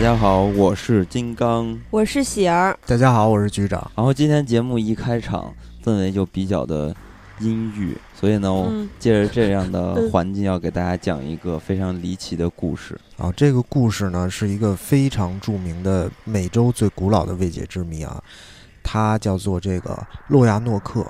[0.00, 2.74] 家好，我是金刚，我是喜儿。
[2.86, 3.90] 大家好，我是局长。
[3.94, 6.94] 然后今天节目一开场氛围就比较的
[7.38, 12.98] 阴郁，所以呢，我借着这样的 环境，要给大家讲一个非常离奇的故事。
[13.18, 18.22] 啊，这个故事呢是一个非常著名的美洲最古老的未解之谜啊，
[18.82, 21.06] 它叫做这个洛亚诺克。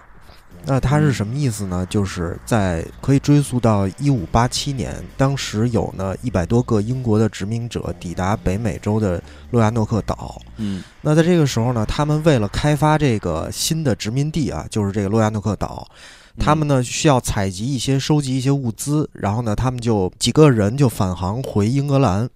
[0.67, 1.87] 那它是什么意思呢？
[1.89, 10.41] 就是在可以追溯到一五八七年，当时有呢一百多个英国的殖民者抵达北美洲的洛亚诺克岛。
[10.59, 15.87] 嗯，那在这个时候呢，他们为了开发这个新的殖民地啊，就是这个洛亚诺克岛，
[16.39, 22.29] 他们呢需要采集一些、收集一些物资，然后呢，他们就几个人就返航回英格兰。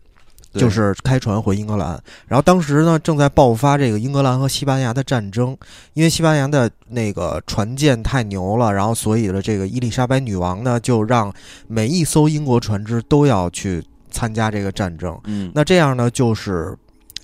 [0.54, 5.56] 就是开船回英格兰，然后当时呢正在爆发这个英格兰和西班牙的战争，
[5.94, 11.32] 因为西班牙的那个船舰太牛了，然后所以的这个伊丽莎白女王呢就让
[11.66, 15.18] 每一艘英国船只都要去参加这个战争。
[15.24, 16.76] 嗯，那这样呢就是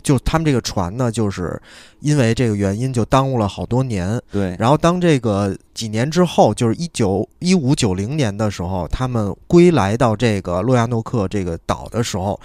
[0.03, 1.61] 就他们这个船呢就是
[2.01, 4.21] 因为这个原因就耽误了好多年。
[4.33, 12.41] 对，然后当这个几年之后，就是一九一五九零年的时候，他们归来到这个洛亚诺克这个岛的时候。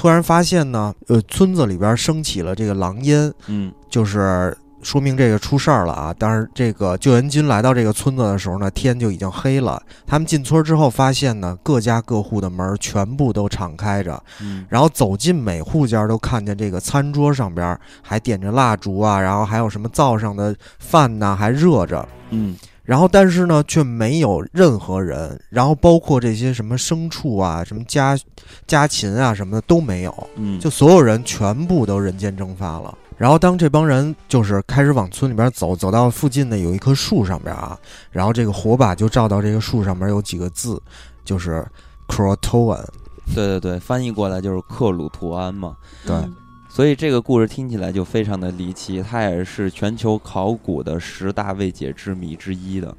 [0.00, 6.14] 突然发现呢，呃，村子里边升起了这个狼烟，嗯，就是说明这个出事儿了啊。
[6.18, 9.82] 但是，这个救援军来到这个村子的时候呢，天就已经黑了。
[10.06, 22.56] 他们进村之后，发现呢，各家各户的门全部都敞开着，嗯，然后走进每户家都看见这个餐桌上边还点着蜡烛啊，然后还有什么灶上的饭呢还热着，嗯。
[22.90, 28.18] 然后，但是呢，却没有任何人，然后包括这些什么牲畜啊、什么家
[28.66, 32.92] 家禽啊什么的都没有，嗯，就所有人全部都人间蒸发了。
[33.16, 37.78] 然后，当这帮人就是开始往村里边走，走到附近的有一棵树上边啊，
[38.10, 40.82] 然后这个火把就照到这个树上面有几个字，
[41.24, 41.64] 就是
[42.08, 42.88] t o a n
[43.32, 46.16] 对对对，翻译过来就是克鲁图安嘛，对。
[46.72, 52.96] 所以这个故事听起来就非常的离奇，它也是全球考古的十大未解之谜之一的。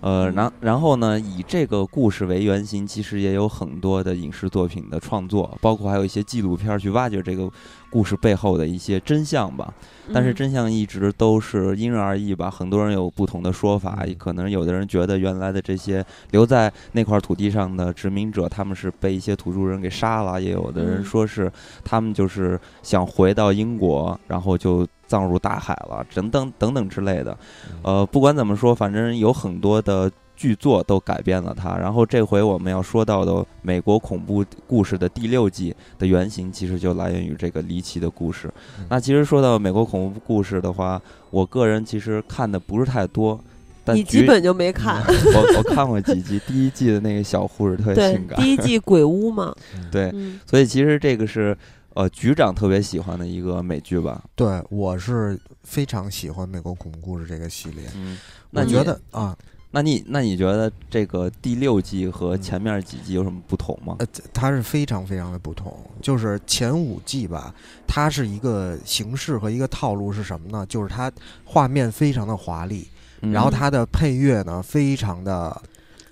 [0.00, 7.48] 呃，然然后呢，以这个故事为原型，其实也有很多的影视作品的创作，包括还有一些纪录片去挖掘这个
[7.90, 9.72] 故事背后的一些真相吧。
[10.12, 21.52] 但是真相一直都是因人而异吧，很多人有不同的说法，可能有的人觉得原来的这些留在那块土地上的殖民者，他们是被一些土著人给杀了，也有的人说是
[21.84, 27.36] 他们就是想回到英国，然后就葬入大海了，等等等等之类的。
[27.82, 30.10] 呃，不管怎么说，反正有很多的。
[30.40, 38.50] 剧作都改变了它，然后这回我们要说到的美国恐怖故事的第六季的原型，其实就来源于这个离奇的故事。
[38.88, 43.38] 那其实说到美国恐怖故事的话，我个人其实看的不是太多，
[43.84, 45.04] 但你基本就没看。
[45.04, 48.40] 我我看过几集，第一季的那个小护士特别性感。
[48.40, 49.54] 第一季鬼屋嘛。
[49.92, 50.10] 对，
[50.46, 51.54] 所以其实这个是
[51.92, 54.24] 呃局长特别喜欢的一个美剧吧？
[54.34, 57.84] 对，我是非常喜欢美国恐怖故事这个系列。
[57.94, 58.16] 嗯，
[58.48, 59.36] 那觉得啊。
[59.70, 63.96] 那你那你觉得这个第六季和前面几季有什么不同吗？
[64.00, 65.76] 呃，它是非常非常的不同。
[66.02, 67.54] 就是前五季吧，
[67.86, 70.66] 它是一个形式和一个套路是什么呢？
[70.66, 71.10] 就是它
[71.44, 72.88] 画面非常的华丽，
[73.20, 75.62] 然后它的配乐呢非常的。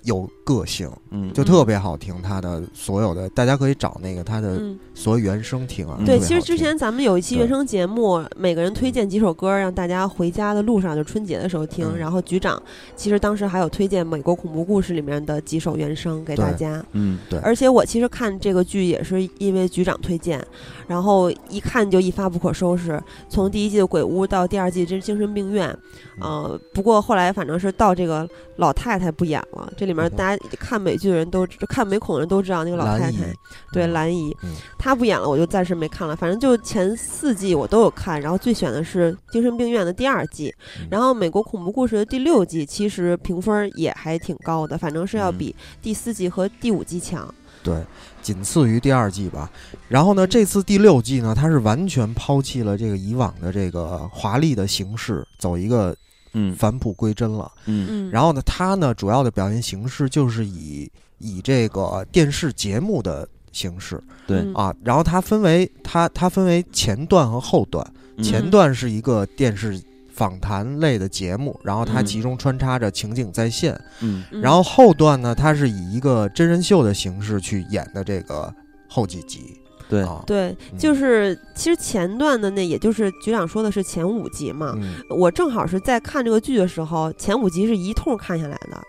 [0.03, 2.19] 有个性，嗯，就特别好听。
[2.23, 4.59] 他的所有的，大家可以找那个他的
[4.95, 5.99] 所有原声听啊。
[6.03, 11.95] 对，其实之前咱们有一期原声节目，每个人推荐几首歌，让大家回家的路上就春节的时候听。
[11.95, 12.61] 然后局长
[12.95, 16.83] 其实当时还有推荐《美国恐怖故事》里面的几首原声给大家。
[16.93, 17.39] 嗯，对。
[17.41, 20.43] 而且我其实看这个剧也是因为局长推荐，
[20.87, 22.99] 然后一看就一发不可收拾。
[23.29, 25.77] 从第一季的鬼屋到第二季这精神病院，
[26.19, 30.09] 呃，不过后来反正是到这个老太太不演了，这里面。
[30.15, 33.33] 大家看美剧的人都看美恐的人都知道那个老太太，
[33.71, 34.35] 对兰姨，
[34.77, 36.15] 她不演了，我就暂时没看了。
[36.15, 40.53] 反正就前四季我都有看，然后最选的是精神病院的第二季，
[40.89, 47.33] 然后美国恐怖故事的第六季，其实评分也还挺高的，反正是要比第四季和第五季强，
[47.63, 47.83] 对，
[48.21, 49.49] 仅次于第二季吧。
[49.87, 55.95] 然后呢，这次第六季呢，它是完全抛弃了这个以往的这个华丽的形式，走一个。
[56.33, 57.51] 嗯，返璞归真了。
[57.65, 64.01] 嗯，然后呢，它呢主要的表现形式就是以以这个电视节目的形式。
[64.27, 67.85] 对啊，然后它分为它它分为前段和后段。
[68.21, 69.81] 前段是一个电视
[70.13, 73.79] 访谈类的节目，然后它其中穿插着情景再现。
[74.01, 78.53] 嗯，然后后段呢，它是以一个真人秀的形式去演的这个
[78.89, 79.57] 后几集。
[79.89, 84.77] 对对，就是其实前段的那，也就是局长说的是前五集嘛。
[85.09, 88.79] 我正好是在看这个剧的时候，前五集是一通看下来的，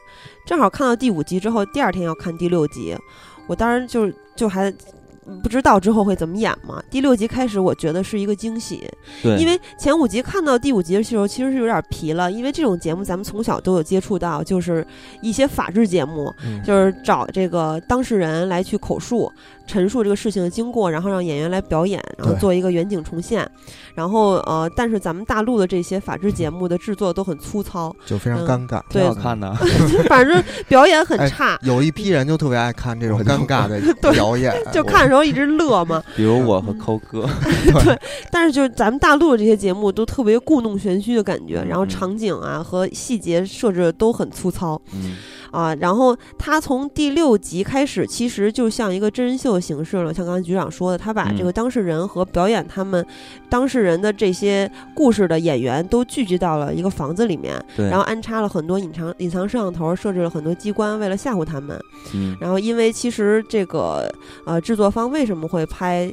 [0.46, 2.94] 正好看到第五集之后，第二天要看第六集，
[3.46, 4.70] 我当然就就还
[5.42, 6.82] 不知道之后会怎么演嘛。
[6.90, 8.86] 第六集开始，我觉得是一个惊喜，
[9.22, 14.86] 对，因为前五集看到第五集的时候，其实是有点疲了，因为这种节目咱们从小都有接触到，就是
[15.22, 19.32] 一些法制节目，嗯就是找这个当事人来去口述。
[19.70, 23.48] 陈述这个事情的经过，然后让演员来表演，然后做一个远景重现。
[23.94, 28.82] 然后呃，但是咱们大陆的这些法制节目的制作都很粗糙，就非常嗯尴尬。
[28.90, 29.54] 对挺好看的。
[30.08, 33.80] 反正表演很哎差，有一批人就特别爱看这种尴尬的
[34.12, 36.02] 表演，就看的时候一直乐嘛。
[36.16, 37.28] 比如我和抠哥，
[37.64, 37.98] 对
[38.30, 45.16] 但是就是咱们大陆的这些节目都特别故弄玄虚的感觉，然后嗯场景啊和细节设置都很粗糙嗯
[45.50, 45.74] 啊。
[45.76, 53.04] 然后他从第六集开始，其实就像一个真人秀形式了，像刚才局长说的，他把这个嗯当事人和表演他们
[53.48, 61.78] 当事人的这些故事的演员都聚集到了一个房子里面，对，然后安插了很多隐藏隐藏摄像头，设置了很多机关，为了吓唬他们。
[62.14, 64.10] 嗯然后因为其实这个
[64.46, 66.12] 呃制作方为什么会拍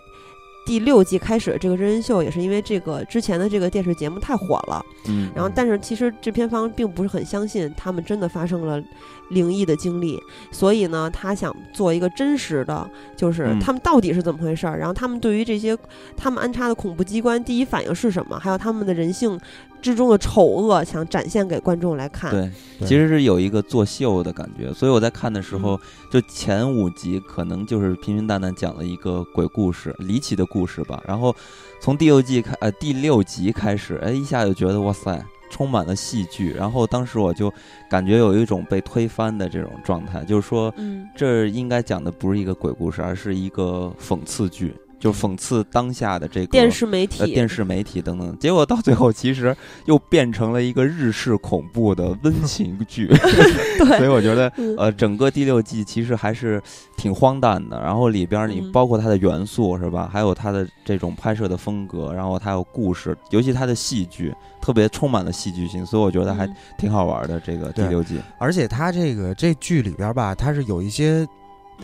[0.68, 4.86] 第六季开始这个真人秀，也是因为这个之前的这个电视节目太火了。
[5.08, 8.84] 嗯，然后但是其实制片方并不是很相信他们真的发生了
[9.30, 10.20] 灵异的经历，
[10.52, 13.60] 所以呢，他想做一个真实的，就是嗯。
[13.62, 15.78] 他们到底是怎么回事儿，然后他们对于这些
[16.18, 19.40] 他们安插的恐怖机关第一反应是什么，还有他们的人性
[19.82, 22.32] 之中的丑恶，想展现给观众来看。
[22.32, 25.82] 对，其实是有一个作秀的感觉，所以我在看的时嗯候，
[26.12, 31.02] 就前五集可能就是平平淡淡讲了一个鬼故事、离奇的故事吧。
[31.08, 31.36] 然后
[31.80, 36.52] 从第六季开，呃，第六集开始，哎，一下就觉得哇塞，充满了戏剧。
[36.52, 37.54] 然后当时我就
[37.90, 49.56] 感觉有一种被推翻的这种状态，就是说，嗯这应该讲的不是一个鬼故事，而是一个讽刺剧，就讽刺当下的这个电视媒体，呃，电视媒体等等，结果到最后其实
[49.86, 53.08] 又变成了一个日式恐怖的温情剧，
[53.98, 54.76] 所以，我觉得嗯。
[54.78, 56.62] 呃，整个第六季其实还是
[56.98, 57.82] 挺荒诞的。
[57.82, 58.72] 然后里边你嗯。
[58.72, 66.56] 包括它的元素是吧，还有它的这种拍摄的风格，然后它有故事，尤其它的戏剧特别充满了戏剧性，所以我觉得还嗯。
[66.78, 67.40] 挺好玩的。
[67.40, 71.26] 这个第六季，而且它这个这剧里边吧，它是有一些，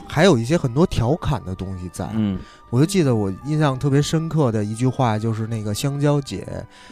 [0.08, 2.10] 还有一些很多调侃的东西在。
[2.14, 2.40] 嗯。
[2.70, 6.48] 我就记得我印象特别深刻的一句话，就是那个香蕉姐，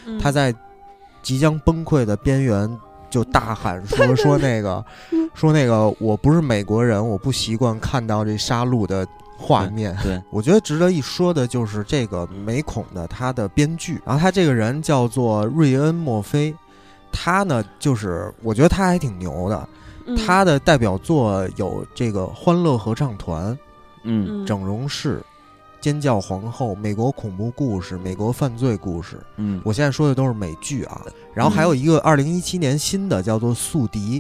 [0.06, 0.19] 嗯。
[0.19, 0.53] 她在
[1.24, 9.07] 即将崩溃的边缘就大喊说 说那个嗯说那个我不是美国人，我不习惯看到这杀戮的
[9.38, 9.97] 画面。
[10.04, 16.56] 对，我觉得值得一说的就是这个美恐的他的编剧，然后他这个人叫做瑞恩·墨菲，
[17.12, 19.68] 他呢就是我觉得他还挺牛的，
[20.06, 20.15] 嗯。
[20.15, 23.53] 他的代表作有这个《欢乐合唱团》
[24.03, 24.27] 嗯。
[24.30, 25.18] 嗯《整容室》
[25.80, 29.15] 《尖叫皇后》《美国恐怖故事》《美国犯罪故事》。
[29.38, 31.01] 嗯，我现在说的都是美剧啊，
[31.33, 34.19] 然后还有一个二零一七年新的叫做《宿敌》。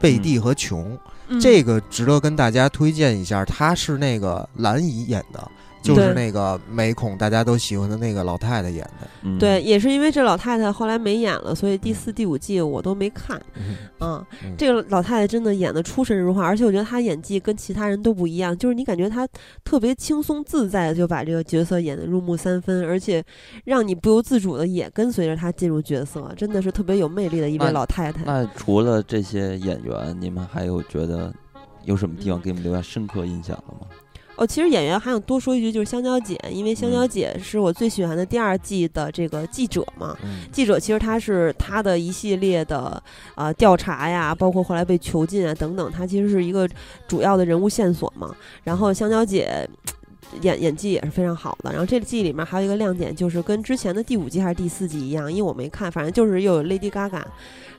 [0.00, 0.96] 贝蒂和琼，
[1.26, 1.40] 嗯。
[1.40, 5.50] 这个值得跟大家推荐一下，他是那个蓝姨演的，
[5.94, 9.08] 就是那个美恐大家都喜欢的那个老太太演的。
[9.22, 13.40] 嗯对，也是因为这老太太后来没演了，所以第四、第五季我都没看。
[13.56, 19.26] 嗯啊嗯，这个老太太真的演的出神入化，而且我觉得她演技跟其他人都不一样，就是你感觉她
[19.64, 23.22] 特别轻松自在的就把这个角色演得入木三分，而且
[23.64, 28.22] 让你不由自主的也跟随着她进入角色，真的是特别有魅力的一位老太太。
[28.24, 31.32] 那除了这些演员，你们还有觉得
[31.84, 33.86] 有什么地方嗯给你们留下深刻印象的吗？
[34.38, 40.16] 哦，其实演员还想多说一句，就是香蕉姐，因为香蕉嗯姐是我最喜欢的第二季的这个记者嘛。
[40.22, 43.02] 嗯记者其实他是他的一系列的
[43.34, 46.68] 呃调查呀，包括后来被囚禁啊等等，他其实是一个
[47.06, 48.34] 主要的人物线索嘛。
[48.64, 49.68] 然后香蕉姐。
[50.42, 57.22] 演演技也是非常好的，然后这季里面还有一个亮点，就是跟之前的第五季还是第四季一样，因为我没看，反正就是又有 Lady Gaga，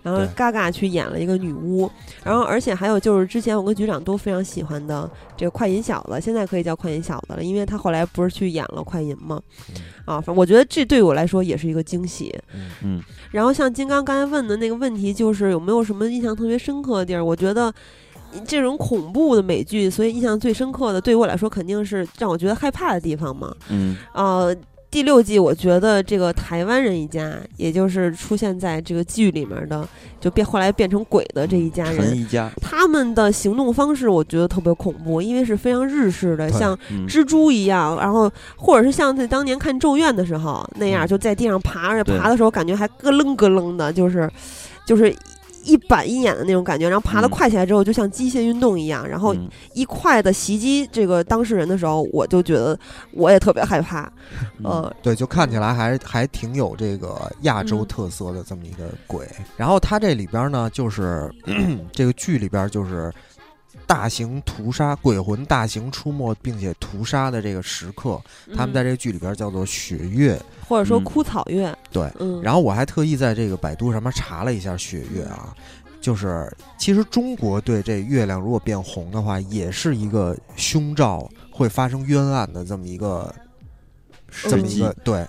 [0.02, 1.90] 然后对 Gaga 去演了一个女巫，
[2.24, 9.42] 然后而且还有就是之前我跟局长都非常喜欢的这个快银小子，现在可以叫快银小子了，因为他后来不是去演了快银吗？
[10.06, 12.34] 啊，反正我觉得这对我来说也是一个惊喜。
[12.54, 17.24] 嗯嗯然后像金刚刚才问的那个问题，就是有没有什么印象特别深刻的地儿？
[17.24, 17.72] 我觉得
[18.46, 23.56] 这种恐怖的美剧，所以印象最深刻的，对于我来说肯定是让我觉得害怕的地方嘛。
[23.70, 24.56] 嗯呃，
[24.92, 29.88] 第六季我觉得这个台湾人一家，也就是出现在这个剧里面的，
[30.20, 37.08] 就变后来变成鬼的这一家人，一家，他们的行动方式我觉得特别恐怖，因为是非常日式的，像嗯。
[37.08, 41.08] 蜘蛛一样，然后或者是像在当年看《咒怨》的时候那样，嗯。
[41.08, 44.30] 就在地上爬，而且爬的时候感觉还咯楞咯楞的，就是
[44.86, 45.16] 就是
[45.70, 46.90] 一板一眼的那种感觉。
[46.90, 52.78] 然后爬得嗯快起来之后，就像机械运动一样，然后嗯一快的袭击这个当事人的时候，我就觉得
[53.12, 54.12] 我也特别害怕。
[54.58, 59.28] 嗯呃，对，就看起来还还挺有这个亚洲嗯特色的这么一个鬼。
[59.56, 61.32] 然后它这里边呢，就是
[61.94, 63.12] 这个剧里边就是
[63.90, 68.22] 大型屠杀鬼魂大型出没并且屠杀的这个时刻，
[68.56, 72.08] 他们在这个剧里边叫做血月，或者说嗯枯草月，对。
[72.20, 75.56] 嗯，然后我还特意在这个百度上面查了一下血月啊，
[76.00, 83.34] 就是其实中国对这月亮如果变红的话，也是一个凶兆会发生冤案的这么一个
[84.44, 85.26] 这么一个对。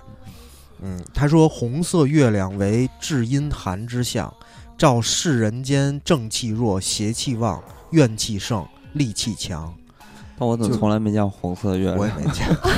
[0.83, 4.31] 嗯，他说红色月亮为至阴寒之象，
[4.77, 9.73] 照世人间正气弱，邪气旺，怨气盛，戾气强。
[10.39, 12.13] 但我怎么从来没见过红色的月我也？
[12.15, 12.71] 没见过，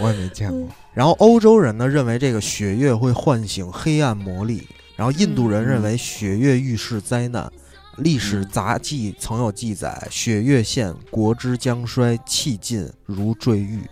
[0.00, 0.68] 我也没见过。
[0.92, 7.50] 然后欧洲人呢认为这个血月会唤醒黑暗魔力，然后印度人认为血月预示灾难。
[7.98, 13.82] 历史杂记曾有记载，血月现，国之将衰，气尽如坠狱，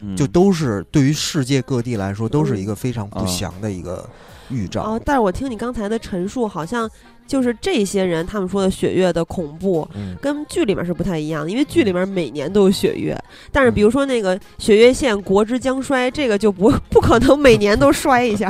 [0.00, 4.08] 嗯就都是对于世界各地来说都是一个非常不祥的一个
[4.48, 4.82] 预兆。
[4.84, 6.88] 哦，但是我听你刚才的陈述，好像
[7.28, 9.88] 就是这些人他们说的血月的恐怖。
[9.94, 13.16] 嗯，跟剧里面是不太一样的，因为剧里面每年都有血月，
[13.52, 18.48] 但是比如说那个血月现，国之将衰，这个就不不可能每年都摔一下，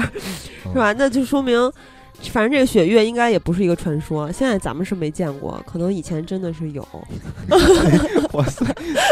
[0.65, 0.93] 嗯 是吧？
[0.93, 1.71] 那就说明，
[2.31, 6.87] 反正这个血月应该也不是一个传说，现在咱们是没见过，可能以前真的是有。
[8.33, 8.65] 哇塞，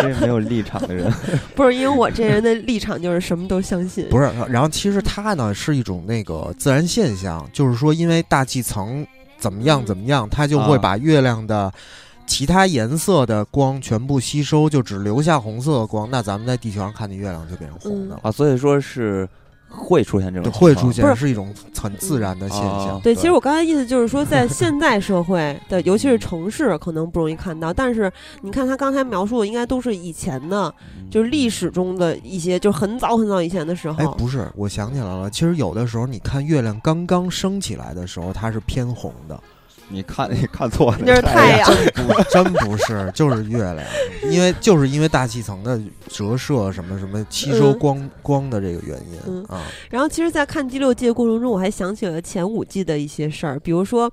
[0.02, 1.10] 这没有立场的人，
[1.56, 9.06] 不是因为我这人的立场就是什么都相信，不是，然后其实它呢是一种那个自然现象，就是说因为大气层
[9.38, 9.86] 怎么样嗯。
[9.86, 10.78] 怎么样，它就会啊。
[10.78, 11.72] 把月亮的
[12.26, 16.10] 其他颜色的光全部吸收，就只留下红色的光。
[16.10, 19.28] 那咱们在地球上看见月亮就变成红的了，啊，所以说是
[19.68, 23.00] 会出现这，种情况会出现不是一种很自然的现象啊。
[23.02, 27.72] 对，其实我刚才意思就是说，在现代社会的，尤其是城市，可能不容易看到。
[27.72, 28.10] 但是
[28.42, 33.96] 你看他刚才描述的，应该都是以前的，嗯就是历史中的一些，就很早很早以前的时候。
[34.02, 39.38] 哎，不是，我想起来了，其实有的时候你看月亮刚刚升起来的时候，它是偏红的。
[39.88, 41.70] 你看你看错了，那是太阳。
[41.94, 43.78] 不，真不是，就是月亮，
[44.30, 49.62] 因为就是因为大气层的折射，什么什么吸收嗯光、光的这个原因、嗯啊。
[49.90, 54.12] 然后，其实，在看第六季的过程中，我还想起了前五季的一些事儿，比如说。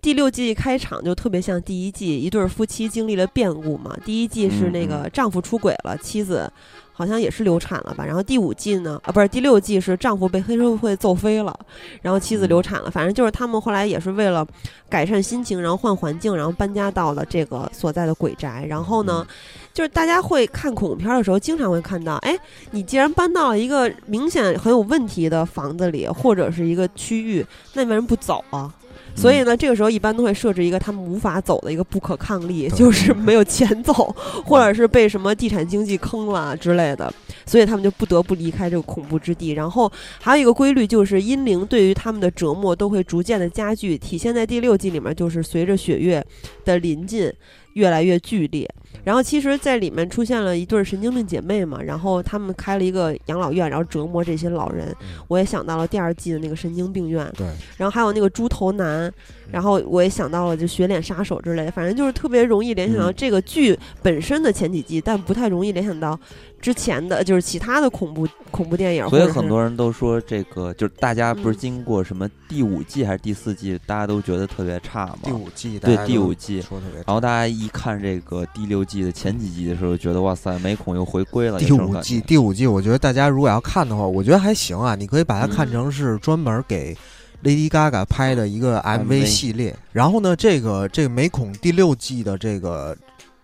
[0.00, 3.98] 第六季开场就特别像第一季，一对儿夫妻经历了变故嘛。
[4.04, 6.50] 第一季是那嗯个丈夫出轨了，妻子
[6.98, 8.04] 好像也是流产了吧。
[8.04, 11.56] 然后第五季呢，啊不是第六季是丈夫被黑社会揍飞了，
[12.02, 12.90] 然后妻子流产了。
[12.90, 14.44] 反正就是他们后来也是为了
[14.88, 18.66] 改善心情，然后换环境，然后搬家到了这个所在的鬼宅。
[18.68, 19.24] 然后呢，
[19.72, 22.36] 就是大家会看恐怖片的时候，经常会看到，哎，
[22.72, 28.74] 你既然搬到了一个明显很有问题的房子里，或者是一个区域，那你为什么不走啊？
[29.20, 34.14] 所以呢，这个时候一般都会设置一个他们无法走的一个不可抗力，就是没有钱走，
[34.46, 37.12] 或者是被什么地产经济坑了之类的，
[37.44, 39.50] 所以他们就不得不离开这个恐怖之地。
[39.50, 46.24] 然后还有一个规律就是，阴灵对于他们的折磨都会逐渐的加剧，体现在第六季里面，就是随着血月
[46.64, 47.32] 的临近，
[47.72, 48.70] 越来越剧烈。
[49.04, 54.88] 然后其实，在里面出现了一对神经病姐妹嘛，然后他们开了一个养老院，然后折磨这些老人。
[55.00, 59.12] 嗯我也想到了第二季的那个神经病院，对，然后还有那个猪头男，
[59.50, 66.18] 然后我也想到了就雪脸杀手之类的，反正就是特别容易联想到嗯这个剧本身的前几季，但不太容易联想到
[66.60, 69.08] 之前的就是其他的恐怖恐怖电影。
[69.08, 75.18] 所以很多人都说这个就是大家不是嗯经过什么第五季还是第四季，大家都觉得特别差嘛。
[75.24, 81.58] 第五季对大家都第五季说特别然后大家一看这个第六季的前几集的时候，觉得哇塞，美恐又回归了。
[81.58, 84.94] 第五季，第五季，我觉得大家如果要看的话，我觉得还行啊。
[84.94, 86.96] 你可以把它嗯看成是专门给
[87.42, 89.76] Lady Gaga 拍的一个 MV 系列。
[89.92, 92.96] 然后呢，这个这个美恐第六季的这个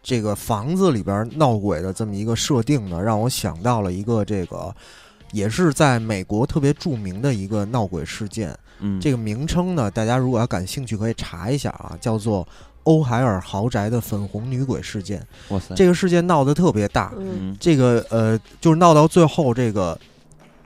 [0.02, 4.74] 这个房子里边闹鬼的这么一个设定呢，让我想到了一个这个
[5.32, 8.56] 也是在美国特别著名的一个闹鬼事件。
[8.80, 12.46] 嗯，这个名称呢，大家如果要感兴趣，可以查一下啊，叫做
[12.82, 15.24] 欧海尔豪宅的粉红女鬼事件。
[15.48, 19.98] 哇塞，这个事件闹得特别大，嗯嗯这个呃，就是闹到最后，这个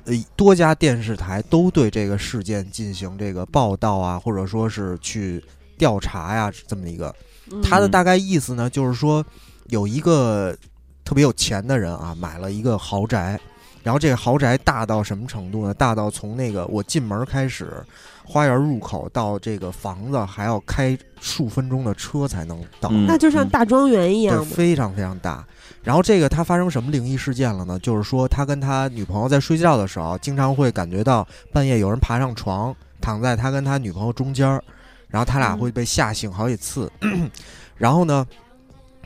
[0.09, 5.45] 呃多家电视台都对这个事件进行这个报道啊，或者说是去
[5.77, 7.15] 调查呀，这么一个。
[7.53, 9.25] 嗯他的大概意思呢，就是说
[9.69, 10.55] 有一个
[11.03, 13.41] 特别有钱的人啊，买了一个豪宅，
[13.83, 15.73] 然后这个豪宅大到什么程度呢？
[15.73, 17.83] 大到从那个我进门开始，
[18.23, 22.91] 花园入口到这个房子还要开数分钟的车才能到。
[22.93, 24.53] 嗯那就像大庄园一对，样嘛。
[24.55, 25.43] 非常非常大。
[25.89, 27.79] 然后这个他发生什么灵异事件了呢？
[27.79, 34.63] 就是说他跟他女朋友在睡觉的时候，经常会感觉到半夜有人爬上床，躺在他跟他女朋友中间儿，
[35.09, 36.93] 然后他俩嗯会被吓醒好几次。
[37.75, 38.27] 然后呢，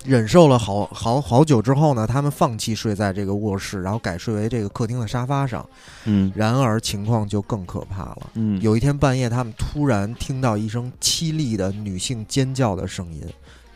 [0.04, 5.64] 忍受了好好好久之后呢，他们放弃睡在这个卧室，然后改睡为这个客厅的沙发上。
[6.06, 8.30] 嗯然而情况就更可怕了。
[8.34, 13.22] 嗯，有一天半夜，他们突然听到一声凄厉的女性尖叫的声音，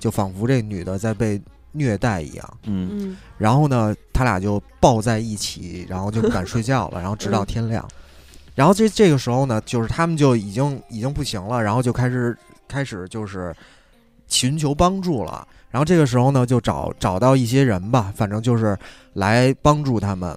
[0.00, 1.40] 就仿佛这女的在被
[1.76, 2.58] 虐待一样。
[2.64, 7.86] 嗯嗯然后呢，他俩就抱在一起，然后就不敢睡觉了，然后直到天亮。
[8.54, 13.54] 然后这这个时候呢，就是他们就已经已经不行了，然后就开始开始就是
[14.28, 15.46] 寻求帮助了。
[15.70, 18.76] 然后这个时候呢，就找找到一些人吧，反正就是
[19.12, 20.34] 来帮助他们。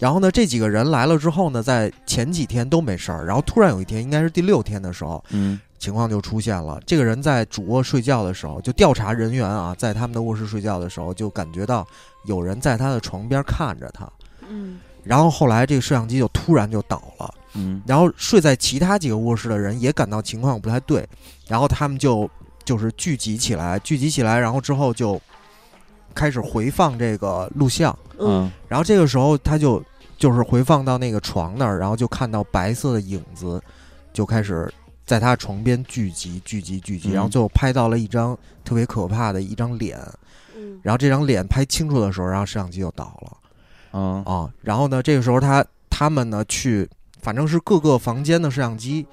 [0.00, 6.80] 然后呢，这几个人来了之后呢，在前几天都没事儿，然后突然有一天，应该是第六天的时候，嗯情况就出现了。
[6.86, 11.84] 这个人在主卧睡觉的时候，就调查人员啊，在他们的卧室睡觉的时候，就感觉到
[12.24, 14.08] 有人在他的床边看着他。
[14.48, 21.04] 嗯然后后来这个摄像机就突然就倒了，嗯然后睡在其他几个卧室的人也感到情况不太对，
[21.48, 22.30] 然后他们就
[22.64, 25.20] 就是聚集起来，聚集起来，然后之后就
[26.14, 27.98] 开始回放这个录像。
[28.20, 29.82] 嗯然后这个时候他就
[30.16, 33.60] 就是回放到那个床那儿，然后就看到白色的影子
[34.12, 34.72] 就开始
[35.04, 39.98] 在他床边聚集、聚集、聚集，嗯然后最后拍到了一张特别可怕的一张脸，
[40.56, 43.36] 嗯然后这张脸拍清楚的时候，然后摄像机就倒了
[43.92, 44.50] 嗯啊。
[44.60, 46.88] 然后呢，这个时候他他们呢去，
[47.20, 49.06] 反正是各个房间的摄像机。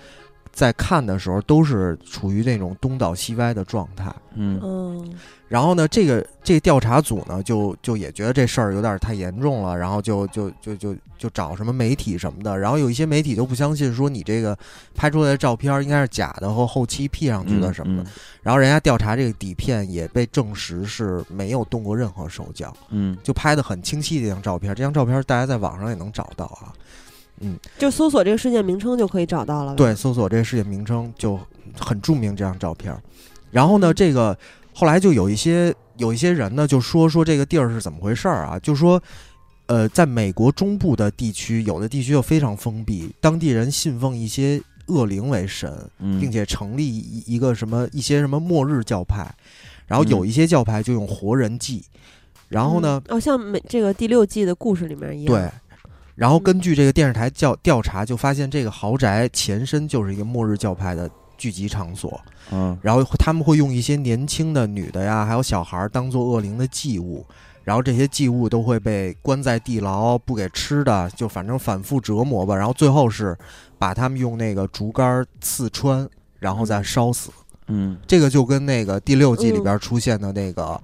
[0.59, 4.59] 在看的时候都是处于那种东倒西歪的状态，嗯。
[4.61, 5.09] 嗯
[5.47, 14.55] 然后呢，这个这个调查组呢，就就也觉得这事儿有点太严重了，然后就就就就就找什么媒体什么的，然后有一些媒体都不相信，说你这个
[14.93, 18.09] 拍出来的照片应该是假的或后期 P 上去的什么的。
[18.43, 23.17] 然后人家调查这个底片也被证实是没有动过任何手脚，嗯。
[23.23, 24.75] 就拍的很清晰的一张照片。
[24.75, 26.69] 这张照片大家在网上也能找到啊，
[27.41, 29.75] 嗯，就搜索这个事件名称就可以找到了？
[29.75, 31.39] 对，搜索这个事件名称就
[31.77, 32.95] 很著名这张照片。
[33.51, 34.37] 然后呢，这个
[34.73, 38.59] 后来就有一些有一些人呢，就说说这个地儿是怎么回事儿啊？
[38.59, 39.01] 就说，
[39.65, 49.27] 呃，在美国中部的地区，有的地区又非常封闭，当地人信奉一些恶灵为神，嗯，并且成立一一个什么一些什么末日教派，
[49.87, 50.09] 然后嗯。
[50.09, 51.83] 有一些教派就用活人祭，
[52.47, 55.51] 然后呢，嗯哦，像美这个第六季的故事里面一样，对，
[56.19, 62.19] 然后根据这个电视台调调查，就发现这个豪宅前身就是一个末日教派的聚集场所。
[62.51, 67.25] 嗯然后他们会用一些年轻的女的呀，还有小孩儿当做恶灵的祭物，
[67.63, 72.53] 然后这些祭物都会被关在地牢，不给吃的，就反正反复折磨吧。
[72.53, 73.37] 然后最后是
[73.77, 76.05] 把他们用那个竹竿刺穿，
[76.37, 77.31] 然后再烧死。
[77.67, 80.81] 嗯这个就跟那个第六季里边出现的那个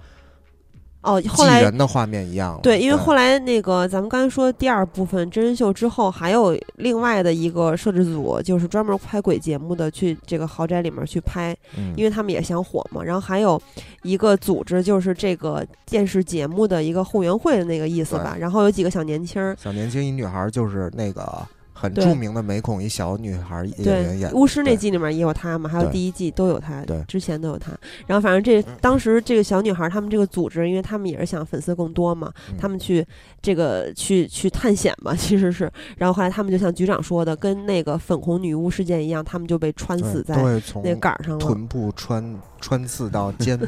[1.06, 2.60] 哦，后来人的画面一样了。
[2.62, 13.04] 对，因为后来那个咱们刚才说第二部分真人秀之后，还有另外的一个摄制组，就是专门拍鬼节目的，去这个豪宅里面去拍，嗯因为他们也想火嘛。
[13.04, 13.62] 然后还有
[14.02, 18.36] 一个组织，就是这个电视节目的一个后援会的那个意思吧。
[18.39, 21.24] 然后有几个小年轻儿，小年轻一女孩就是那个
[21.78, 24.36] 很著名的美恐一小女孩演员对演，的。
[24.36, 27.72] 巫师那季里面也有她嘛，还有第一季都有她，对之前都有她。
[28.08, 33.06] 然后反正这当时这个小女孩，他们这个组织，因为他们也是想粉丝更多嘛，嗯他们去
[33.42, 35.70] 这个去去探险嘛， 其实是。
[35.98, 40.36] 然后后来他们就像局长说的，跟那个粉红女巫事件一样，他们就被穿对死在
[40.82, 41.40] 那杆儿上了。
[41.44, 43.66] 臀部穿穿刺到肩部。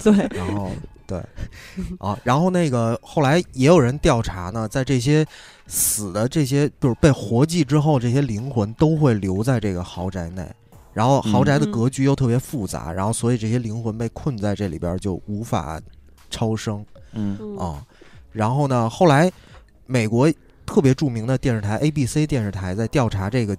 [0.00, 0.70] 对，然后
[1.08, 1.18] 对
[1.98, 5.24] 啊，然后那个后来也有人调查呢，在这些
[5.66, 10.46] 死的这些就是被活祭之后，这些灵魂都会留在这个豪宅内。
[10.92, 15.80] 然后豪宅的嗯格局又特别复杂，然后所以这些灵魂被困在这里边儿就无法
[16.28, 17.82] 超生嗯嗯啊。
[18.32, 19.30] 然后呢，后来
[19.86, 20.30] 美国
[20.66, 23.56] 特别著名的电视台 ABC 电视台在调查这个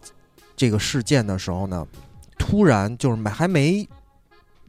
[0.56, 1.88] 这个事件的时候呢，
[2.38, 3.88] 突然就是没还没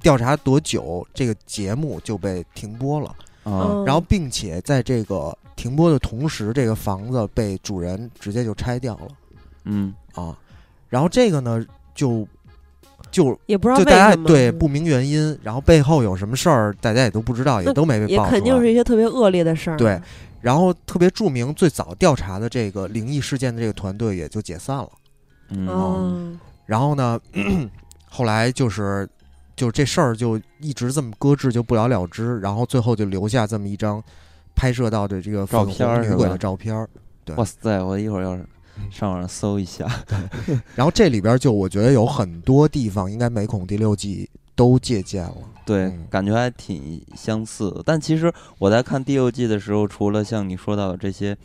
[0.02, 3.08] 调查多久，这个节目就被停播了。
[3.08, 9.08] 啊嗯然后，并且在这个停播的同时，这个房子被主人直接就拆掉了
[9.64, 10.36] 嗯啊。
[10.88, 12.28] 然后这个呢，就
[13.10, 18.38] 就也不知道就大家对不明原因，然后背后有什么事儿，大家也都不知道，也都没被也爆出来。
[18.38, 19.76] 肯定是一些特别恶劣的事儿。
[19.78, 19.98] 对
[20.42, 24.90] 然后特别著名、最早调查的这个灵异事件的这个团队也就解散了。
[25.48, 27.18] 嗯哦，然后呢，
[28.08, 29.08] 后来就是
[29.60, 32.40] 就这事儿就一直这么搁置，就不了了之。
[32.40, 34.02] 然后最后就留下这么一张
[34.54, 36.88] 拍摄到的这个照片儿女鬼的照片儿。
[37.36, 37.82] 哇塞！
[37.82, 38.34] 我一会儿要
[38.90, 39.86] 上网上搜一下，
[40.74, 45.36] 然后这里边就我觉得有很多地方，应该美恐第六季都借鉴了。
[45.66, 47.82] 对嗯，感觉还挺相似的。
[47.84, 51.36] 但其实我在看第六季的时候，除了像你说到的这些，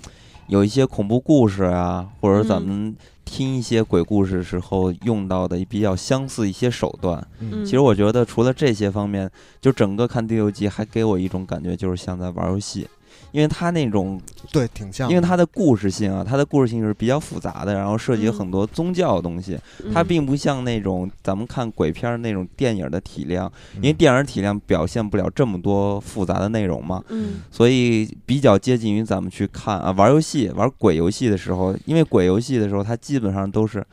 [0.47, 7.27] 有一些恐怖故事啊，或者咱嗯们听一些鬼故事时候用到的比较相似一些手段。
[7.39, 12.87] 嗯其实我觉得除了这些方面，就整个看第六季还给我一种感觉，就是像在玩游戏。
[13.35, 14.17] 因为它那种
[14.49, 19.59] 对挺像，因为它的故事性啊，它的故事性是比较复杂的，然后涉及嗯很多宗教的东西。
[19.93, 33.85] 它嗯并不像那种咱们看鬼片儿那种电影的体量，嗯因为电影体量表现不了这么多复杂的内容嘛，嗯所以比较接近于咱们去看啊玩游戏、玩鬼游戏的时候，因为鬼游戏的时候，它基本上都是。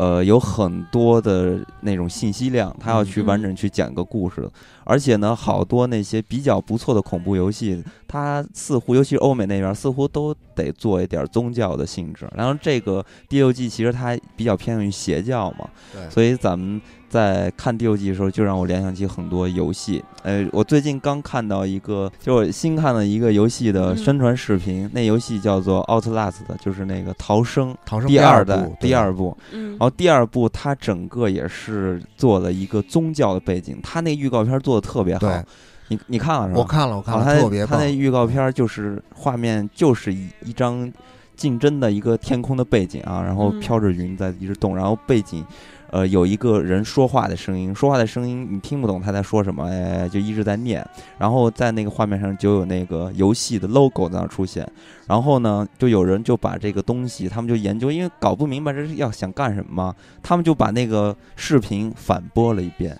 [0.00, 4.48] 呃，有很多的那种信息量，他要去嗯完整去讲个故事，
[4.84, 12.26] 而且呢，好多那些比较不错的恐怖游戏，它似乎，尤其是欧美那边，似乎都得做一点宗教的性质。
[12.34, 15.68] 然后这个第六季其实它比较偏向于邪教嘛，
[16.08, 20.02] 所以咱们在看第六季的时候，就让我联想起很多游戏。
[20.22, 29.36] 呃，我最近刚看到一个，就我新看了一个游戏的宣传视频，那游戏叫做 Outlast，就是那个逃生逃生第二代部第二部。
[29.52, 35.44] 嗯然后第二部它整个也是做了一个宗教的背景，它那预告片做的特别好对。
[35.88, 36.60] 你你看了是吧？
[36.60, 37.90] 我看了，我看了，啊它特别棒它那。
[37.90, 40.88] 预告片就是画面就是一一张
[41.34, 45.44] 竞争的一个天空的背景啊，然后嗯飘着云在一直动，然后背景。
[45.90, 50.86] 呃，有一个人说话的声音，说话的声音你听不懂他在说什么，哎，就一直在念。
[51.18, 54.66] 然后在那个画面上就有那个游戏的 logo 在那出现。
[55.06, 62.96] 然后呢，就有人就把这个东西，他们就研究，因为搞不明白这是要想干什么嘛，他们就把那个视频反播了一遍，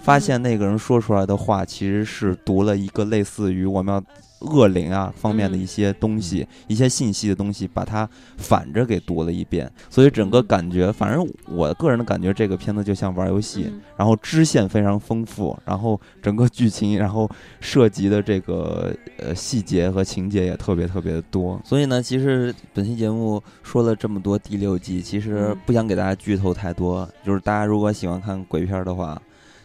[0.00, 4.02] 发现那个人说出来的话其实是读了一个类似于我们要
[4.44, 13.80] 恶灵啊方面的一些东西、一些信息的东西，把它反着给读了一遍，所以整个感觉，反正我个人的感觉，这个片子就像玩游戏，嗯。
[13.96, 17.28] 然后支线非常丰富，然后整个剧情，然后
[17.60, 21.60] 涉及的这个呃细节和情节也特别特别的多。
[21.64, 25.58] 所以呢，其实本期节目说了这么多第六季，其实嗯。
[25.64, 29.20] 不想给大家剧透太多，就是大家如果喜欢看鬼片的话，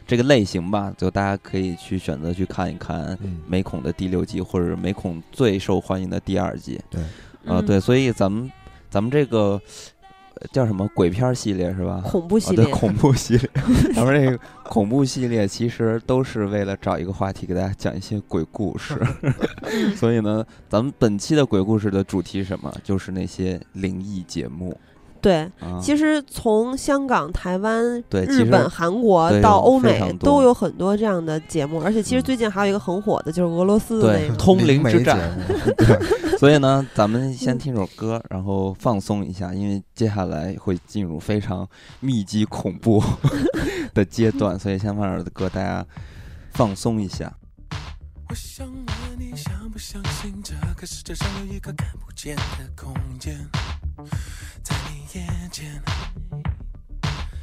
[0.09, 6.81] 这个类型吧，就大家可以去选择去看一看嗯，美恐的第六季，或者美恐最受欢迎的第二季。
[6.89, 6.99] 对，
[7.45, 7.65] 呃，嗯。
[7.67, 8.51] 对，所以咱们
[8.89, 9.61] 咱们这个
[10.33, 12.01] 呃叫什么鬼片系列是吧？
[12.03, 13.49] 恐怖系啊、对列，恐怖系列，
[13.93, 22.73] 咱们这个恐怖系列其实都是为了找一个话题给大家讲一些鬼故事， 嗯所以呢，咱们本期的鬼故事的主题是什么？
[22.83, 24.75] 就是那些灵异节目
[25.21, 25.79] 对，啊。
[25.81, 34.35] 其实从香港、台湾、对日本、韩国到欧美都有很多这样的节目，而且其实嗯最近还有一个很火的，就是俄罗斯的那个。
[34.35, 41.67] 通灵之战， 目，所以呢，咱们先听首歌，然后放松一下，因为接下来会进入非常
[41.99, 43.03] 密集恐怖
[43.93, 45.85] 的阶段，所以先放首歌，大家
[46.53, 47.33] 放松一下。
[48.29, 48.85] 我想问
[49.17, 53.35] 你，相不相信这个世界上有一个看不见的空间，
[54.63, 55.81] 在你眼前，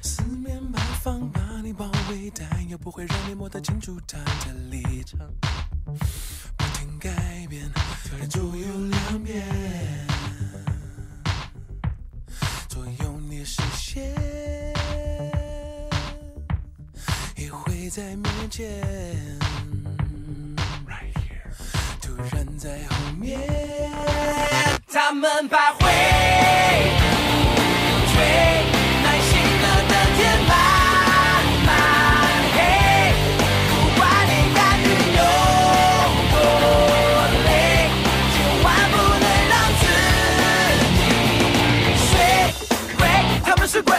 [0.03, 5.19] 四面八方把你包围，但又不会让你摸得清楚它的立场，
[6.57, 7.71] 不停改变，
[8.05, 9.45] 突然左右两边，
[12.69, 14.13] 左右你视线，
[17.37, 19.39] 也会在面前。
[22.01, 23.39] 突然在后面，
[24.99, 25.81] 他们徘徊，
[28.15, 28.17] 追
[29.05, 29.31] 耐心
[29.61, 30.51] 的等天慢
[31.67, 31.69] 慢
[32.55, 32.57] 黑，
[33.69, 34.83] 不管你甘于
[35.13, 35.21] 有
[36.33, 36.35] 多
[37.45, 37.47] 累，
[38.33, 39.85] 千万不能让自
[40.97, 40.99] 己
[42.09, 42.11] 睡。
[42.97, 43.01] 鬼，
[43.45, 43.93] 他们是鬼，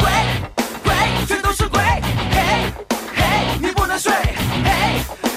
[0.00, 0.10] 鬼
[0.82, 0.92] 鬼，
[1.28, 1.80] 全都是鬼。
[2.32, 2.36] 嘿，
[3.14, 3.22] 嘿，
[3.60, 4.12] 你不能睡。
[4.64, 4.68] 嘿，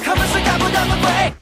[0.03, 1.33] 他们是看不到的鬼。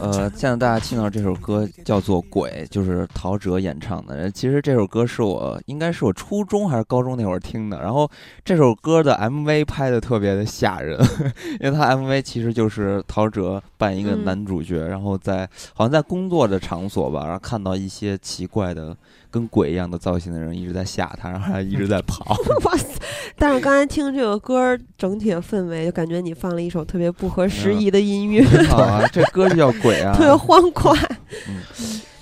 [0.00, 4.30] 呃，现在大家听到这首歌叫做《鬼》，就是陶喆演唱的。
[4.30, 7.80] 其实这首歌是我应该是我初中还是高中那会儿听的。
[7.80, 8.10] 然后
[8.44, 10.98] 这首歌的 MV 拍的特别的吓人，
[11.60, 18.96] 因为他 MV 其实就是陶喆扮一个嗯男主角，然后在好像在工作的场所吧，然后看到一些奇怪的
[19.30, 22.36] 跟鬼一样的造型的人一直在吓他，然后他一直在跑。
[22.64, 22.88] 哇塞！
[23.36, 30.92] 但是刚才听这个歌，整体的氛围就感觉你放了一首特别不合时宜的音乐，好啊，这歌就叫 《鬼》啊，特别欢快。
[31.48, 31.62] 嗯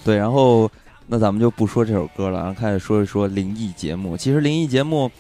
[0.05, 0.71] 对，然后
[1.07, 4.17] 那咱们就不说这首歌了，然后开始说一说灵异节目。
[4.17, 5.11] 其实灵异节目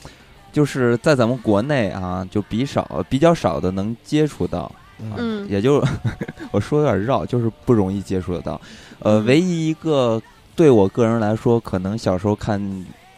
[0.53, 4.61] 就是在咱们国内啊，就比少比较少的能接触到，
[5.01, 5.85] 啊嗯也就
[6.51, 8.61] 我说有点绕，就是不容易接触得到。
[9.01, 10.20] 呃，嗯唯一一个
[10.59, 12.61] 对我个人来说，可能小时候看。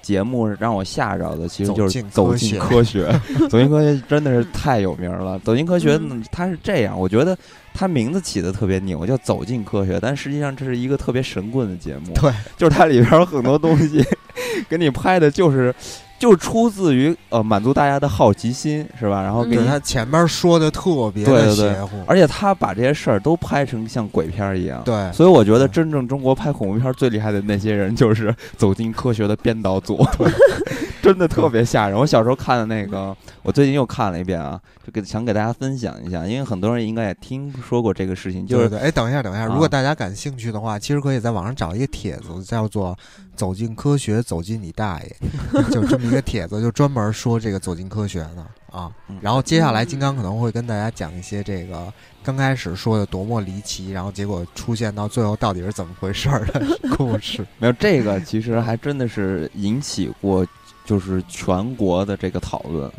[0.03, 3.21] 节目让我吓着的，其实就是走走进进科科学。
[3.51, 5.39] 走进科学真的是太有名了。
[5.41, 6.01] 走进科学
[6.33, 7.37] 它是这样，我觉得
[7.75, 12.15] 它名字起的特别牛，叫走进科学，但实际上这是一个特别神棍的节目。
[12.15, 14.03] 对，就是它里边有很多东西
[14.69, 15.73] 给你拍的就是。
[16.21, 19.23] 就出自于呃满足大家的好奇心，是吧？
[19.23, 21.75] 然后给他前面说的特别的对对对。
[21.75, 24.83] 邪乎，而且他把这些事儿都拍成像鬼片儿一样。
[24.85, 30.07] 对，所以我觉得真正中国拍恐怖片儿最厉害的那些人，就是走进科学的编导组，
[31.03, 31.99] 真的特别吓人。
[31.99, 42.97] 我小时候看的那个，我最近又看了一遍啊，就给想给大家分享一下，因为很多人应该也听说过这个事情，就是哎，等一下，等一下，啊如果大家感兴趣的话，其实可以在网上找一个帖子，叫做
[43.35, 45.17] “走进科学，走进你大爷
[45.71, 49.19] ”，就这么一个帖子，就专门说这个走进科学的啊嗯。
[49.21, 56.63] 然后接下来金刚可能会跟大家讲一些这个刚开始说的多么离奇，然后结果出现到最后到底是怎么回事儿的
[56.97, 57.47] 故事。
[57.59, 60.47] 没有这个，其实还真的是引起过
[60.85, 62.91] 就是全国的这个讨论。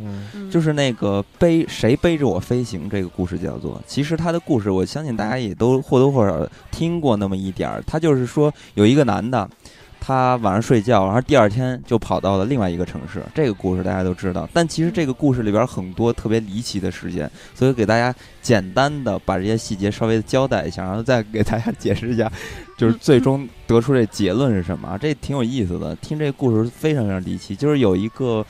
[0.49, 7.83] 就是那个背谁背着我飞行这个故事叫做，其实他的故事我相信大家也都或多或少听过那么一点儿。
[7.87, 9.49] 他就是说有一个男的，
[10.01, 13.23] 他晚上睡觉，然后第二天就跑到了另外一个城市。
[13.33, 22.29] 这个故事大家都知道，但其实这个故事里边很多特别离奇的事件，所以给大家简单的把这些细节稍微的交代一下，然后再给大家解释一下，
[22.75, 24.97] 就是最终得出这结论是什么啊。
[24.97, 28.43] 这挺有意思的，听这个故事非常非常离奇，就是有一个。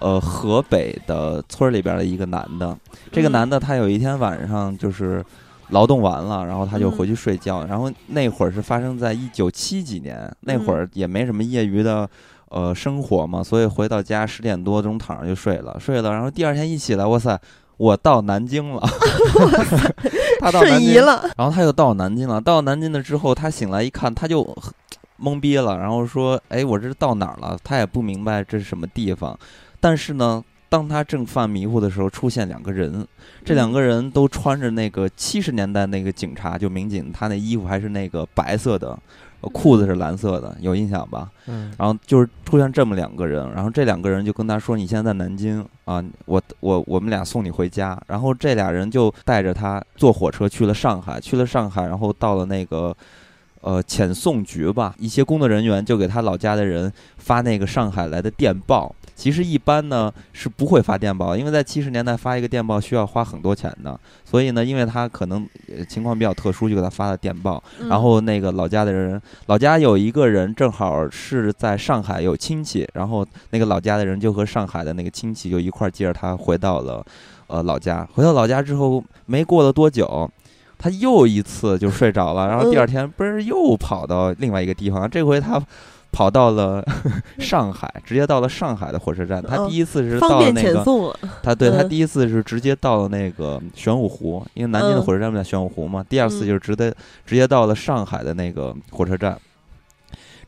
[0.00, 2.78] 呃，河北的村儿里边的一个男的，
[3.10, 5.24] 这个嗯男的他有一天晚上就是
[5.70, 6.92] 劳动完了，然后他就嗯。
[6.92, 12.08] 回去睡觉，然后那会儿是发生在一九七几年，那会儿也没什么业余的
[12.48, 17.38] 呃生活嘛，所以回到家十点多钟躺上就睡了，睡了，然后第二天一起来，哇塞，
[17.76, 18.82] 我到南京了，
[20.40, 24.42] 他到南京，了，然后他又到南京了，到南京了之后，他醒来一看，他就
[25.20, 29.36] 懵逼了，然后说：“哎，我这是到哪儿了？”他也不明白这是什么地方，
[29.80, 33.06] 但是呢，当他正犯迷糊的时候，出现两个人，
[33.44, 38.98] 这两个人都穿着那个七十年代那个警察就民警，他那衣服还是那个白色的，
[39.40, 41.30] 呃裤子是蓝色的，有印象吧？
[41.46, 52.94] 嗯然后就是出现这么两个人，然后这两个人就跟他说：“你现在在南京啊，我我我们俩送你回家。”然后这俩人就带着他坐火车去了上海，去了上海，然后到了那个
[53.68, 58.94] 呃遣送局吧，一些工作人员就给他老家的人发那个上海来的电报。
[59.14, 67.62] 其实一般呢是不会发电报，因为在七十年代发一个电报需要花很多钱的，所以呢，因为他可能呃情况比较特殊，就给他发了电报。
[67.80, 77.04] 嗯然后那个老家的人，老家有一个人正好是在上海有亲戚，然后那个老家的人就和上海的那个亲戚就一块儿接着他回到了
[77.48, 78.08] 呃老家。
[78.14, 80.30] 回到老家之后，没过了多久，
[80.78, 85.60] 他又一次就睡着了，然后第二天不是又跑到另外一个地方，这回他。
[86.10, 86.82] 跑到了
[87.38, 89.42] 上海，直接到了上海的火车站。
[89.42, 90.82] 他嗯第一次是到了那个
[91.42, 96.02] 他对他嗯第一次是直接到了那个玄武湖，因为南京的嗯火车站不在玄武湖嘛。
[96.08, 96.90] 第二次嗯就是直接
[97.26, 99.38] 直接到了上海的那个火车站。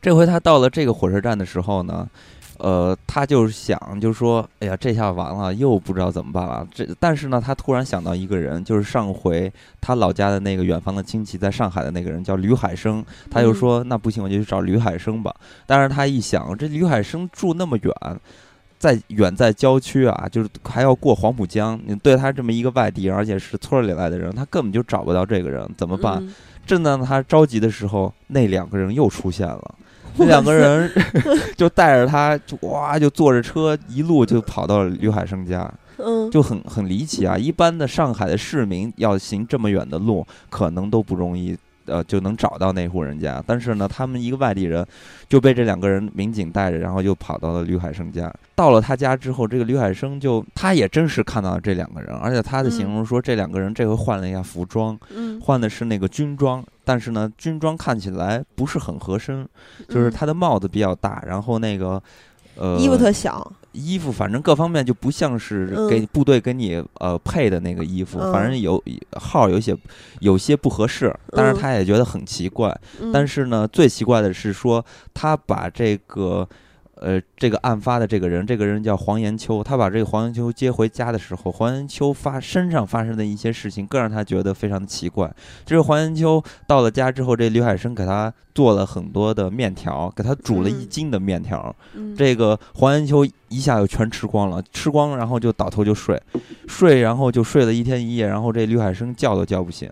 [0.01, 2.07] 这回他到了这个火车站的时候呢，
[2.61, 6.67] 呃，他就是想，就是说，哎呀，这下完了，又不知道怎么办了。
[6.71, 13.03] 这但是呢，他突然想到一个人，就是上回他老家的那个远方的亲戚在上海的那个人，叫吕海生。
[13.29, 15.35] 他就说，那不行，我就去找吕海生吧。
[15.65, 17.93] 但是他一想，这吕海生住那么远，
[18.77, 21.79] 在远在郊区啊，就是还要过黄浦江。
[21.85, 26.17] 你对他这么一个外地人，而且是村里来的人，他根本就找不到这个人，怎么办？
[26.21, 29.75] 嗯正当他着急的时候，那两个人又出现了。
[30.17, 30.91] 那两个人
[31.55, 37.37] 就带着他，就哇，就坐着车一路就跑到了吕海生家，嗯，就很很离奇啊！
[37.37, 41.57] 一般的上海的市民要行这么远的路，可能都不容易，
[41.91, 43.43] 呃，就能找到那户人家。
[43.45, 44.85] 但是呢，他们一个外地人
[45.27, 48.33] 就被这两个人民警带着，然后又跑到了吕海生家。
[48.55, 59.47] 到了他家之后，这个吕海生就他也真实看到了这两个人，而且他的形容说，这两个人这回换了一下服装，嗯，换的是那个军装，但是呢，军装看起来不是很合身，
[59.89, 62.01] 就是他的帽子比较大，然后那个
[62.55, 68.81] 呃衣服特小，衣服反正各方面就不像是嗯给部队给你呃配的那个衣服，嗯反正有
[69.13, 69.75] 号有些
[70.19, 72.75] 有些不合适，但是嗯他也觉得很奇怪。
[72.99, 76.47] 嗯但是呢，最奇怪的是说他把这个。
[77.01, 79.63] 呃，这个案发的这个人，这个人叫黄延秋。
[79.63, 85.33] 他把这个黄延秋接回家的时候，黄延秋发身上发生的一些事情，更让他觉得非常的奇怪。
[85.65, 91.75] 就是黄延秋到了家之后，这刘海生给他做了很多的面条，给他煮了一嗯斤的面条。
[91.95, 96.21] 嗯这个黄延秋一下就全吃光了，吃光然后就倒头就睡，
[96.67, 99.89] 睡然后就睡了一天一夜，然后这刘海生叫都叫不醒，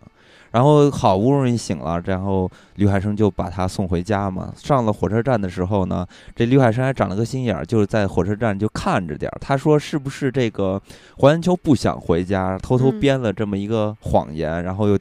[0.51, 4.53] 然后好不容易醒了，然后吕海生就把他送回家嘛。
[4.57, 9.37] 上了火车站的时候呢，这吕海生还长了个心眼儿，就是在火车站就看着点儿。
[9.39, 10.81] 他说是不是这个
[11.17, 14.97] 黄延秋不想回家，偷偷嗯编了这么一个谎言，然后又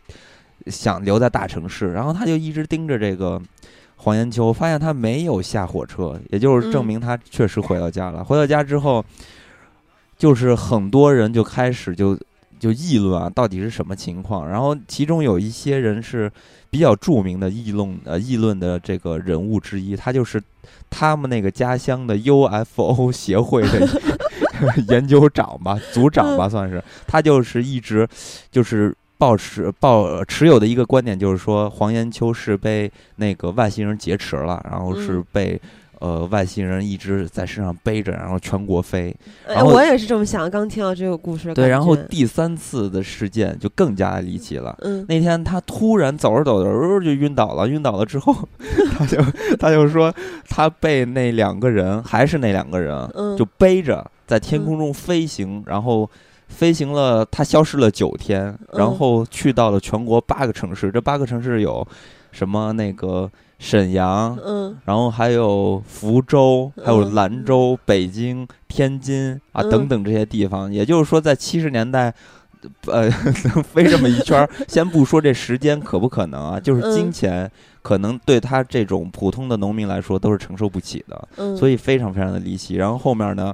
[0.67, 3.41] 想留在大城市，然后他就一直盯着这个。
[4.01, 8.23] 黄延秋，发现他没有下火车，也就是证明他确实回到家了。
[8.23, 9.05] 回到家之后，
[10.17, 12.17] 就是很多人就开始就
[12.59, 14.49] 就议论啊，到底是什么情况？
[14.49, 16.31] 然后其中有一些人是
[16.71, 20.42] 比较著名的议论呃议论的这个人物之一，他就是
[20.90, 23.88] 他们那个家乡的 UFO 协会的
[24.88, 28.09] 研究长吧，组长吧，算是他就是一直
[28.51, 28.94] 就是。
[29.21, 35.61] 抱持抱持有的一个观点就是说，黄延秋是被那个外星人劫持了，然后是被
[36.01, 39.15] 呃外星人一直在身上背着，然后全国飞。
[39.47, 41.53] 哎，我也是这么想，刚听到这个故事。
[41.55, 44.77] 对，然后第三次的事件就更加离奇了。
[44.83, 48.35] 嗯，那天他突然走着走着就晕倒了，晕倒了之后，
[48.97, 49.19] 他就
[49.59, 50.15] 他就说
[50.49, 56.09] 他被那两个人还是那两个人，就背着在天空中飞行，然后。
[56.51, 60.91] 飞行了，他消失了九天，然后去到了全国八个城市。
[60.91, 61.87] 这八个城市有
[62.33, 62.73] 什么？
[62.73, 70.73] 那个沈阳，嗯，然后还有福州，还有兰州、北京、天津啊等等这些地方。
[70.73, 72.14] 也就是说，在七十年代，
[72.87, 73.11] 呃，
[73.75, 77.51] 飞这么一圈， 先不说这时间可不可能啊，就是金钱
[77.83, 82.77] 可能对他这种普通的农民来说都是承受不起的，所以非常非常的离奇。
[82.77, 83.53] 然后后面呢？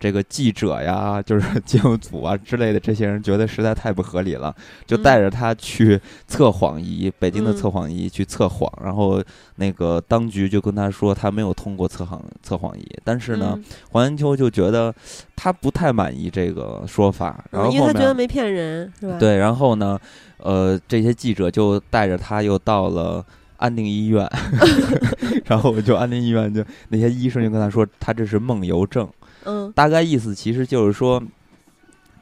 [0.00, 4.52] 这个记者呀， 就是节目组啊之类的这些人，觉得实在太不合理了，
[4.86, 9.22] 就带着他去测谎仪，北京的测谎仪去测谎，然后
[9.56, 13.58] 那个当局就跟他说他没有通过测谎测谎仪，但是呢，
[13.90, 14.92] 黄延秋就觉得
[15.36, 19.18] 他不太满意这个说法，然后因为他觉得没骗人，是吧？
[19.18, 20.00] 对，然后呢，
[20.38, 23.22] 呃，这些记者就带着他又到了
[23.58, 24.26] 安定医院，
[25.44, 29.06] 然后就安定医院就那些医生就跟他说，他这是梦游症。
[29.44, 31.22] 嗯，大概意思其实就是说，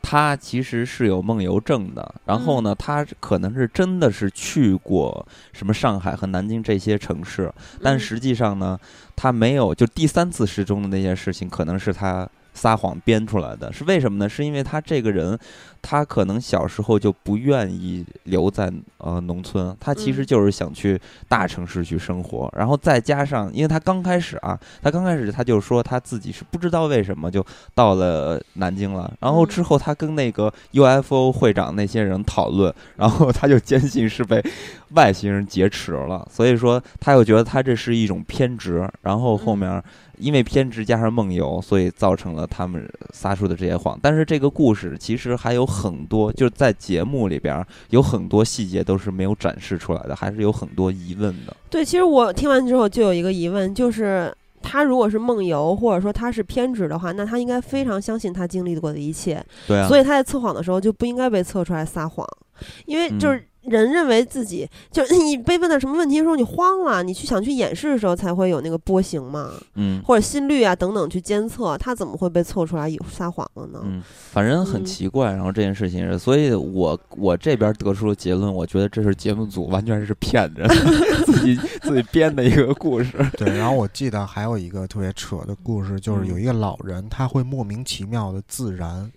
[0.02, 2.14] 他其实是有梦游症的。
[2.24, 7.52] 然后呢，他可能是真的是去过什么上海和南京这些城市，
[7.83, 8.78] 但实际上呢，
[9.16, 9.74] 他没有。
[9.74, 12.28] 就第三次失踪的那件事情，可能是他。
[12.58, 14.28] 撒谎编出来的是为什么呢？
[14.28, 15.38] 是因为他这个人，
[15.80, 22.52] 他可能小时候就不愿意留在呃农村，他其实就是想去大城市去生活。
[22.56, 27.44] 然后再加上，因为他刚开始啊，他刚开始他就说他自己是不知道为什么就
[27.74, 29.12] 到了南京了。
[29.20, 34.42] 然后之后他跟那个 UFO 会长那些人讨论，然后他就坚信是被
[34.90, 36.27] 外星人劫持了。
[36.31, 38.88] 所以说他又觉得他这是一种偏执。
[39.03, 39.83] 然后后面。
[40.20, 43.96] 因为偏执加上梦游，所以造成了他们撒出的这些谎。
[44.03, 51.57] 但是这个故事其实还有很多，就是在节目里边有很多细节都是没有展示出来的，还是有很多疑问的。
[51.70, 59.40] 对，其实我听完之后就有一个疑问，就是他如果是梦游，或者说他是偏执的话，那他应该非常相信他经历过的一切。
[59.68, 59.87] 对啊。
[59.87, 62.27] 所以他在测谎的时候就不应该被测出来撒谎，
[62.87, 63.47] 因为就是。
[63.68, 73.81] 人认为自己就是你被问到什么问题的时候，你慌了，你去想去演示的时候，才会有那个波形嘛，嗯，或者心率啊等等去监测，他怎么会被测出来有撒谎了呢？
[73.85, 74.02] 嗯，
[74.33, 75.33] 反正很奇怪。
[75.33, 80.68] 然后这件事情是，所以我我这边得出了结论，我觉得这是节目组完全是骗人，
[81.26, 83.12] 自己自己编的一个故事。
[83.37, 89.11] 对，然后我记得还有一个特别扯的故事，就是有一个老人，他会莫名其妙的自燃，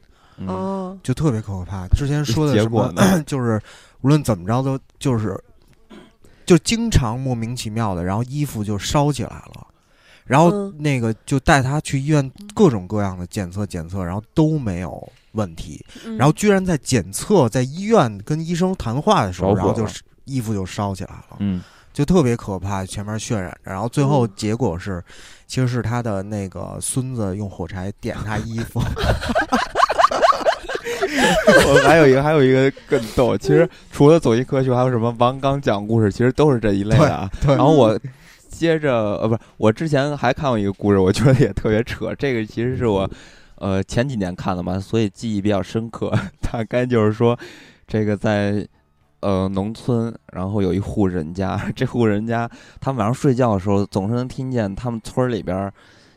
[0.47, 1.87] 哦，就特别可怕。
[1.89, 3.21] 之前说的结果呢？
[3.27, 3.61] 就是。
[4.03, 5.39] 无论怎么着，都就是，
[6.43, 9.67] 就经常莫名其妙的，然后衣服就烧起来了，
[10.25, 15.85] 然后那个就带他去医院各种各样的检测检测，然后都没有问题，
[16.17, 19.85] 然后居然在检测在医院跟医生谈话的时候，然后就
[20.25, 21.61] 衣服就烧起来了，嗯，
[21.93, 24.99] 就特别可怕，前面渲染着，然后最后结果是，
[25.45, 28.81] 其实是他的那个孙子用火柴点他衣服。
[31.67, 33.37] 我还有一个，还有一个更逗。
[33.37, 37.29] 其实除了走进科学，还有什么王刚讲故事，其实都是这一类的啊。
[37.47, 37.99] 然后我
[38.49, 42.13] 接着呃，不是，我之前还看过一个故事，我觉得也特别扯。
[42.15, 43.09] 这个其实是我
[43.55, 46.11] 呃前几年看的嘛，所以记忆比较深刻。
[46.51, 47.37] 大概就是说，
[47.87, 48.65] 这个在
[49.19, 55.71] 呃农村，然后有一户人家，这户人家他们晚上睡觉的时候，总是能听见他们村里边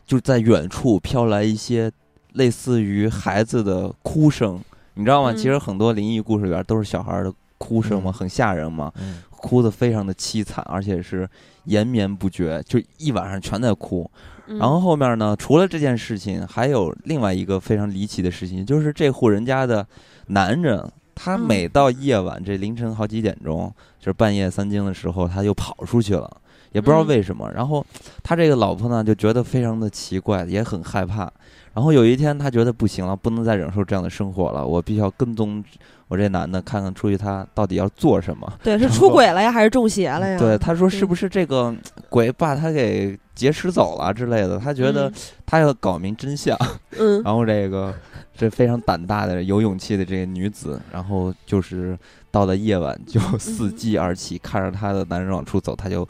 [0.05, 1.91] 就在远处飘来一些
[2.33, 4.59] 类似于孩子的哭声。
[4.95, 5.31] 你知道吗？
[5.33, 8.91] 其实很多灵异故事里边都是小孩的哭声嘛，很吓人嘛，
[9.29, 11.29] 哭的非常的凄惨，而且是
[11.65, 14.09] 延绵不绝，就一晚上全在哭。
[14.47, 19.85] 然后后面呢，除了这件事情，还有另外一个非常离奇的事情，就是这户人家的
[20.27, 26.29] 男人，他每到夜晚这凌晨好几点钟，就是半夜三更的时候，他就跑出去了。
[26.73, 27.49] 也不知道嗯为什么。
[27.53, 27.85] 然后
[28.21, 31.31] 他这个老婆呢就觉得非常的奇怪，也很害怕。
[31.75, 35.61] 然后有一天他觉得不行了，不能再忍受这样的生活了，我必须要跟踪
[36.07, 38.51] 我这男的，看看出去他到底要做什么。
[38.63, 40.39] 对，是出轨了呀，还是中邪了呀？
[40.39, 41.75] 对，他说是不是这个
[42.09, 44.57] 鬼把他给劫持走了之类的？
[44.57, 45.13] 他觉得嗯
[45.45, 46.57] 他要搞明真相。
[46.97, 47.93] 嗯然后这个
[48.33, 51.97] 这非常胆大的、有勇气的这个女子，然后就是
[52.31, 56.07] 到了夜晚就伺机而起，看着她的男人往出走，她就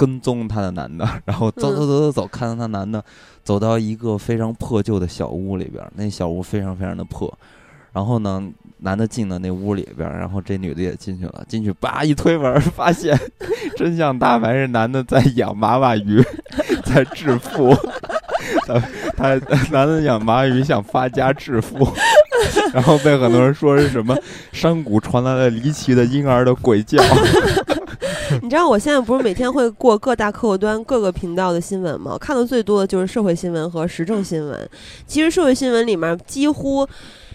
[0.00, 3.04] 跟踪他的男的， 然后走走走走走，看到那男的
[3.44, 7.30] 走到一个非常破旧的小屋里边，那小屋非常非常的破，
[7.92, 8.42] 然后呢。
[8.82, 11.44] 男的进了那屋里边，然后这女的也进去了。
[11.46, 13.14] 进去叭一推门，发现
[13.76, 16.24] 真相大白，是男的在养娃娃鱼，
[16.82, 17.76] 在致富。
[19.18, 21.86] 他他男的养娃娃鱼想发家致富，
[22.72, 24.16] 然后被很多人说是什么
[24.50, 27.02] 山谷传来了离奇的婴儿的鬼叫。
[28.42, 32.16] 你知道我现在不是每天会过各大客户端各个频道的新闻吗？
[32.18, 34.68] 看的最多的就是社会新闻和时政新闻。
[35.06, 36.86] 其实社会新闻里面几乎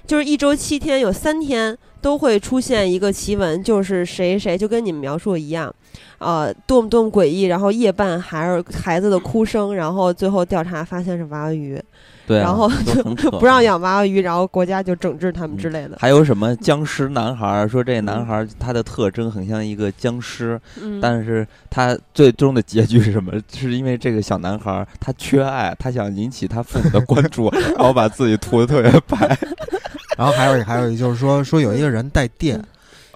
[0.08, 5.74] 就是一周七天，有三天都会出现一个奇闻，就是谁谁就跟你们描述一样，
[6.20, 11.82] 呃，多么多么诡异，然后夜半孩儿孩子的哭声，然后最后调查发现是娃娃鱼，
[12.28, 15.98] 对啊、然后就 不让养娃娃鱼，然后国家就整治他们之类的。
[16.00, 17.68] 还有什么僵尸男孩儿？
[17.68, 23.32] 说这男孩儿他的特征很像一个僵尸，嗯，但是他最终的结局是什么？
[23.54, 29.38] 是因为这个小男孩儿他缺爱，他想引起他父母的关注， 然后把自己涂的特别白。
[30.18, 32.58] 然后还有还有一就是说说有一个人带电，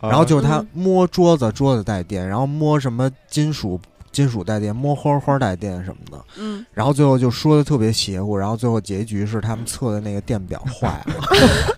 [0.02, 3.80] 啊然后就是他嗯摸桌子，桌子带电，然后摸什么金属，
[4.12, 11.14] 金属带电，摸花花带电什么的，嗯，然后最后就说的特别邪乎，然后最后结局是他们测的那个电表坏了，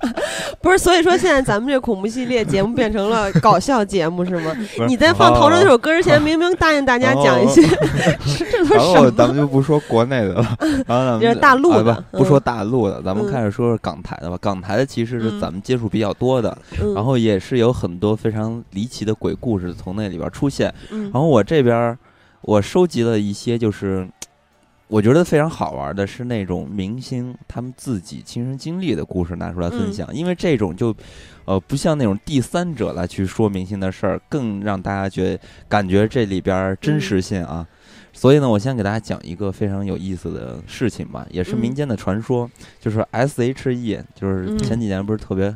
[0.62, 4.56] 不是，所以说现在咱们这恐怖系列节目变成了搞笑节目是吗？
[4.68, 7.62] 是你在放《逃生》这首歌之前，明明答应大家讲一些，
[8.50, 9.12] 这都是什么？
[9.12, 10.58] 咱们就不说国内的了，
[10.88, 14.38] 然后咱们大陆的啊不不说嗯大陆的，咱们嗯开始说说港台的吧。
[14.40, 20.74] 港台的其实是嗯咱们接触比较多的，嗯然后也是有很多非常离奇的鬼故事从那里边出现。
[20.92, 21.98] 嗯然后我这边儿
[22.42, 24.08] 我收集了一些，就是
[24.88, 29.94] 我觉得非常好玩的是那种明星他们自己亲身经历的故事拿出来分嗯。
[29.94, 30.94] 享，因为这种就
[31.46, 35.40] 呃不像那种第三者来去说明星的事儿，更让大家觉
[35.70, 37.66] 感觉这里边儿真实性啊。
[38.14, 41.76] 所以呢，我先给大家讲一个非常有意思的事情吧，也是民嗯。
[41.76, 44.58] 间的传说，就是 S.H.E，就是嗯。
[44.58, 45.56] 前几年不是特别，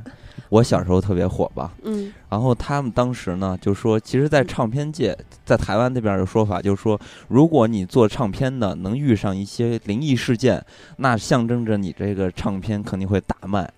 [0.49, 10.63] 我小时候特别火吧，嗯然后他们当时呢就说，其实，在唱片界，在台湾那边的说法就是说，如果你做唱片的能遇上一些灵异事件，
[10.97, 13.71] 那象征着你这个唱片肯定会大卖。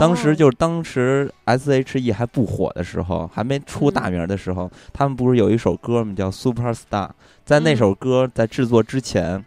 [0.00, 6.12] 当时哦就是当时 S.H.E 还不火的时候，还没出大名的时候，他们不是有一首歌吗？
[6.16, 7.08] 叫《Super Star》。
[7.44, 9.44] 在那嗯首歌在制作之前，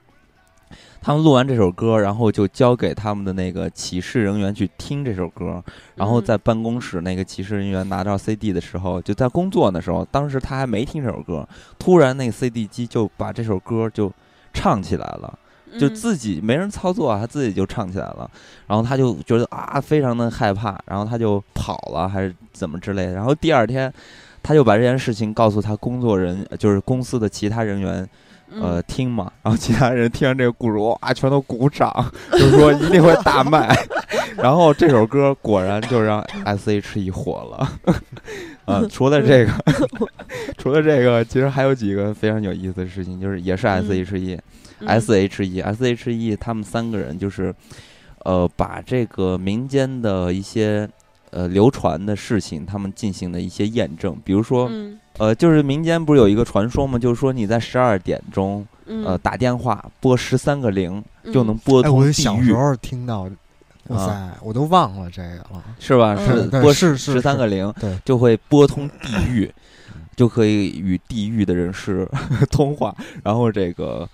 [1.04, 5.62] 他们录完这首歌，然后就交给他们的那个骑士人员去听这首歌。
[5.96, 11.46] 然后嗯在办公室，那个骑士人员拿到 CD 的时候，就在工作的时候，当时他还没听这首歌，
[11.78, 14.10] 突然那个 CD 机就把这首歌就
[14.54, 15.38] 唱起来了。
[15.78, 18.30] 就嗯自己没人操作啊，他自己就唱起来了，
[18.68, 23.92] 然后他就觉得啊非常的害怕，然后他就跑了还是怎么之类的，然后第二天
[24.42, 28.08] 他就把这件事情告诉他工作人，就是公司的其他人员，
[28.62, 31.92] 呃嗯听嘛， 然后其他人听完这个故事哇全都鼓掌，
[32.32, 33.76] 就是说一定会大卖，
[34.38, 37.70] 然后这首歌果然就让 S.H.E 火了。
[38.66, 39.52] 啊，除了这个，
[40.58, 44.40] 除了这个，其实还有几个非常有意思的事情，就是也是 S.H.E，、
[44.80, 44.88] 嗯。
[44.88, 47.54] S.H.E、S.H.E 他们三个人就是，
[48.24, 50.90] 呃，把这个民间的一些
[51.32, 54.18] 呃流传的事情，他们进行了一些验证。
[54.24, 56.98] 比如说，嗯呃，就是民间不是有一个传说吗？
[56.98, 63.30] 就是说你在十二点钟，嗯呃，打电话拨十三个零，就能拨通地狱，小时候听到，
[63.90, 65.64] 哇塞，我都忘了这个了。
[65.80, 66.16] 是吧？
[66.18, 69.52] 嗯是对拨是是十三个零，对，就会拨通地狱，
[70.16, 72.08] 就可以与地狱的人士
[72.50, 72.96] 通话。
[73.24, 74.08] 然后这个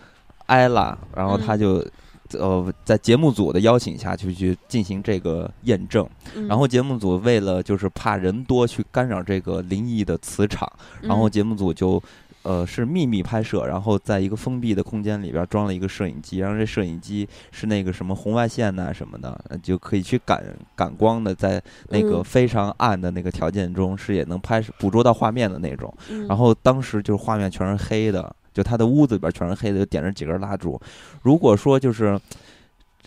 [0.47, 1.87] 艾拉，然后他嗯就、
[2.34, 6.07] 呃在节目组的邀请下去去进行这个验证。
[6.36, 10.71] 嗯然后节目组为了就是怕人多去干扰这个灵异的磁场，
[11.01, 12.01] 然后嗯节目组就。
[12.41, 20.41] 呃，是秘密拍摄，然后在一个封闭的空间里边装了一个摄影机，然后这摄影机是那个什么红外线呐、什么的，呃就可以去感
[20.73, 25.93] 感光的，在那个嗯非常暗的那个条件中是也能拍摄捕捉到画面的那种。
[26.09, 30.80] 嗯然后当时就是画面全是黑的，就他的屋子里边全是黑的，就点着几根蜡烛。
[31.22, 32.20] 如果说就是。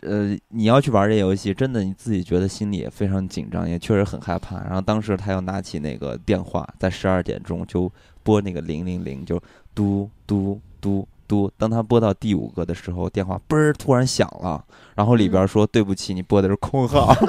[0.04, 4.56] 呃，你要去玩这游戏，真的你自己觉得心里也非常紧张，也确实很害怕。
[4.64, 7.88] 然后当时他又拿起那个电话，在十二点钟就
[8.24, 9.40] 拨那个零零零，就
[9.76, 11.48] 嘟嘟嘟嘟。
[11.56, 14.64] 当他拨到第五个的时候，电话嘣儿突然响了，
[14.96, 17.14] 然后里边说：“对不起，你拨的是空号。”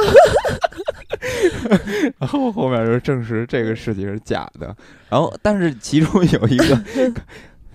[2.18, 4.76] 然后后面就证实这个事情是假的。
[5.10, 7.14] 然后，但是其中有一个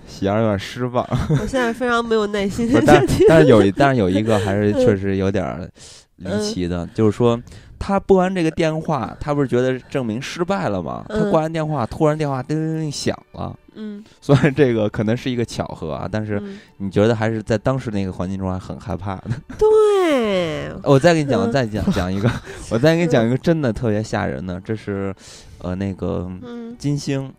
[0.09, 3.07] 喜儿有点失望， 我现在非常没有耐心但。
[3.29, 5.69] 但是有一但是有一个还是确实有点儿
[6.17, 7.41] 离奇的，就是说
[7.79, 11.05] 他拨完这个电话，他不是觉得证明失败了吗？
[11.09, 13.55] 他嗯挂完电话，突然电话叮叮叮响了。
[13.75, 14.03] 嗯。
[14.21, 19.31] 虽然这个可能是一个巧合啊，但是嗯，你觉得还是在当时那个环境中还很害怕的。
[19.57, 21.53] 对， 我再给你讲，嗯。
[21.53, 22.29] 再讲讲一个，
[22.71, 25.15] 我再给你讲一个真的特别吓人的，这是
[25.59, 26.75] 呃那个嗯。
[26.77, 27.33] 金星，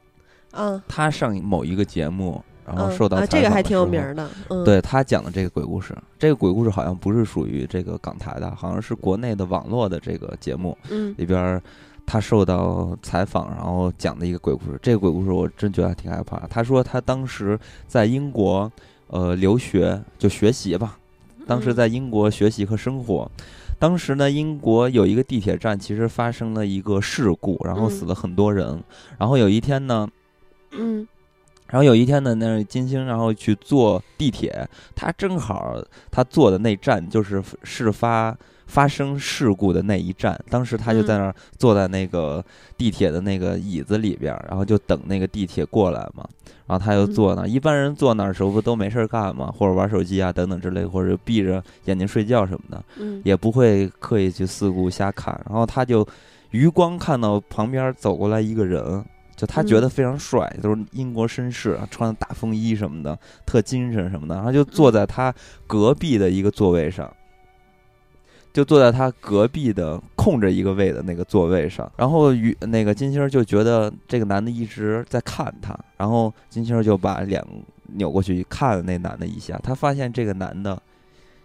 [0.52, 0.82] 嗯。
[0.88, 2.42] 他上某一个节目，
[2.76, 4.30] 然后嗯受到啊，这个还挺有名的。
[4.50, 11.62] 嗯，对他讲的这个鬼故事，这个鬼故事好像不是属于这个港台的，好像是国内的网络的这个节目嗯里边，
[12.06, 14.80] 他受到采访，然后讲的一个鬼故事。
[14.82, 16.38] 这个鬼故事我真觉得还挺害怕。
[16.48, 18.72] 他说他当时在英国
[19.08, 20.98] 呃留学，就学习吧，
[21.46, 23.30] 当时嗯在英国学习和生活。
[23.78, 28.84] 当时呢，英国有一个地铁站，其实发生了一个事故，然后嗯死了很多人。
[29.18, 30.06] 然后有一天呢，
[30.72, 31.08] 嗯
[31.70, 35.78] 然后有一天呢，那金星然后去坐地铁，他正好
[36.12, 40.40] 他坐的那站就是事发发生事故的那一站。
[40.50, 42.44] 当时他就在那儿坐在那个
[42.78, 46.28] 地铁的那个椅子里边儿，然后就等那个地铁过来嘛。
[46.66, 52.84] 然后他就坐那儿，一般人坐那时候不都没事儿干嘛，或者玩手机啊等等之类，或者闭着眼睛睡觉什么的。
[52.98, 55.40] 嗯也不会刻意去四顾瞎看。
[55.48, 56.08] 然后他就
[56.52, 59.04] 余光看到旁边走过来一个人，
[59.40, 64.36] 就他觉得非常帅，都是英国绅士，穿的大风衣什么的，特精神什么的。
[64.36, 65.34] 然后就坐在他
[65.66, 67.10] 隔壁的一个座位上。
[68.52, 77.46] 就坐在他隔壁的空着一个位的那个座位上，然后与那个金星儿就觉得这个男的一直在看他，然后金星儿就把脸
[77.94, 80.82] 扭过去看了那男的一下，他发现这个男的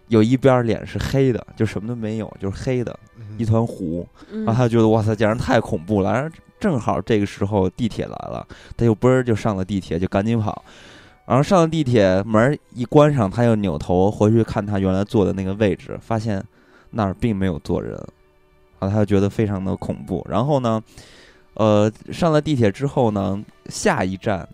[0.07, 2.97] 有一边儿脸是黑的，就什么都没有，就是黑的
[3.37, 4.07] 一团糊。
[4.31, 6.13] 嗯然后他觉得哇塞，简直太恐怖了。
[6.13, 6.29] 然后
[6.59, 8.45] 正好这个时候地铁来了，
[8.77, 10.63] 他就嘣儿就上了地铁，就赶紧跑。
[11.25, 16.43] 然后上了地铁门儿一关上，他又扭头回去看他原来坐的那个位置，发现
[16.91, 17.91] 那儿并没有坐人，
[18.79, 20.25] 然后他就觉得非常的恐怖。
[20.29, 20.81] 然后呢，
[21.55, 24.47] 呃，上了地铁之后呢，下一站，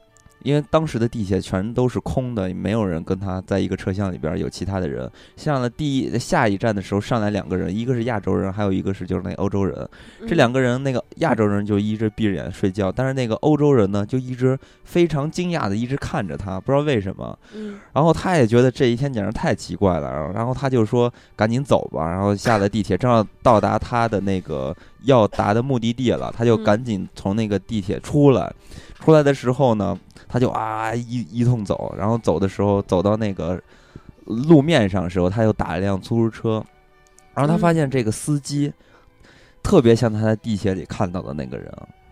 [0.43, 5.09] 因为当时的地铁全都是空的，没有人跟他在一个车厢里边儿有其他的人。
[5.35, 9.77] 下了第一下一站的时候，上来两个人，一个是亚洲人，还有一个是就是那欧洲人。
[10.19, 17.37] 嗯这两个人，那个亚洲人就一直闭着眼睡觉，但是那个欧洲人呢，就一直非常惊讶的一直看着他，不知道为什么。
[17.55, 28.51] 嗯然后他也觉得这一天简直太奇怪了，然后他就说赶紧走吧，然后下了地铁，正要到达他的那个要达的目的地了，他就嗯赶紧从那个地铁出来。
[29.03, 33.59] 出来的时候呢，他就啊一一通走，然后走的时候走到那个
[34.25, 36.63] 路面上的时候，他又打了辆出租车，
[37.33, 37.59] 然后他嗯。
[37.59, 38.71] 发现这个司机
[39.63, 41.71] 特别像他在地铁里看到的那个人，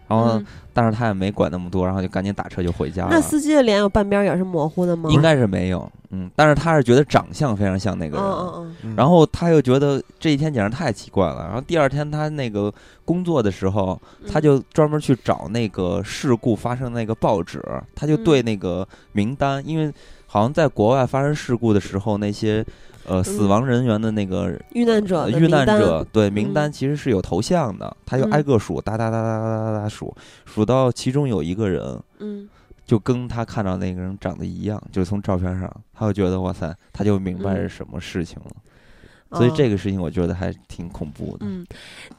[0.10, 0.46] 然后嗯。
[0.72, 3.10] 但是他也没管那么多，然后就赶紧打车就回家了。
[3.12, 5.10] 那司机的脸有半边也是模糊的吗？
[5.12, 8.96] 应该是没有，嗯，但是他是觉得长相非常像那个人，嗯嗯嗯。
[8.96, 17.62] 然后他又觉得这一天简直太奇怪了，然后第二天他那个工作的时候，嗯，他就专门去找那个事故发生的那个报纸，
[17.94, 19.92] 他就对那个名单，因为
[20.28, 22.66] 好像在国外发生事故的时候，那些
[23.10, 32.00] 呃死亡人员的那个遇难者呃遇难者对名嗯单其实是有头像的，他就嗯挨个数，哒哒哒哒哒哒哒数，数到其中有一个人。
[32.20, 32.48] 嗯
[32.86, 38.52] 就跟他看到那个人长得一样，就从照片上，他就觉得哇塞，他就明白是什么事情了。
[39.32, 41.46] 所以哦这个事情我觉得还挺恐怖的。
[41.48, 41.66] 嗯，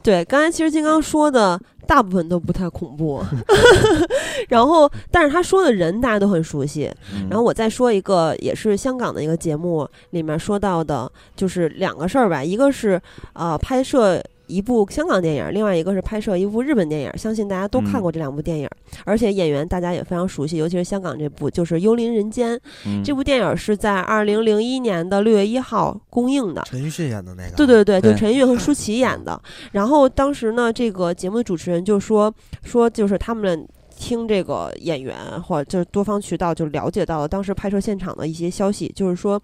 [0.01, 3.23] 对，刚才其实金刚说的大部分都不太恐怖，
[4.49, 6.91] 然后但是他说的人大家都很熟悉。
[7.13, 13.01] 嗯然后我再说一个，也是香港的一个节目里面说到的，就是两个事儿吧，一个是
[13.33, 14.21] 呃拍摄。
[14.51, 18.01] 一部香港电影，另外一个是拍摄一部日本电影，相信大家都看嗯。
[18.01, 18.67] 过这两部电影，
[19.05, 23.01] 而且演员大家也非常熟悉，尤其是香港这部就是《幽灵人间》嗯。
[23.03, 29.41] 这部电影是在二零零一年的六月一号公映的，陈奕迅演的那个，对对对，就陈奕迅和舒淇演的。
[29.71, 32.33] 然后当时呢，这个节目的主持人就说
[32.63, 39.41] 说，就是他们听这个演员或者就是多方渠道就了解到了当时拍摄现场的一些消息，就是说，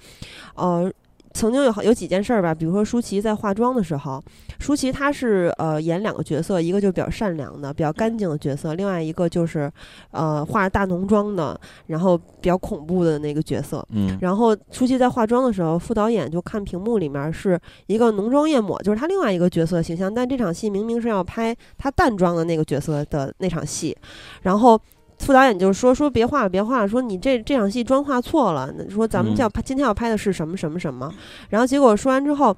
[0.56, 0.92] 呃。
[1.38, 4.24] 曾经有好有几件事儿吧，比如说舒淇在化妆的时候，
[4.58, 9.72] 舒淇她是呃演两个角色，一个就比较善良的、比较干净的角色，另外一个就是
[10.10, 13.86] 呃化着大浓妆的，然后比较恐怖的那个角色。
[13.92, 23.96] 嗯然后舒淇在化妆的时候，副导演就看屏幕里面是一个浓妆艳抹，就是她另外一个角色形象，但这场戏明明是要拍她淡妆的那个角色的那场戏，
[24.42, 24.82] 然后
[25.20, 31.14] 副导演就说说别画了，别画了，说你这这场戏妆画错了，说咱们嗯要拍、今天要拍的是什么什么什么，
[31.50, 32.56] 然后结果说完之后，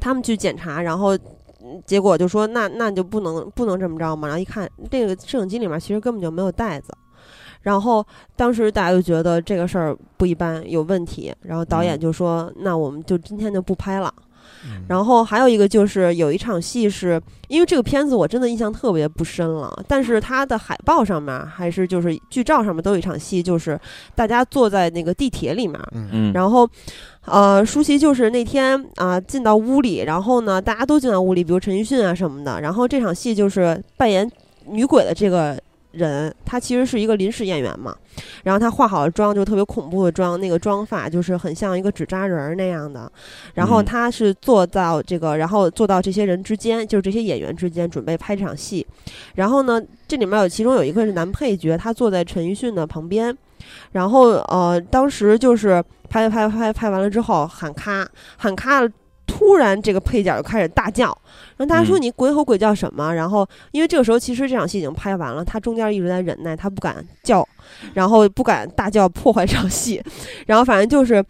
[0.00, 1.16] 他们去检查，然后。
[1.62, 6.90] 嗯结果就说那那就不能不能这么着嘛，然后一看这个摄影机里面其实根本就没有袋子，
[7.60, 8.04] 然后
[8.34, 14.10] 当时大家就觉得这个事儿不一般，有问题，然后导演嗯就说、那我们就今天就不拍了。
[14.64, 23.78] 嗯然后还有一个就是有一场戏是，因为这个片子我真的印象特别不深了，但是它的海报上面还是就是剧照上面都有一场戏，就是
[24.14, 26.68] 大家坐在那个地铁里面，嗯嗯，然后，
[27.24, 34.30] 呃，舒淇就是那天啊、进到屋里，然后呢大家都进到屋里，比如陈奕迅啊什么的，然后这场戏就是扮演
[34.66, 35.58] 女鬼的这个。
[35.92, 37.94] 人他其实是一个临时演员嘛，
[38.44, 43.10] 然后他化好了妆，就特别恐怖的妆，那个妆发就是很像一个纸扎人儿那样的。
[43.54, 48.86] 然后嗯他是坐到这个，然后坐到这些人之间，就是这些演员之间，准备拍这场戏。
[49.34, 53.36] 然后呢，这里面有其中有一个是男配角，他坐在陈奕迅的旁边。
[53.92, 58.88] 然后呃，当时就是拍拍拍拍完了之后喊咔喊咔了。
[59.30, 61.06] 突然，这个配角就开始大叫，
[61.56, 63.14] 然后大家说嗯你鬼吼鬼叫什么？
[63.14, 67.46] 然后因为这个时候其实这场戏已经拍完了，他中间一直在忍耐，他不敢叫，
[67.94, 70.02] 然后不敢大叫破坏这场戏，
[70.46, 71.22] 然后反正就是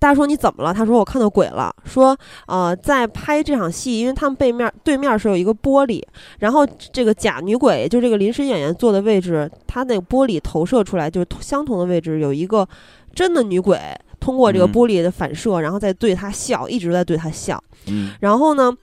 [0.00, 0.74] 大家说你怎么了？
[0.74, 1.72] 他说我看到鬼了。
[1.84, 6.02] 说呃，在拍这场戏，因为他们背面对面是有一个玻璃，
[6.40, 12.68] 然后这个假女鬼就这个临时演员坐的位置，他那个玻璃投射出来就是相同的位置有一个
[13.14, 13.78] 真的女鬼
[14.24, 17.62] 通过这个嗯玻璃的反射，然后再对他笑，一直在对他笑。
[17.88, 18.74] 嗯然后呢，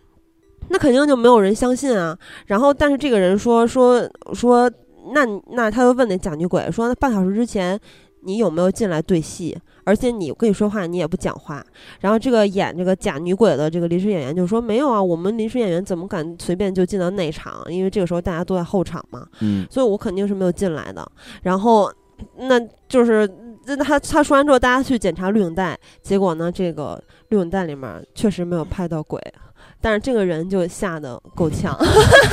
[0.69, 2.15] 那肯定就没有人相信啊。
[2.45, 4.69] 然后，但是这个人说说说，
[5.15, 7.79] 那那他就问那假女鬼说，那半小时之前
[8.21, 9.57] 你有没有进来对戏？
[9.83, 11.65] 而且你跟你说话，你也不讲话。
[12.01, 17.63] 然后这个演这个假女鬼的这个临时演员就说没有啊，我们临时演员怎么敢随便就进到内场？
[17.67, 19.25] 因为这个时候大家都在后场嘛。
[19.39, 21.03] 嗯所以我肯定是没有进来的。
[21.41, 21.91] 然后，
[22.37, 23.29] 那就是
[23.65, 29.21] 那他他说完之后，大家去检查录影带，结果呢，这个录影带里面确实没有拍到鬼，
[29.79, 31.77] 但是这个人就吓得够呛。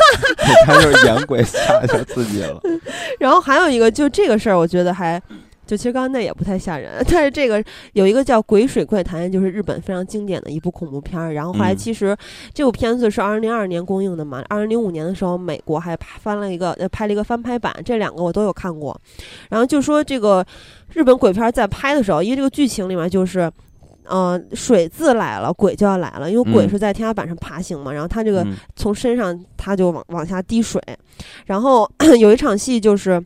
[0.64, 2.61] 他就是演鬼吓着自己了。
[3.20, 5.20] 然后还有一个，就这个事儿，我觉得还。
[5.69, 7.62] 就其实刚刚那也不太吓人， 但是这个
[7.93, 11.35] 有一个叫《鬼水怪谈》，就是日本非常经典的一部恐怖片儿。
[11.35, 12.16] 然后后来嗯其实
[12.55, 18.99] 这部片子是二零零二年公映的嘛，二零零五年的时候美国还拍翻了一个呃拍了一个翻拍版，这两个我都有看过。
[19.51, 20.43] 然后就说这个
[20.95, 23.53] 日本鬼片儿在拍的时候，因为这个剧情里面就是。
[24.11, 30.83] 呃，水字来了，鬼就要来了，因为鬼嗯是在天花板上爬行嘛，然后他这个嗯从身上他就往往下滴水，
[31.45, 31.87] 然后
[32.19, 33.23] 有一场戏就是。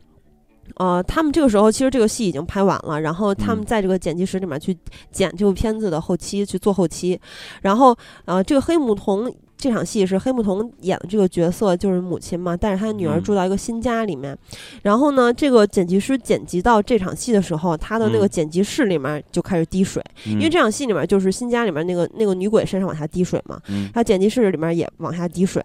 [0.75, 3.65] 呃，他们这个时候其实这个戏已经拍完了，然后他们嗯。
[3.65, 4.75] 在这个剪辑室里面去
[5.11, 7.19] 剪这部片子的后期去做后期，
[7.61, 7.95] 然后
[8.25, 13.23] 呃，这个黑木瞳这场戏是黑木瞳演的这个角色就是母亲嘛，带着他女儿嗯。
[13.23, 14.37] 住到一个新家里面，
[14.81, 18.29] 然后呢，这个剪辑师剪辑到这场戏的时候，他的那个嗯。
[18.29, 23.89] 剪辑室里面就开始滴水，因因为这场戏里面就是新家里面那个那个女鬼身上往下滴水嘛，嗯。
[23.93, 25.63] 他剪辑室里面也往下滴水，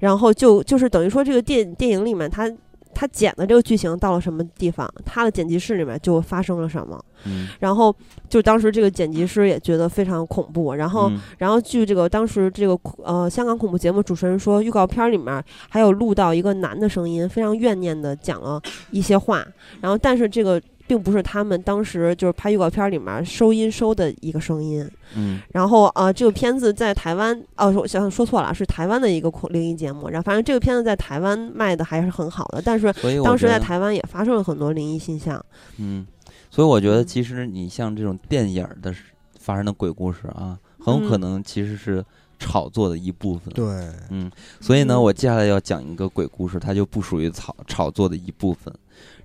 [0.00, 2.50] 然后就就是等于说这个电电影里面他
[2.96, 7.94] 他剪的这个剧情到了什么地方，他的剪辑室里面就发生了什么，嗯然后
[8.28, 11.10] 就当时这个剪辑师也觉得非常恐怖，然后。
[11.10, 19.46] 嗯然后据这个当时这个呃香港恐怖节目主持人说，预告片里面还有录到一个男的声音，非常怨念的讲了一些话。
[19.82, 24.88] 然后但是这个并不是他们当时就是拍预告片里面收音收的一个声音。
[25.14, 30.08] 嗯然后呃，这个片子在台湾，哦，我想想说错了，是台湾的一个恐灵异节目。
[30.08, 35.44] 然后反正这个片子在台湾卖的还是很好的，但是当时在台湾也发生了很多灵异现象。
[35.78, 36.06] 嗯，
[36.50, 38.92] 所以我觉得嗯其实你像这种电影儿的
[39.38, 42.04] 发生的鬼故事啊，很有可嗯能其实是
[42.38, 43.54] 炒作的一部分。
[43.54, 43.64] 对，
[44.10, 44.30] 嗯，
[44.60, 48.74] 所以呢，嗯我接下来要讲一个鬼故事，它就不属于炒炒作的一部分。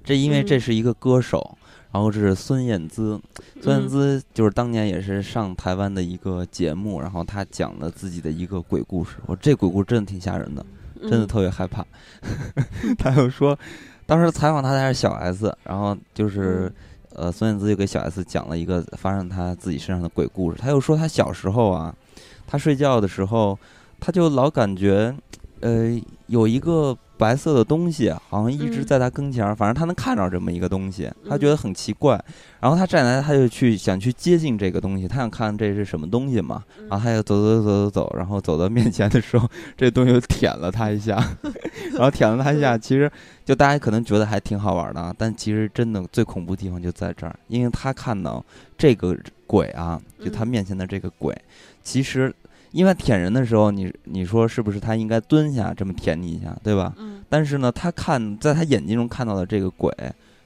[0.03, 1.57] 这因为这嗯是一个歌手，
[1.91, 3.19] 然后这是孙燕姿，
[3.61, 9.17] 孙燕嗯姿就是当年也是上台湾的一个节目，然后她讲了自己的一个鬼故事。
[9.25, 10.65] 我这鬼故事真的挺吓人的，
[11.01, 11.85] 真的嗯特别害怕。
[12.97, 13.57] 他又说，
[14.05, 16.65] 当时采访他还是小 S，然后就是。
[16.65, 16.73] 嗯
[17.13, 20.57] 呃，孙燕姿又给小 S 讲了一个发生她自己身上的鬼故事。
[20.57, 21.93] 她又说她小时候啊，
[22.47, 23.59] 她睡觉的时候，
[23.99, 25.13] 她就老感觉，
[25.61, 28.85] 呃，有一个白色的东西，好像一直嗯。
[28.85, 32.19] 在他跟前儿，反正他能看着这么一个东西，他嗯觉得很奇怪。
[32.59, 36.63] 然后他站起来，他就去想去接近这个东西，他想看这是什么东西嘛。
[36.79, 36.87] 嗯。
[36.89, 39.47] 然后他就走走走走走，然后走到面前的时候，
[39.77, 41.15] 这东西就舔了他一下，
[41.93, 43.11] 然后舔了他一下，其实
[43.45, 48.43] 就大家可能觉得还挺好玩的啊，但其实真的最恐怖地方就在这儿，因为他看到
[48.77, 50.47] 这个鬼啊，就他嗯。
[50.47, 51.39] 面前的这个鬼，
[51.83, 52.33] 其实
[52.71, 56.93] 因为舔人的时候，你你说是不是他应该蹲下这么舔你一下，对吧？
[56.97, 59.93] 嗯但是呢，他看在他眼睛中看到的这个鬼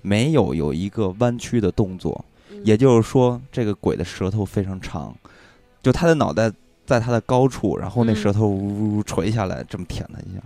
[0.01, 5.15] 没有有一个弯曲的动作，嗯也就是说，这个鬼的舌头非常长，
[5.81, 6.51] 就他的脑袋
[6.85, 10.41] 在他的高处，然后那嗯舌头呜呜呜垂下来，这么舔他一下，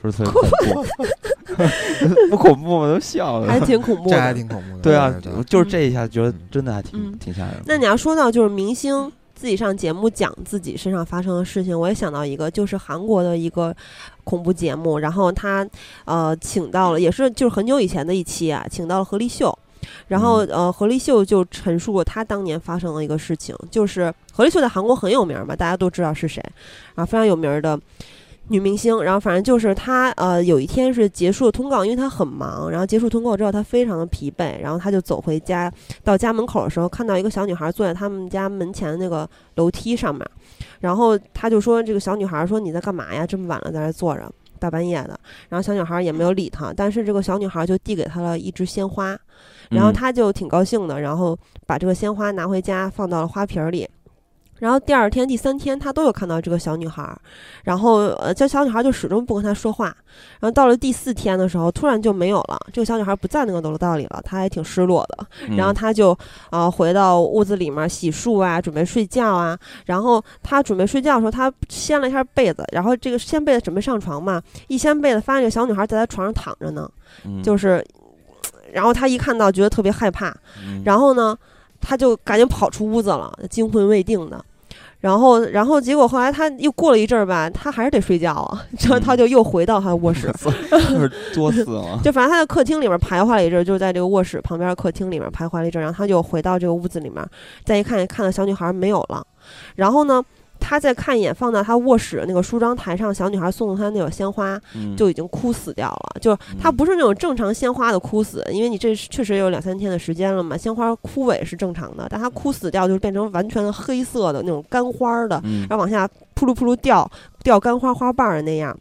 [0.00, 1.04] 是不是特别恐怖？
[2.30, 2.86] 不恐怖吗？
[2.92, 3.48] 都笑了。
[3.48, 4.34] 还挺恐怖这还的。
[4.34, 4.82] 挺恐怖的。
[4.82, 7.62] 对啊对，对就是这一下，觉得嗯真的还挺嗯挺吓人的。
[7.66, 9.10] 那你要说到就是明星
[9.42, 13.74] 自己上节目讲自己身上发生的事情，我也想到一个，就是韩国的一个
[14.22, 15.68] 恐怖节目，然后他
[16.04, 19.52] 呃请到了，也是就是很久以前的一期啊，请到了何立秀。
[20.06, 26.40] 然后，呃，何立秀就陈述过他当年发生的一个事情，就是何立秀在韩国很有名嘛，大家都知道是谁，
[26.94, 27.76] 啊，非常有名的
[28.52, 29.02] 女明星。
[29.02, 35.72] 然后，反正就是她，呃，有一天是结束了通告，因为她很忙，然后结束通告之后，她非常的疲惫，然后她就走回家，
[36.04, 40.24] 到家门口的时候，看到一个小女孩坐在他们家门前的那个楼梯上面，
[40.78, 43.26] 然后她就说：“这个小女孩说你在干嘛呀？
[43.26, 49.18] 这么晚了在这儿坐着，大半夜的。”然后小女孩也没有理他，但是这个小女孩就递给他了一支鲜花，
[49.70, 53.88] 然后嗯他就挺高兴的，然后把这个鲜花拿回家放到了花瓶儿里。
[54.62, 57.18] 然后第二天、第三天，他都有看到这个小女孩儿，
[57.64, 59.86] 然后呃，这小女孩就始终不跟他说话。
[60.38, 65.26] 然后到了第四天的时候，突然就没有了，这个小女孩不在那个楼道里了，他还挺失落的。
[65.48, 66.12] 嗯然后他就
[66.50, 69.58] 啊、呃回到屋子里面洗漱啊，准备睡觉啊。
[69.84, 76.88] 然后他准备睡觉的时候，他掀了一下被子，然后这个掀被子准备上床嘛，一掀被子发现这个小女孩在他床上躺着呢，
[77.24, 77.84] 嗯就是，
[78.72, 80.32] 然后他一看到觉得特别害怕，
[80.64, 81.36] 嗯然后呢，
[81.80, 84.44] 他就赶紧跑出屋子了，惊魂未定的。
[85.02, 90.32] 然后，然后结果后来他又过了一阵儿吧，他还是得睡觉啊，然后他就又回到他的卧室，
[90.70, 91.98] 就是作死了。
[92.04, 97.22] 就反正他在客厅里面徘徊了一阵儿，就是在这个卧室旁边的客厅里面徘徊了一阵儿，然后他就回到这个屋子里面，
[97.64, 99.26] 再一看，看到小女孩没有了，
[99.74, 100.22] 然后呢，
[100.64, 117.10] 他再看一眼放到他卧室那个梳妆台上，小女孩送他那朵鲜花嗯就已经枯死掉了，就是他不是那种正常鲜花的枯死，因为你这是确实有两三天的时间了嘛，鲜花枯萎是正常的，但它枯死掉就是变成完全的黑色的那种干花儿的，嗯然后往下扑噜扑噜掉
[117.42, 118.78] 掉干花花瓣儿的那样。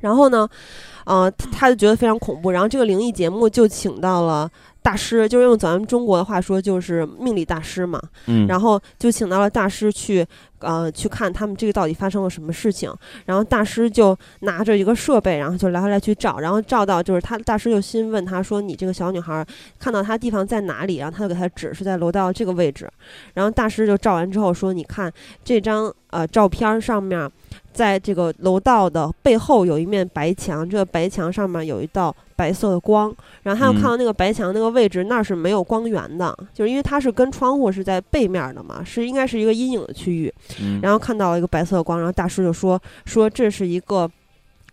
[0.00, 0.48] 然后呢，
[1.04, 2.50] 呃，他他就觉得非常恐怖。
[2.50, 4.50] 然后这个灵异节目就请到了
[4.82, 8.02] 大师，就是用咱们中国的话说，就是命理大师嘛。
[8.26, 10.26] 嗯，然后就请到了大师去，
[10.62, 12.92] 呃，去看他们这个到底发生了什么事情。
[13.26, 19.44] 然后大师就拿着一个设备，然后就来回来去照，然后照到就是他大师就先问他说：“你这个小女孩
[19.78, 22.88] 看到她地方在哪里？”然后他就给她指是在楼道这个位置。
[23.34, 25.12] 然后大师就照完之后说：“你看
[25.44, 27.30] 这张呃照片上面，
[27.72, 33.14] 在这个楼道的背后有一面白墙，这个白墙上面有一道白色的光。
[33.42, 40.32] 然后他又嗯看到那个白墙那个位置，那儿是没有光源的，就是因为它是跟窗户是在背面的嘛，是应该是一个阴影的区域。
[40.60, 44.10] 嗯然后看到了一个白色的光，然后大师就说说这是一个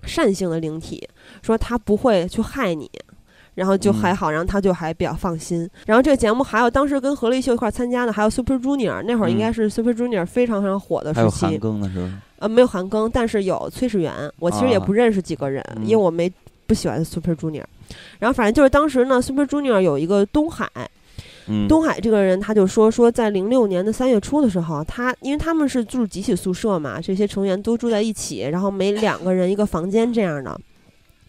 [0.03, 1.07] 善性的灵体，
[1.41, 2.89] 说他不会去害你。
[3.55, 5.69] 然后就还嗯好，然后他就还比较放心。
[5.85, 11.61] 然后这个节目还有当时跟何立秀一块儿参加的，还有 Super Junior，那会儿应该嗯是 Super Junior 非常非常火的还有韩时期。
[11.61, 11.89] 庚的？
[12.37, 14.13] 呃，没有韩庚，但是有崔始源。
[14.39, 16.31] 我其实也啊不认识几个人，因为嗯我没
[16.67, 17.65] 不喜欢 Super Junior。
[18.19, 20.65] 然后反正就是当时呢，Super Junior 有一个东海，
[21.49, 30.59] 嗯，东海这个人他就说说在零六年的三月初的时候，他因为他们是住集体宿舍嘛，这些成员都住在一起，然后每两个人一个房间这样的。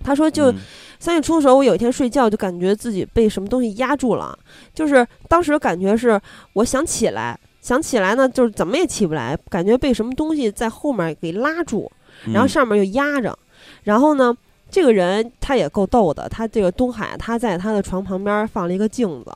[0.02, 0.56] 他说就嗯。
[1.02, 4.38] 三月初的时候，我有一天睡觉就感觉自己被什么东西压住了，
[4.74, 6.20] 就是当时感觉是
[6.52, 11.90] 我想起来，想起来呢就是怎么也起不来，感觉被什么东西在后面给拉住，
[12.26, 12.48] 然后嗯。
[12.50, 13.34] 上面又压着，
[13.82, 14.36] 然后呢，
[14.70, 19.32] 这个人他也够逗的，他这个东海他在他的床旁边放了一个镜子，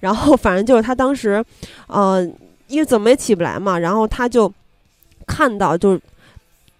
[0.00, 1.44] 然后 反正就是他当时，
[1.86, 2.24] 呃，
[2.68, 4.52] 因为怎么也起不来嘛，然后他就
[5.26, 6.00] 看到就是。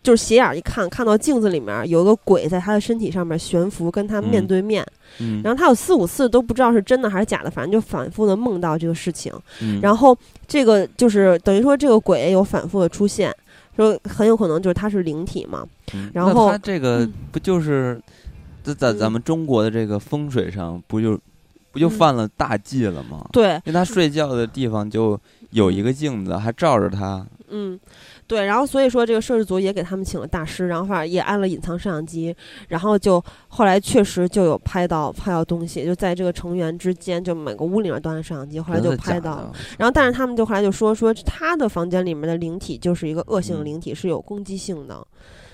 [0.00, 4.86] 就是斜眼一看，看到镜子里面有一个鬼在他的身体上面悬浮，跟他面嗯对面。
[5.18, 9.30] 嗯，然后他有四五次都不知道是真的还是假的，反正就反复的梦到这个事情。
[9.61, 13.34] 嗯然后这个就是等于说这个鬼有反复的出现，
[13.84, 15.66] 说很有可能就是他是灵体嘛。
[15.94, 18.00] 嗯然后他这个嗯不就是
[18.62, 21.18] 在在咱嗯们中国的这个风水上，不就
[21.72, 23.26] 不就嗯犯了大忌了吗？
[23.32, 25.18] 对，因为他睡觉的地方就
[25.50, 27.26] 有一个镜子，还照着他。
[27.50, 27.78] 嗯，
[28.28, 32.36] 对，然后所以说这个摄制组也给他们请了大师，然后反正也安了隐藏摄像机，
[32.68, 39.52] 然后就后来确实就有拍到拍到东西，就在这个成员之间，就每个屋里面都安摄像机，后来就拍到了。
[39.78, 45.06] 然后但是他们就后来就说说他的房间里面的灵体就是一个恶性的嗯灵体，是有攻击性的。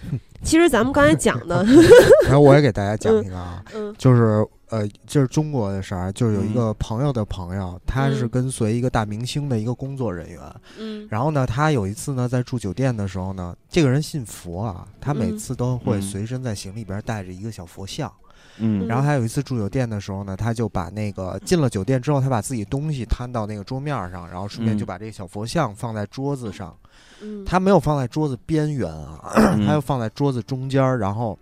[0.43, 1.65] 其实咱们刚才讲的，
[2.27, 4.45] 然后我也给大家讲一个啊，嗯就是
[4.75, 8.29] 呃，就是中国的事儿，就是有一个朋友的朋友，他是嗯。
[8.29, 10.41] 跟随一个大明星的一个工作人员，
[10.81, 11.07] 嗯。
[11.09, 15.39] 然后呢，他有一次呢在住酒店的时候呢，这个人信佛啊，他每嗯。
[15.39, 16.03] 次都会嗯。
[16.03, 18.13] 随身在行李边带着一个小佛像。
[18.59, 18.85] 嗯。
[18.89, 24.79] 然后他有一次住酒店的时候呢，他就把那个进了酒店之后，他把自己东西摊到那个桌面上，然后顺便嗯。
[24.79, 26.77] 就把这个小佛像放在桌子上。
[27.23, 29.65] 嗯，他没有放在桌子边缘啊，嗯。
[29.65, 31.39] 他又放在桌子中间，然后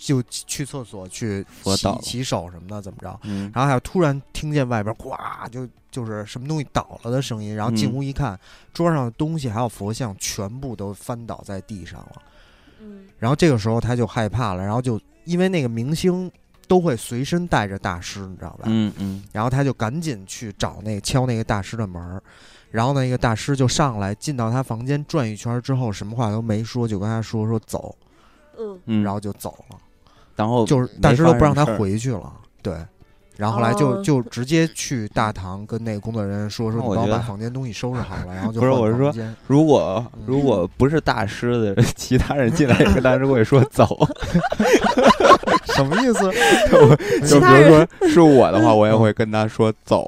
[0.00, 3.20] 就去厕所去洗佛倒了洗手什么的，怎么着？
[3.24, 5.14] 嗯然后还有突然听见外边呱
[5.52, 8.38] 就就是什么东西倒了的声音，然后进嗯屋一看，
[8.72, 12.22] 桌上的东西还有佛像全部都翻倒在地上了。
[12.80, 16.30] 嗯然后这个时候他就害怕了，然后就因为那个明星
[16.66, 18.64] 都会随身带着大师，你知道吧？
[18.64, 22.22] 嗯嗯然后他就赶紧去找那个敲那个大师的门儿，
[22.70, 27.94] 然后那个大师就上来进到他房间转一圈之后，什么话都没说，就跟他说说走，
[29.02, 29.78] 然后就走了，
[30.36, 32.74] 然后就是没大师都不让他回去了，对。
[33.36, 39.10] 然后后来就哦就直接去大堂跟那个工作人员说说，你帮我把房间东西收拾好了， 然后就不是我是说
[39.46, 43.96] 如果嗯如果不是大师的， 其他人进来也跟大师会说走，
[45.74, 46.30] 什么意思？
[47.26, 50.06] 就比如说是我的话，我也会跟他说走。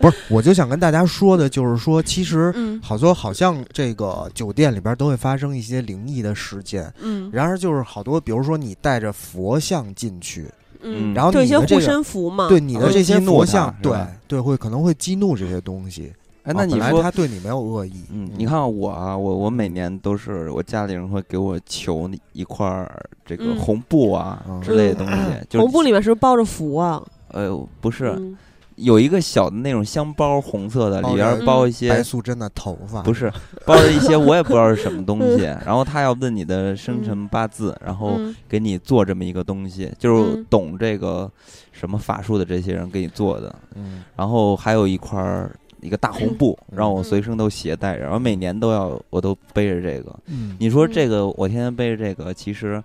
[0.00, 2.80] 不是，我就想跟大家说的就是说，其实嗯。
[2.82, 7.30] 好多好像这个酒店里边都会发生一些灵异的事件，嗯。
[7.32, 10.46] 然而就是好多，比如说你带着佛像进去，
[10.82, 16.12] 嗯，然后就一些护你的这个身符嘛，对你的这些佛像，对对，会可能会激怒这些东西。
[16.42, 23.56] 哎，啊那你说他对你没有恶意，嗯，你看我啊，我我每年都是我家里人会给我求一块儿这个嗯。
[23.58, 24.60] 红布啊嗯。
[24.60, 25.14] 之类的东西，
[25.48, 27.02] 就是红布里面是不是包着符啊？
[27.28, 28.36] 呃不是嗯
[28.76, 33.02] 有一个小的那种香包，红色的，里边包一些白些素贞的头发。
[33.02, 33.32] 不是
[33.64, 40.46] 包着一些我也不知道是什么东西，然后他要问你的生辰八字，然后嗯给你做这么一个东西，就是嗯。
[40.50, 41.30] 懂这个
[41.72, 44.04] 什么法术的这些人给你做的，嗯。
[44.16, 45.50] 然后还有一块儿
[45.80, 50.14] 一个大红布，嗯 让我随身都携带着，然后每年都要我都背着这个。
[50.26, 50.56] 嗯。
[50.58, 52.82] 你说这个我天天背着这个，其实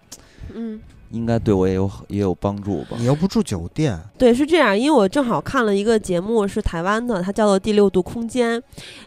[0.54, 0.80] 嗯，
[1.12, 2.98] 应该对我也有也有帮助吧。
[2.98, 3.06] 你？
[3.06, 8.60] 又不住酒店，对，是这样，因为我正好看了一个节目，是台湾的，它叫做《第六度空间》，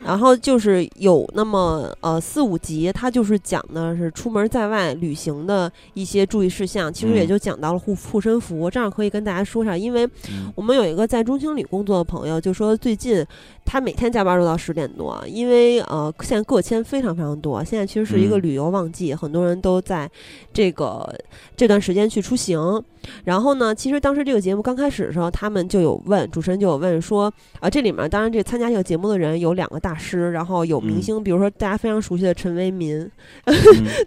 [0.05, 7.29] 然后就是有那么呃四五集，它就是讲的是出门在外旅行的一些注意事项，其实也嗯。
[7.33, 10.53] 就讲到了护护身符，这样可以跟大家说一下，因为嗯。
[10.55, 13.25] 我们有一个在中青旅工作的朋友，就说最近
[13.65, 18.43] 他每天加班都到十点多，因为呃现在个签非常非常多，现在其实是一个嗯。
[18.43, 20.11] 旅游旺季，很多人都在
[20.53, 21.09] 这个
[21.57, 22.83] 这段时间去出行。
[23.25, 31.03] 然后呢，其实当时这个节目刚开始的时候，他们就有问主持人就有问说啊，这里面当然这参加这个节目的人有两个大师，然后有明嗯。
[31.03, 32.99] 星，比如说大家非常熟悉的陈为民，
[33.45, 33.57] 嗯。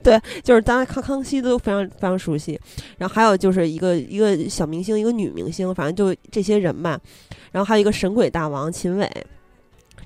[0.44, 2.60] 就是大家康康熙都非常非常熟悉，
[2.98, 7.00] 然后还有就是一个一个小明星，一个女明星，反正就这些人吧，
[7.52, 9.10] 然后还有一个神鬼大王秦伟。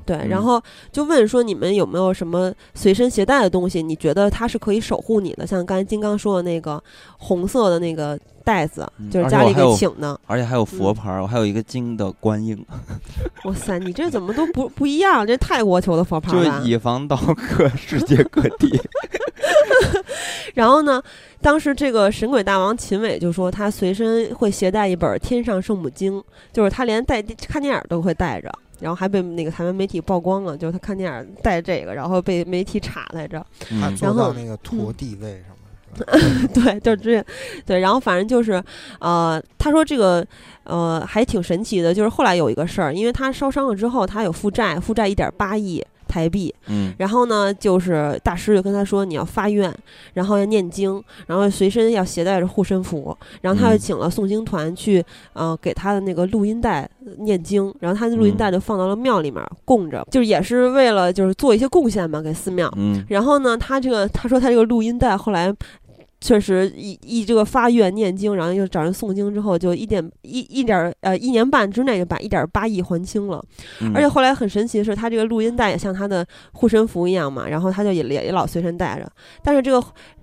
[0.09, 3.83] 对，然嗯后就问说你们有没有什么随身携带的东西？
[3.83, 5.45] 你觉得它是可以守护你的？
[5.45, 6.83] 像刚才金刚说的那个
[7.19, 10.19] 红色的那个袋子，嗯就是家里给请的。
[10.25, 12.57] 而且还有佛嗯牌儿，我还有一个金的观音，
[13.45, 15.27] 哇塞，你这怎么都不不一样？
[15.27, 16.63] 这泰国求的佛牌就是吧？
[16.65, 18.81] 以防到客 世界各地。
[20.55, 21.01] 然后呢，
[21.39, 26.19] 当时这个神鬼大王秦伟就说，他随身会携带一本《天上圣母经》，
[26.51, 28.51] 就是他连带看电影都会带着。
[28.79, 33.45] 然后还被那个台湾媒体曝光了，就是他看电影带这个，然后被媒体查来着。
[33.71, 33.79] 嗯。
[33.81, 37.23] 他坐然后到那个拖地位上面， 对， 就这，
[37.65, 38.63] 对，然后反正就是，
[38.99, 40.25] 呃，他说这个，
[40.63, 46.93] 呃，还挺神奇的，就是后来有一个事儿，因为他烧伤了之后，他有负债，负债一点八亿台币，嗯。
[46.97, 49.73] 然后呢，就是大师就跟他说你要发愿，
[50.13, 55.01] 然后要念经，然后随身要携带着护身符，然后他就嗯请了诵经团去，
[55.33, 62.69] 呃，给他的那个录音带呃念经，然后他的录音嗯带就放到了庙里面供着，就是也是为了就是做一些贡献嘛，给寺庙。
[62.75, 63.05] 嗯。
[63.07, 65.55] 然后呢，他这个他说他这个录音带后来。
[66.21, 73.43] 确实一一这个发愿念经，然后又找人诵经之后，就一点一一点儿呃一年半之内就把一点八亿还清了。
[73.81, 79.09] 嗯而且后来很神奇的是，他这个录音带也像他的护身符一样嘛，然后他就也也也老随身带着。
[79.43, 79.81] 但是这个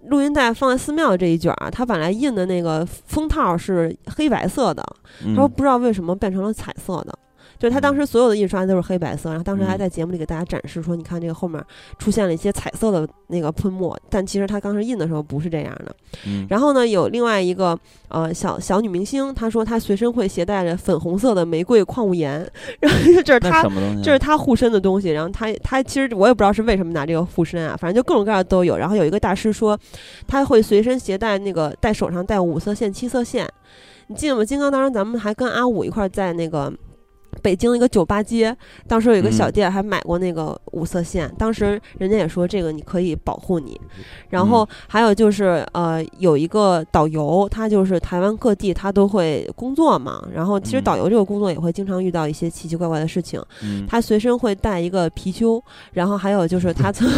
[0.09, 4.85] 录音带放在寺庙这一卷儿，他本来印的那个封套是黑白色的，
[5.25, 7.19] 嗯他说不知道为什么变成了彩色的。
[7.59, 11.63] 就是他当时所有的印刷都是黑白色，然后当时还嗯在节目里给大家展示说，你看这个后面
[11.99, 15.95] 出现了一些彩色的那个喷墨，但其实他当时印的时候不是这样的。
[16.27, 17.79] 嗯然后呢，有另外一个
[18.09, 22.47] 呃小小女明星，她说她随身会携带着粉红色的玫瑰矿物盐，
[22.81, 24.03] 然后这是她什么东西？
[24.03, 25.11] 这是她护身的东西。
[25.11, 28.77] 然后她她其实我也不知道是为什么拿这个护身啊，反正就各种各样的都有。
[28.77, 29.79] 然后有一个大师说，
[30.27, 33.49] 他会随身携带那个戴手上戴五色线、七色线。
[34.09, 34.45] 你记得吗？
[34.45, 36.73] 金刚当时咱们还跟阿五一块儿在那个。
[37.47, 38.53] 北京一个酒吧街，
[38.89, 43.81] 当时有一个小嗯店还买过那个五色线，当时人家也说这个你可以保护你。
[44.31, 53.41] 然后还有就是呃，有一个导游，他就是台湾各地他都会工作嘛，然后其实嗯导游这个工作也会经常遇到一些奇奇怪怪的事情。
[53.63, 57.09] 嗯，他随身会带一个貔貅，然后还有就是 他曾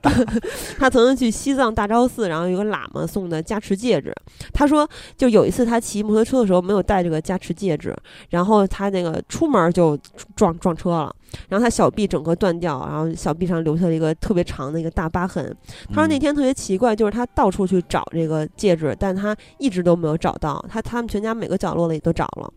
[0.80, 4.10] 他曾经去西藏大昭寺，然后有个喇嘛送的加持戒指。
[4.54, 4.88] 他说，
[5.18, 7.94] 就有一次他骑摩托车的时候没有带这个加持戒指，
[8.30, 9.98] 然后他那个出门就
[10.36, 11.14] 撞撞车了，
[11.48, 15.54] 然后他小臂整个断掉，然后小臂上留下了一个特别长的一个大疤痕。
[15.88, 20.64] 他说那嗯天特别奇怪，就是他到处去找这个戒指，但他一直都没有找到。
[20.68, 22.50] 他他们全家每个角落里都找了，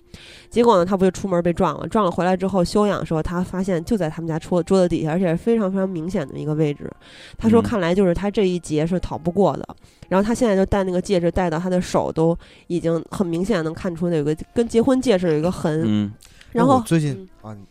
[0.50, 1.88] 结果呢，他不就出门被撞了？
[1.88, 6.90] 撞了回来之后休养的时候，他发现就在他们家桌桌子底下，而且是非常非常明显的一个位置。
[7.38, 9.68] 他说，嗯看来就是他这一劫是逃不过的。
[10.10, 12.38] 然后他现在就戴那个戒指，戴到他的手都
[12.68, 15.82] 已经很明显能看出有个跟结婚戒指有一个痕。
[15.86, 16.12] 嗯，
[16.54, 17.66] 然后我最近啊，你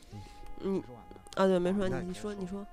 [0.64, 0.83] 嗯，
[1.35, 2.66] 啊，对，没说，你你说，你说。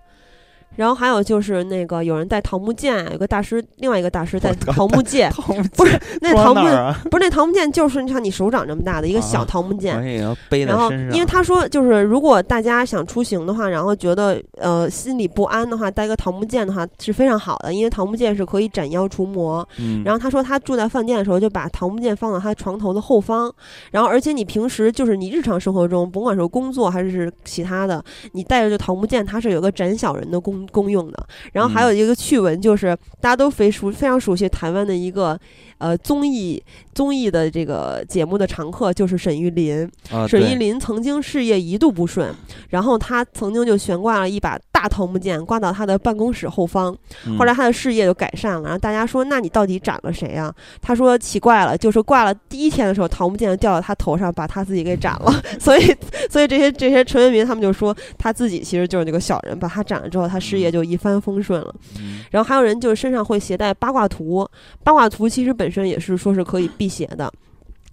[0.76, 5.32] 然后还有就是那个有人带桃木剑，有个大师，另外一个大师带桃木剑，
[5.76, 6.97] 不是那桃木啊？
[7.11, 10.01] 不是那桃木剑，就是你看你手掌这么大的一个小啊桃木剑
[10.65, 19.67] 然后因为他说，就是如果大家想出行的话，然后觉得呃心里不安的话，带个桃木剑的话是非常好的，因为桃木剑是可以斩妖除魔。
[19.80, 23.53] 嗯，然后他说他住在饭店的时候，就把桃木剑放到他床头的后方。
[23.91, 31.28] 然后而且你平时就是你日常生活中，甭管是工作还是其他的，你带着这桃木剑，它是有个斩小人的功功用的。
[31.53, 35.39] 然后还有一个趣闻，就是大家都非熟非常熟悉台湾的一个
[35.80, 36.63] 呃综艺
[36.93, 39.89] 综艺的这个节目的常客，就是沈玉琳。
[40.11, 42.34] 啊沈玉对琳曾经事业一度不顺，
[42.69, 48.61] 然后她曾经就悬挂了一把大桃木剑挂到她的办公室后方，嗯后来她的事业就改善了。
[48.63, 55.41] 然后大家说：“那你到底斩了谁啊？”她说：“奇怪了，就是挂了第一天的时候，桃木剑掉到她头上，把她自己给斩了。
[55.59, 55.95] 所以，
[56.30, 61.73] 所以这些这些陈为民他们就说，他自己其实就是那个小人，把他斩了之后，他事业就一帆风顺了。
[61.99, 64.47] 嗯然后还有人就是身上会携带八卦图，
[64.84, 67.32] 八卦图其实本本身也是说是可以辟邪的。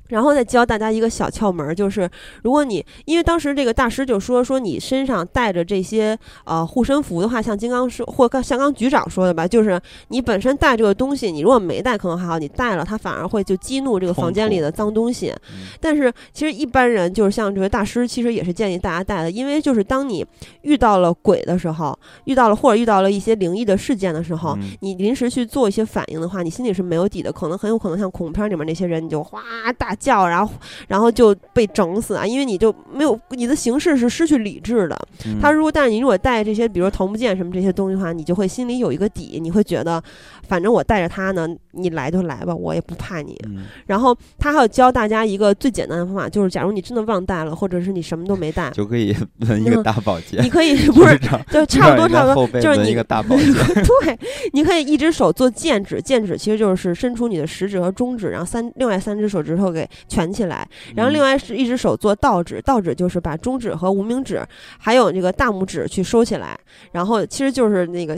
[0.08, 2.08] 然后再教大家一个小窍门儿，就是
[2.42, 15.32] 如果你因为当时这个大师就说说你身上带着这些呃护身符的话，像金刚说或像刚局长说的吧，就是你本身带这个东西，你如果没带可能还好，你带了它反而会就激怒这个房间里的脏东西。
[15.50, 20.24] 嗯但是其实一般人就是像这位大师，其实也是建议大家带的，因为就是当你
[20.62, 29.40] 遇到了鬼的时候，遇到了或者遇到了一些灵异的事件的时候，嗯你临时去做一些反应的话，你心里是没有底的，可能很有可能像恐怖片里面那些人，你就哗
[29.78, 30.52] 大叫，然后
[30.88, 34.96] 然后就被整死啊，因为你就没有你的形式是失去理智的。
[35.24, 40.02] 嗯他如果但是你如果带这些，比如说桃木剑什么这些东西的话，你就会心里有一个底，你会觉得
[40.48, 43.36] 反正我带着它呢，你来就来吧，我也不怕你。
[43.46, 49.14] 嗯然后他还有教大家一个最简单的方法，就是假如你真的忘带了，或者是你什么都没带，就可以
[49.48, 51.18] 纹一个大宝剑， 你可以不是
[51.50, 53.52] 就差不多差不多，就是你一个大宝剑，
[54.02, 54.18] 对，
[54.52, 64.40] 你可以一只手做剑指，剑指其实就是伸出你的食指和中指，然后三另外三只手指头给蜷起来，然后另外外是一只手做倒指，倒指就是把中指和无名指
[64.78, 66.56] 还有这个大拇指去收起来，
[66.92, 68.16] 然后其实就是那个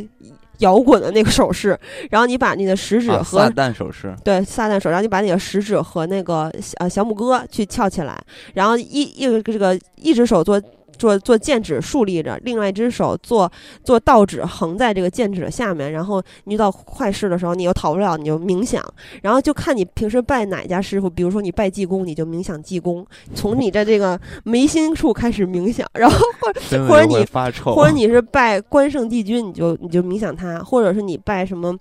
[0.59, 1.79] 摇滚的那个手势，
[2.11, 8.21] 然后你把你的食指啊和、撒旦手势，对撒旦手，然后你把你的食指和那个呃小拇哥去翘起来，
[8.53, 10.61] 然后一一个这个一只手做。
[10.99, 13.51] 做做剑指竖立着，另外一只手做
[13.85, 18.85] 做倒指横在这个剑指的下面，然后你遇到坏事的时候，你又逃不了，你就冥想，
[19.23, 27.25] 然后就看你平时拜哪家师傅，比如说你拜济公，你就冥想济公，从你的这个眉心处开始冥想，然后或者你，
[27.65, 31.75] 或者你是拜关圣帝君，你就你就冥想他，或者是你拜什么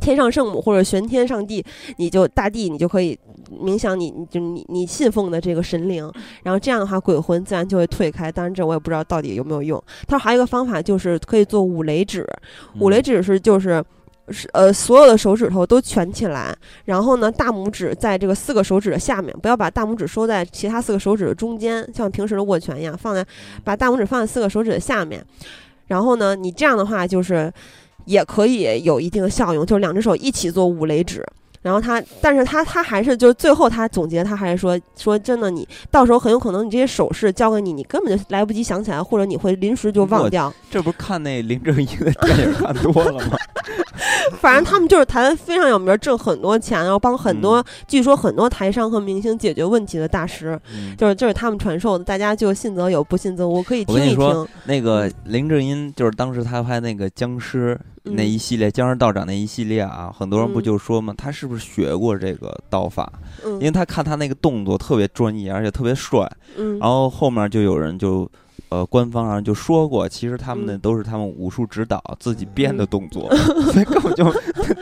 [0.00, 1.64] 天上圣母或者玄天上帝，
[1.96, 3.18] 你就大地，你就可以
[3.50, 6.10] 冥想你，你就你你信奉的这个神灵，
[6.42, 8.30] 然后这样的话鬼魂自然就会退开。
[8.30, 9.82] 当然这我也不知道到底有没有用。
[10.06, 12.26] 他说还有一个方法就是可以做五雷指，
[12.80, 13.84] 五雷嗯指是就是。
[14.30, 23.26] 是呃，所有的手指头都蜷起来，然后呢，大拇指在这个四个手指的下面，不要把大拇指收在其他四个手指的中间，像平时的握拳一样，放在
[23.64, 25.24] 把大拇指放在四个手指的下面。
[25.86, 27.50] 然后呢，你这样的话就是
[28.08, 31.24] 也可以有一定的效用，就是两只手一起做五雷指。
[31.60, 40.52] 然后他，但是他他还是就是最后他总结，他还是说说真的，你到时候很有可能你这些手势教给你，你根本就来不及想起来，或者你会临时就忘掉。
[40.70, 43.36] 这不是看那林正英的电影看多了吗？
[44.40, 54.48] 反正他们就是台湾非常有名，挣很多钱，然后帮很多，嗯据说很多台商和明星解决问题的大师，嗯就是就是他们传授的，大家就信则有，不信则无，可以听一听。
[54.64, 57.78] 那个林正英就是当时他拍那个僵尸
[58.14, 63.12] 那一系列江氏道长那一系列啊，很多人不嗯就说嘛，他是不是学过这个刀法？
[63.44, 66.30] 嗯因为他看他那个动作特别专业，而且特别帅。
[66.56, 68.30] 嗯，然后后面就有人就。
[68.70, 73.34] 呃，官方上就说过，其实他们那嗯都是他们武术指导自己编的动作，
[73.72, 74.24] 所以根本就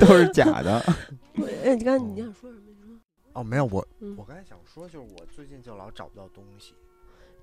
[0.01, 0.81] 都是假的。
[1.65, 2.63] 哎，你刚才你想说什么？
[2.67, 2.99] 你说
[3.33, 6.73] 哦，没有我嗯我刚才想说，就是我最近就老找不到东西，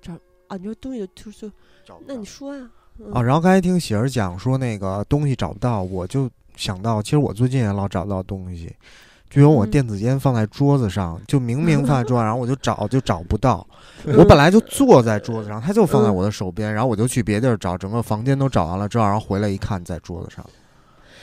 [0.02, 0.12] 找
[0.48, 1.48] 啊，你说东西就就就，
[1.82, 2.68] 找那你说呀？
[2.98, 8.74] 嗯啊，然后刚才听喜儿讲说那个东西找不到，我就想到，其实我最近也老找不到东西。
[9.30, 13.66] 就有我嗯电子烟放在桌子上，就明明放在桌上， 然后我就找就找不到。
[14.06, 20.44] 嗯我本来就坐在桌子上，它就放在嗯我的手边，然后我就去别地儿找，整个房间都找完了之后，然后回来一看，在桌子上，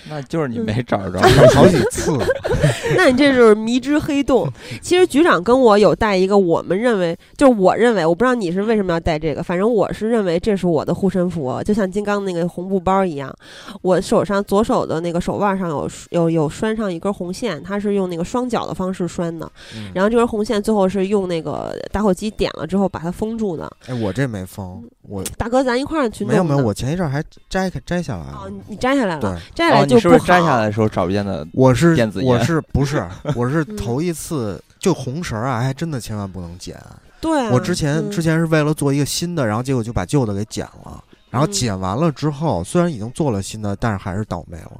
[0.10, 1.20] 那就是你没找着。
[1.20, 1.22] 找
[1.54, 2.18] 好几次。
[2.98, 4.48] 那你这就是迷之黑洞。
[4.82, 13.34] 其实局长跟我有带一个，我们认为就是我认为，我不知道你是为什么要带这个，反正我是认为这是我的护身符，就像金刚那个红布包一样。
[13.82, 23.72] 我手上左手的那个手腕上有有有拴上一根红线，它是用那个双脚的方式拴的，嗯然后这根红线最后是用那个打火机点了之后把它封住的。
[23.88, 28.50] 哎，我这没封，我大哥，咱一块儿去弄没有没有，我前一阵儿还摘开摘下来哦，了。
[28.50, 31.46] 你你摘下来对了，，摘下哦，来就不你是不是摘下来的时候找不见的？
[31.54, 36.76] 我是电子烟我是不是 我是嗯头一次就红绳儿啊，还真的千万不能剪。
[37.20, 41.04] 对啊、我之前嗯之前是为了做一个新的，然后结果就把旧的给剪了。
[41.30, 44.72] 然后嗯剪完了之后，虽然已经做了新的，但是还是倒霉了。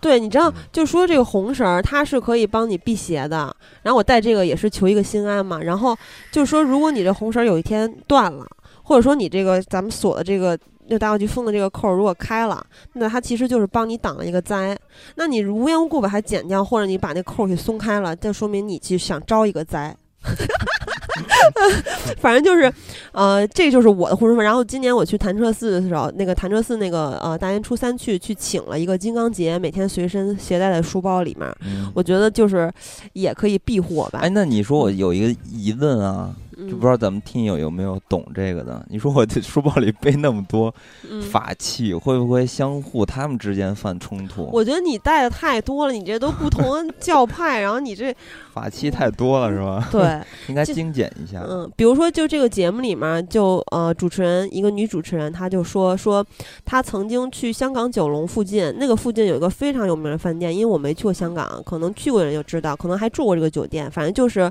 [0.00, 3.54] 对，你知道嗯，就说这个红绳儿，它是可以帮你辟邪的。
[3.82, 5.60] 然后我戴这个也是求一个心安嘛。
[5.60, 5.94] 然后
[6.32, 8.46] 就是说，如果你这红绳儿有一天断了，
[8.82, 10.58] 或者说你这个咱们锁的这个
[10.90, 14.76] 那打火机封的这个扣儿如果开了，那它其实就是帮你挡了一个灾。
[15.14, 19.96] 那你无缘无故把它剪掉，或者你把那扣儿给松开了，这说明你去想招一个灾。
[22.20, 22.70] 反正就是，
[23.12, 24.42] 呃，这就是我的护身符。
[24.42, 31.48] 然后今年我去潭柘寺的时候，那个潭柘寺那个呃大年初三去去请了一个金刚结，每天随身携带在书包里面。
[31.64, 32.70] 嗯，我觉得就是
[33.14, 34.18] 也可以庇护我吧。
[34.22, 38.84] 哎，那你说我有一个疑问啊，嗯就不知道咱们听友有没有懂这个的？
[38.88, 40.74] 你说我这书包里背那么多
[41.08, 44.48] 嗯法器，会不会相互他们之间犯冲突？
[44.52, 48.14] 我觉得你带的太多了，你这都不同教派，然后你这
[48.52, 49.88] 法器太多了是吧？
[49.92, 51.44] 对，应该精简一下。
[51.48, 56.24] 嗯，比如说就这个节目里面，就呃主持人一个女主持人，她就说说
[56.64, 64.50] 她曾经去香港九龙附近，那个附近有一个非常有名的饭店，因为我没去过香港，可能去过人就知道，可能还住过这个酒店，反正就是。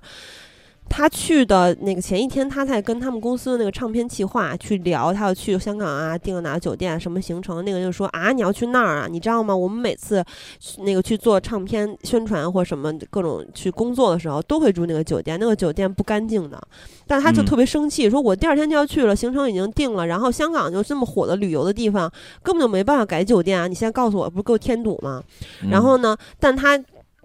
[0.90, 7.64] 她去的那个前一天，他在跟他们公司的那个唱片企划去聊，他要去香港啊，订了哪个酒店，什么行程。
[7.64, 9.56] 那个就说啊，你要去那儿啊，你知道吗？
[9.56, 10.24] 我们每次
[10.80, 16.62] 那个去做唱片宣传或什么各种去工作的时候，都会住那个酒店，那个酒店不干净的。
[17.08, 22.12] 但他就嗯特别生气，说我第二天就要去了，行程已经定了，然后香港就这么火的旅游的地方，
[22.44, 23.68] 根本就没办法改酒店啊！
[23.68, 25.24] 你现在告诉我，不是给我添堵吗？
[25.64, 26.78] 嗯然后呢，但他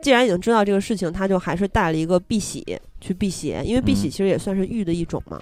[0.05, 2.63] 既然已经知道这个事情，他就还是带了一个碧玺
[3.01, 5.41] 去辟邪，因为碧玺嗯其实也算是玉的一种嘛。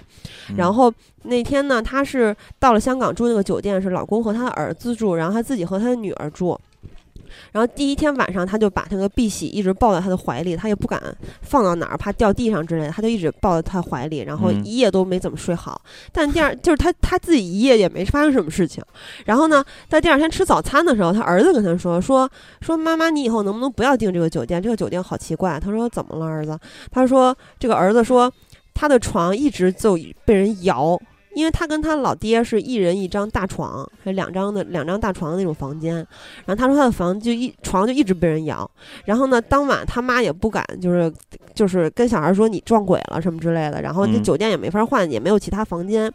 [0.49, 0.91] 嗯然后
[1.23, 6.57] 那天呢，他是到了香港住那个酒店，是老公和他的儿子住，然后他自己和他的女儿住。
[7.51, 11.01] 然后第一天晚上，他就把那个碧玺一直抱在他的怀里，他也不敢
[11.41, 15.81] 放到哪儿，怕掉地上之类的，他就一直抱在他怀里，然后嗯一夜都没怎么睡好。
[16.11, 18.83] 但第二就是他他自己一夜也没发生什么事情。
[19.25, 22.29] 然后呢，在第二天吃早餐的时候，他儿子跟他说说
[22.61, 24.61] 说妈妈，你以后能不能不要订这个酒店？
[24.61, 25.59] 这个酒店好奇怪。
[25.59, 26.57] 他说怎么了，儿子？
[26.91, 28.31] 他说这个儿子说
[28.73, 30.99] 他的床一直就被人摇。
[31.35, 35.95] 因为他跟他老爹是一人一张大床，还两张的两张大床的那种房间，
[36.45, 38.69] 然后他说他的房就一床就一直被人摇，
[39.05, 41.11] 然后呢，当晚他妈也不敢就是
[41.53, 44.23] 就是跟小孩说你撞鬼了什么之类的，然后这嗯。
[44.23, 46.09] 酒店也没法换，也没有其他房间，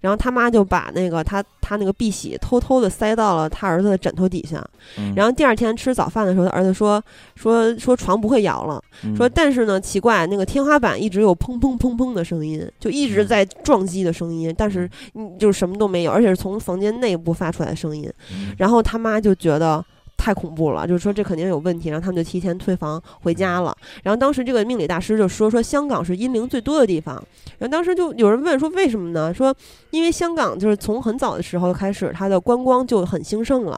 [0.00, 4.60] 然后他妈就把那个他他那个碧玺偷偷的塞到了他儿子的枕头底下，
[4.98, 5.14] 嗯。
[5.14, 7.00] 然后第二天吃早饭的时候，他儿子说
[7.36, 9.14] 说说床不会摇了，嗯。
[9.14, 18.08] 说但是呢奇怪，那个天花板一直有砰砰砰砰的声音，就一直嗯在撞击的声音，但是嗯就是什么都没有，而且是从房间内部发出来的声音。
[18.32, 19.84] 嗯然后他妈就觉得
[20.16, 23.76] 太恐怖了，就是说这肯定有问题，然后他们就提前退房回家了。
[24.04, 27.16] 然后当时这个命理大师就说说香港是阴灵最多的地方，
[27.58, 29.34] 然后当时就有人问说为什么呢？
[29.34, 29.52] 说
[29.90, 33.76] 因为香港就是从很早的时候开始，它的观光就很兴盛了，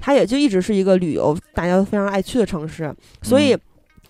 [0.00, 2.92] 它也就一直是一个旅游大家都非常爱去的城市，
[3.22, 3.56] 所以。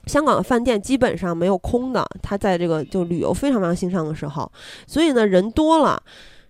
[0.07, 4.51] 香港的饭店基本上没有空的，他在这个就旅游非常非常兴盛的时候，
[4.87, 6.03] 所以呢人多了，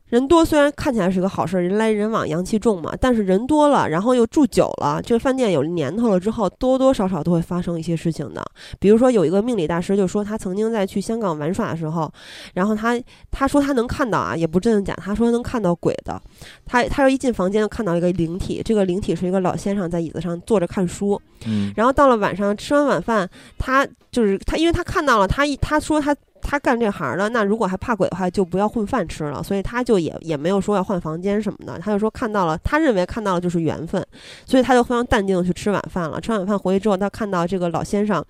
[0.08, 8.44] 人多虽然看起来是个好事儿，人来人往，阳气重嘛，但是人多了，然后又住久了，这个饭店有年头了之后，多多少少都会发生一些事情的。
[8.78, 12.08] 比如说有一个命理大师就说，他曾经在去香港玩耍的时候，
[12.54, 13.00] 然后他
[13.32, 16.20] 他说他能看到啊，也不真的假，他说能看到鬼的。
[16.64, 21.20] 他他说一进房间就看到一个灵体，这个灵体是一个老先生在椅子上坐着看书。
[21.46, 23.28] 嗯，然后到了晚上吃完晚饭，
[23.58, 26.14] 他就是他，因为他看到了，他一他说他
[26.48, 34.04] 他干这行的，那如果还怕鬼的话，就不要混饭吃了，所以他就也也没有说要换房间什么的，他就说看到了，他认为看到了就是缘分，
[34.46, 36.20] 所以他就非常淡定的去吃晚饭了。
[36.20, 38.24] 吃完晚饭回去之后，他看到这个老先生，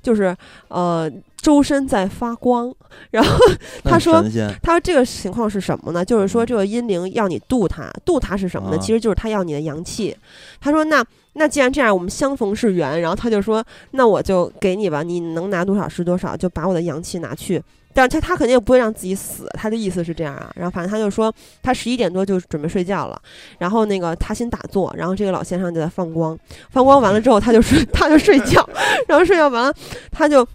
[0.00, 0.34] 就是
[0.68, 2.72] 呃周身在发光，
[3.10, 3.36] 然后
[3.82, 4.22] 他说
[4.62, 6.04] 他说这个情况是什么呢？
[6.04, 8.76] 就是说这个阴灵要你渡他，渡他是什么呢？
[8.76, 10.16] 啊其实就是他要你的阳气。
[10.60, 11.04] 他说那
[11.36, 17.62] 那既然这样，我们相逢是缘，然后他就说那我就给你吧，你能拿多少是多少，就把我的阳气拿去。
[17.92, 20.50] 但是他他肯定也不会让自己死，他的意思是这样啊。
[20.54, 21.32] 然后反正他就说
[21.62, 23.20] 他十一点多就准备睡觉了，
[23.58, 26.38] 然后那个他先打坐，然后这个老先生就在放光，
[26.70, 28.68] 放光完了之后他就睡他就睡觉，
[29.08, 29.72] 然后睡觉完了
[30.10, 30.46] 他就。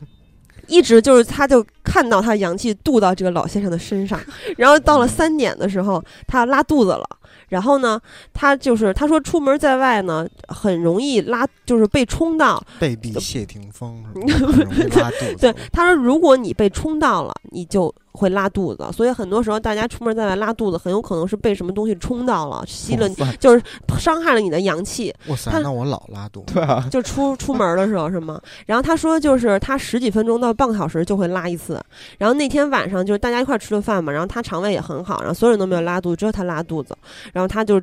[0.68, 4.18] 一直就是，他就看到他阳气渡到这个老先生的身上，
[4.56, 7.06] 然后到了三点的时候，他拉肚子了。
[7.52, 8.00] 然后呢，
[8.34, 12.64] 他就是他说出门在外呢，很容易拉，就是被冲到。
[12.80, 15.36] 被避谢霆锋是吧 很容易拉肚子。
[15.42, 18.88] 对，他说如果你被冲到了，你就会拉肚子。
[18.92, 23.10] 所以很多时候大家出门在外拉肚子，很有可能是被什么东西冲到了，吸了，
[23.40, 23.64] 就是
[23.98, 25.14] 伤害了你的阳气。
[25.28, 26.54] 哇塞他，那我老拉肚子。
[26.54, 28.40] 对啊，就出出门的时候是吗？
[28.66, 31.82] 然后他说，就是他十几分钟到半个小时就会拉一次。
[32.18, 36.96] 然后那天晚上就是大家一块儿吃的饭嘛，然后他肠胃也很好，然后所有人都没有拉肚子，只有他拉肚子。
[37.34, 37.82] 然后他就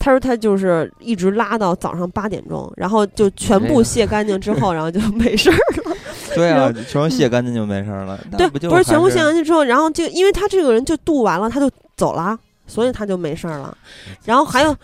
[0.00, 5.54] 他说他就是一直拉到早上八点钟，然后就全部卸干净之后，然后就 没事儿
[5.84, 5.96] 了。
[6.34, 8.18] 对啊全部卸干净就没事儿了。
[8.38, 12.38] 对，不是全部卸干净之后，然后就因为他这个人就渡完了，他就走了。
[12.70, 13.76] 所以他就没事儿了，
[14.24, 14.74] 然后还有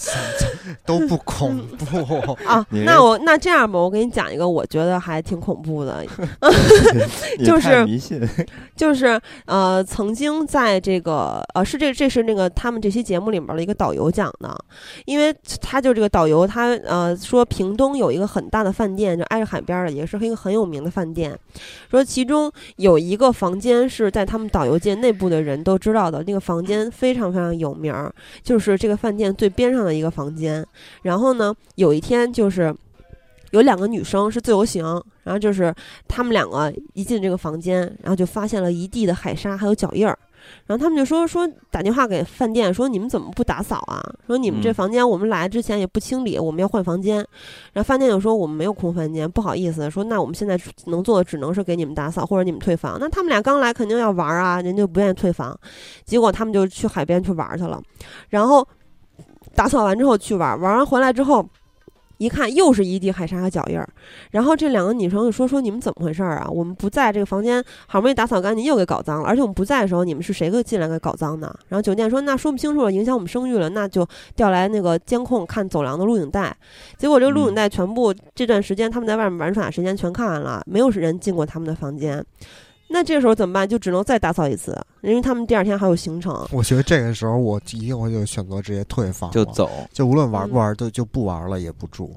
[0.84, 2.32] 都不恐怖。
[2.46, 6.04] 啊，那我那这样吧，我给你讲一个我觉得还挺恐怖的，
[7.44, 8.20] 就是迷信。
[8.76, 14.54] 就是呃，曾经在这个呃，是这这是那个他们这期节目里面的一个导游讲的，
[15.06, 21.36] 因为他就这个导游他呃说屏东有一个很大的饭店，就挨着海边儿的，也是一个很有名的饭店，
[21.90, 28.12] 说其中有一个房间是在他们导游界内部的人都知道的，那个房间非非常非常有名儿，
[28.42, 30.66] 就是这个饭店最边上的一个房间。
[31.02, 32.74] 然后呢，有一天就是。
[33.52, 34.84] 有两个女生是自由行，
[35.22, 35.72] 然后就是
[36.08, 40.18] 她们两个一进这个房间，然后就发现了一地的海沙还有脚印儿，
[40.66, 44.02] 然后他们就说说打电话给饭店说你们怎么不打扫啊？
[44.26, 47.16] 说你们这嗯房间我们来之前也不清理，我们要换房间。
[47.72, 52.96] 然后饭店就说我们没有空房间，不好意思，说那我们现在能做的只能是给你们打扫或者你们退房。
[53.00, 55.58] 那他们俩刚来肯定要玩啊，人就不愿意退房，
[56.04, 57.80] 结果他们就去海边去玩去了，
[58.28, 58.66] 然后
[59.54, 61.46] 打扫完之后去玩，玩完回来之后。
[62.18, 63.86] 一看又是一地海沙和脚印儿，
[64.30, 66.48] 然后这两个女生就说说你们怎么回事儿啊？
[66.50, 71.54] 我们不在这个房间，好不容易打扫干净又给搞脏了，而且我们不在的时候，你们是谁给进来给搞脏的？
[71.68, 76.56] 然后酒店说那说不清楚了，影响我们声誉了，那就调来那个监控看走廊的录影带。
[76.96, 82.24] 结果这个录影带全部这段时间他们在外面玩耍的时间全看完了，没有人进过他们的房间。
[82.88, 83.68] 那这个时候怎么办？
[83.68, 86.46] 就只能再打扫一次，因为他们第二天还有行程。
[86.52, 92.14] 我觉得这个时候我一定会就选择直接退房，就走，就无论玩不嗯玩都就不玩了，也不住。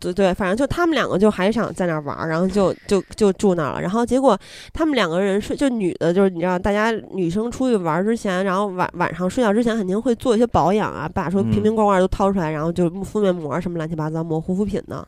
[0.00, 3.80] 对对，反正就他们两个就还想在那儿玩儿，然后就就就住那儿了。
[3.80, 4.38] 然后结果
[4.72, 15.06] 他们两个人睡，就女的，就是你知道，大家女生出去玩儿之前，然后晚晚上睡觉之前肯定会做一些保养啊，把说瓶嗯瓶罐罐都掏出来，然后就敷面膜什么乱七八糟抹护肤品的。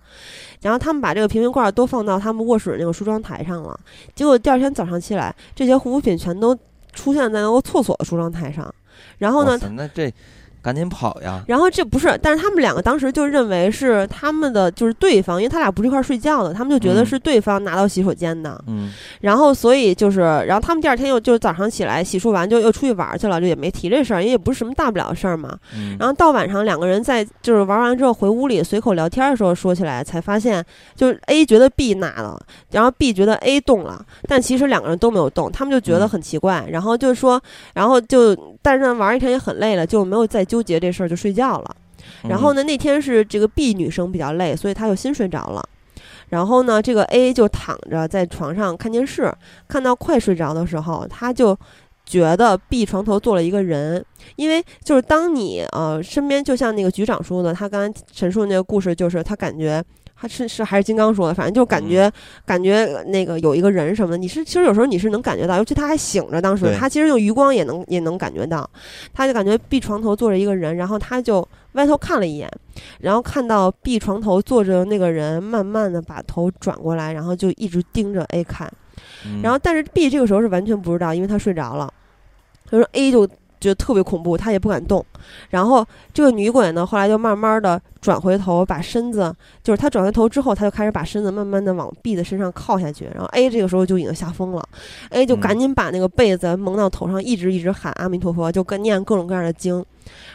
[0.62, 3.78] 然后他们把这个瓶瓶罐罐都放到他们卧室那个梳妆台上了。
[4.14, 6.56] 结果第二天早上起来，这些护肤品全都
[6.92, 8.72] 出现在那个厕所的梳妆台上。
[9.18, 9.58] 然后呢，
[10.62, 11.42] 赶紧跑呀！
[11.46, 18.62] 然后这不是，但是他们两个当时就认为是他们的就是对方，因为他俩不是一块儿睡觉的，他们就觉得嗯是对方拿到洗手间的。
[18.66, 25.58] 嗯，然后所以就是，然后他们第二天又就是早上起来洗漱完就又出去玩儿去了，就也没提这事儿，因为也不是什么大不了的事儿嘛。
[25.74, 30.64] 嗯然后到晚上两个人在就是玩完之后回屋里随口聊天的时候说起来，才发现
[30.94, 37.40] 就是 A 觉得 B 拿了，然后 B 觉得 A 动了，但其实两个人都没有动，他们就觉得嗯很奇怪，然后就说，
[37.74, 41.76] 然后就但是呢玩一天也很累了，就没有再纠结这事儿，就睡觉了。
[42.22, 42.62] 然后呢？
[42.62, 45.62] 呢，那天是这个 B 女生比较累，所以她就先睡着了。
[46.28, 49.32] 然后呢，这个 A 就躺着在床上看电视，
[49.68, 51.56] 看到快睡着的时候，他就
[52.06, 54.04] 觉得 B 床头坐了一个人。
[54.36, 59.82] 因为就是当你呃身边就像那个局长说的，他刚才陈述那个故事，就是他感觉
[60.20, 62.12] 还是是还是金刚说的，反正就感觉、
[62.44, 68.68] 感觉那个有一个人什么的，你是其实有时候你是能感觉到，尤其他还醒着，当时他其实用余光也能也能感觉到，
[69.14, 72.50] 他就感觉 B 床头坐着一个人，然后他就歪头看了一眼，
[72.98, 78.70] 然后看到 B 床头坐着那个人慢慢的把头转过来，然后就一直盯着 A 看，
[79.24, 81.90] 嗯然后但是 B 这个时候是完全不知道，因为他睡着了。
[82.70, 83.26] 他说 A 就
[83.60, 85.04] 觉得特别恐怖，他也不敢动。
[85.50, 93.04] 然后这个女鬼呢，后来就慢慢的转回头，把身子，就是她转回头之后，她就开始把身子慢慢的往 B 的身上靠下去。
[93.14, 94.68] 然后 A 这个时候就已经吓疯了
[95.10, 99.84] ，A 就嗯赶紧把那个被子蒙到头上，一直一直喊阿弥陀佛，就跟念各种各样的经。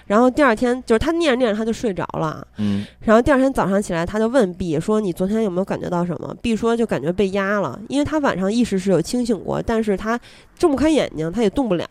[0.06, 10.18] 然后第二天就是他念着念着他就睡着了，嗯然后第二天早上起来，他就问 B 说：“你昨天有没有感觉到什么？”B 说：“就感觉被压了，因为他晚上意识是有清醒过，但是他
[10.57, 11.85] 睁不开眼睛，他也动不了。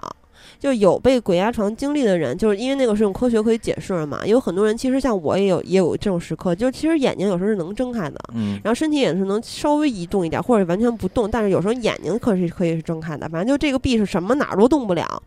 [0.65, 4.27] 就有被鬼压床经历的人，就是因为那个是用科学可以解释的嘛。
[4.27, 13.29] 有很多人其实像我也有也有这种时刻，就是其实眼睛有时候是能睁开的，嗯然后身体也是能稍微移动一点，或者完全不动，但是有时候眼睛可是可以是睁开的。
[13.29, 15.23] 反正就这个 B 是什么哪儿都动不了，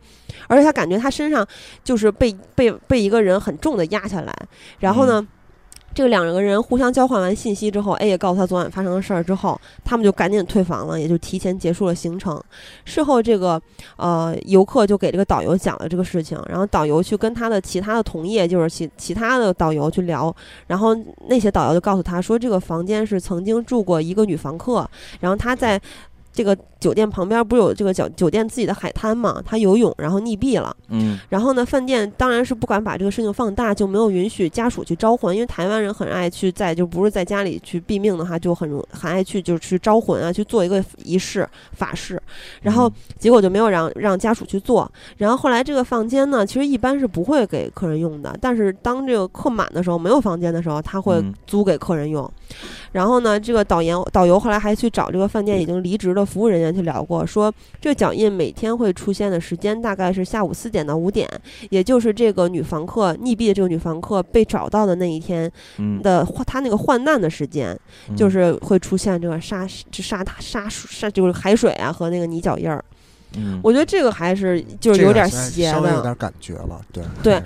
[0.47, 1.47] 而且他感觉他身上
[1.83, 4.33] 就是被被被一个人很重的压下来，
[4.79, 5.27] 然后呢。
[5.97, 12.39] 这个两个人互相交换完信息之后，A 也告诉他昨晚发生的事儿之后，他们就赶紧退房了，也就提前结束了行程。
[12.85, 13.59] 事后，这个
[13.95, 20.31] 呃游客就给这个导游讲了这个事情，然后导游去跟他的其他的同业，就是其其他的导游去聊，
[20.67, 20.95] 然后
[21.29, 24.87] 那些导游就告诉他说，这个房间是曾经住过一个女房客，
[25.19, 25.81] 然后她在
[26.31, 30.75] 这个酒店旁边不是有这个酒酒店自己的海滩嘛，他游泳然后溺毙了。
[30.89, 42.21] 嗯然后呢，饭店当然是不敢把这个事情放大，就没有允许家属去招魂，因为台湾人很爱去在就不是在家里去毙命的话，就很容很爱去就是去招魂啊，去做一个仪式法事，
[42.61, 44.89] 然后结果就没有让让家属去做。
[45.17, 52.29] 然后后来这个房间呢，其实一般是不会给客人用的，但是当这个客满的时候，没有房间的时候，他会嗯租给客人用。
[52.91, 61.29] 然后呢，这个导演导游后来还去找这个饭店已经离职的服务人员去聊过，说这个脚印每天会出现的时间大概是下午四点到五点，
[61.69, 67.77] 也就是这个女房客溺毙的这个女房客被找到的那一天嗯的患她那个患难的时间，
[68.15, 72.83] 就是会出现这个沙这沙沙沙就是海水啊和那个泥脚印儿。
[73.35, 76.81] 嗯我觉得这个还是就是有点邪的，稍微有点感觉了。
[76.93, 77.43] 对对，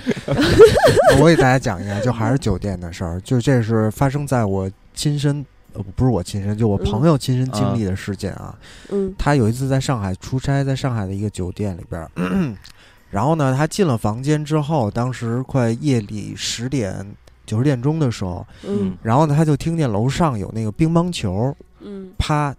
[1.19, 5.43] 我给大家讲一下，就还是酒店的事儿，就这是发生在我亲身，
[5.73, 8.57] 呃，不是我亲身，就我朋友亲身经历的事件啊。
[8.89, 9.14] 嗯。
[9.18, 12.11] 他有一次在上海出差，在上海的一个酒店里边儿，
[13.10, 17.06] 然后呢，他进了房间之后，当时快夜里十点
[17.45, 22.56] 九十点钟的时候，嗯然后呢，他就听见楼上有那个乒乓球嗯啪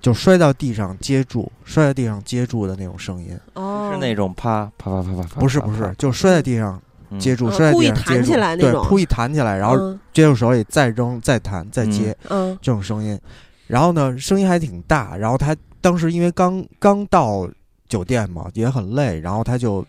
[0.00, 6.82] 就摔到地上接住，摔在地上接住的那种声音，哦，是那种啪啪啪啪啪啪，不是不是，就摔在地上嗯
[7.18, 8.84] 接住，哦摔在故意地上接住弹起来，那对，种。
[8.84, 10.00] 扑一弹起来，然后嗯。
[10.12, 12.58] 接住手里再扔再弹再接，嗯。
[12.60, 13.18] 这种声音。
[13.66, 15.16] 然后呢，声音还挺大。
[15.16, 17.48] 然后他当时因为刚刚到
[17.88, 19.84] 酒店嘛，也很累，然后他就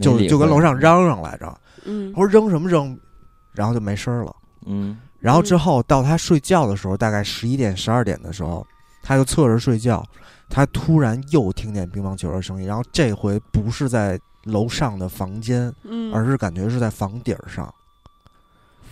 [0.00, 2.12] 就就跟楼上嚷嚷来着，嗯。
[2.16, 2.98] 我说扔什么扔，
[3.52, 4.34] 然后就没声儿了。
[4.66, 4.98] 嗯。
[5.18, 8.66] 然后之后到他睡觉的时候，大概十一点十二点的时候，
[9.02, 10.04] 他就侧着睡觉，
[10.50, 17.72] 他突然又听见乒乓球的声音，然后这回不是在楼上的房间，嗯，而是感觉是在房顶儿上，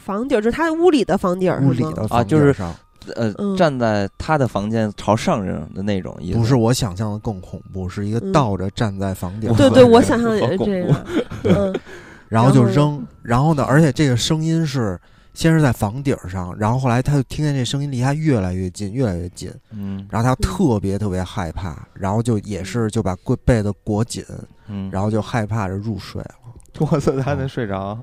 [0.05, 2.75] 房顶儿，就是他屋里的房顶儿，屋里的房啊就是顶儿上。
[3.17, 3.57] 呃嗯。
[3.57, 8.33] 站在他的房间朝上扔的那种意思，不是我想象的更恐怖，是一个嗯。
[8.33, 11.07] 倒着站在房顶对上，对，我想象也是 好恐怖这样，
[11.45, 11.81] 嗯。
[12.29, 14.99] 然后就然后扔，然后呢，而且这个声音是
[15.35, 24.25] 先是在房顶上，然后后来他就听见这声音离他越来越近，越来越近，嗯然后他特别特别害怕，然后就也是就把被被子裹紧，
[24.69, 26.31] 嗯，然后就害怕着入睡了。
[26.81, 27.99] 我操，他能睡着，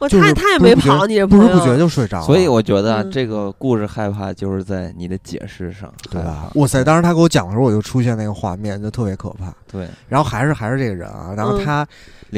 [0.00, 6.82] 我就是他他也没跑，你这不知不觉就睡着了，所以我觉得这个故事害怕就是在你的解释上，对吧哇塞！
[6.82, 9.54] 当时他给我讲的时候，我就出现那个画面，就特别可怕。
[9.70, 11.86] 对，然后还是还是这个人啊，然后嗯他、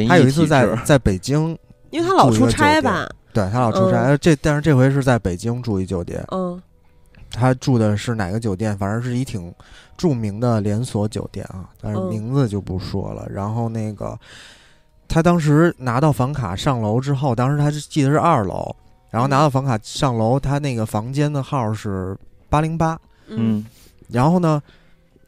[0.06, 1.56] 他有一次在在北京，
[1.88, 6.60] 因为他老出差吧，对他老出差，嗯这但是这回是在北京住一酒店，嗯
[7.32, 8.76] 他住的是哪个酒店？
[8.76, 9.54] 反正是一挺
[9.96, 13.24] 著名的连锁酒店啊，但是嗯名字就不说了。
[13.30, 14.18] 然后那个
[15.06, 18.74] 他当时拿到房卡上楼之后，当时他是记得是二楼，
[19.10, 22.16] 然后拿到房卡上楼，他那个房间的号是
[22.48, 22.98] 八零八，
[23.28, 23.64] 嗯
[24.08, 24.60] 然后呢，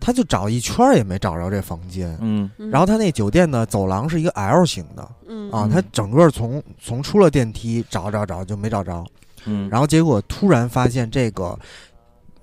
[0.05, 2.19] 他就找一圈儿也没找着这房间。
[2.21, 2.51] 嗯。
[2.59, 5.09] 嗯，然后他那酒店的走廊是一个 L 型的。
[5.29, 5.49] 嗯。
[5.53, 9.07] 啊，嗯他整个从从出了电梯找找找就没找着，
[9.45, 11.57] 嗯，然后结果突然发现这个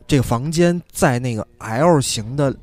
[0.08, 2.56] 这个房间在那个 L 型的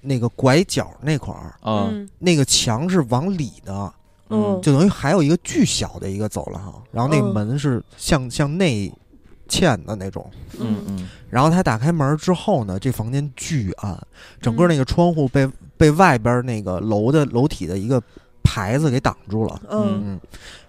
[0.00, 1.88] 那个拐角那块儿，啊。
[1.92, 3.94] 嗯那个墙是往里的，
[4.30, 4.60] 嗯。
[4.60, 8.92] 就等于还有一个巨小的一个走廊，然后那门是向向内
[9.54, 10.28] 欠的那种。
[10.58, 13.96] 嗯嗯然后他打开门之后呢，这房间巨暗，
[14.40, 18.02] 整个那个窗户被被外边那个楼的楼体的一个
[18.42, 19.60] 牌子给挡住了。
[19.70, 20.20] 嗯嗯，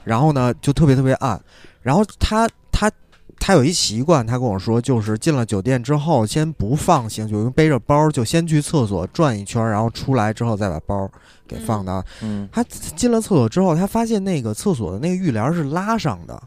[0.04, 1.40] 然后呢就特别特别暗。
[1.82, 2.92] 然后他他
[3.40, 11.10] 他有一习惯，他跟我说，就是进了酒店之后，先不放行，就背着包就先去厕所转一圈，然后出来之后再把包
[11.48, 12.04] 给放到。
[12.24, 16.42] 嗯他进了厕所之后，他发现那个厕所的那个浴帘是拉上的。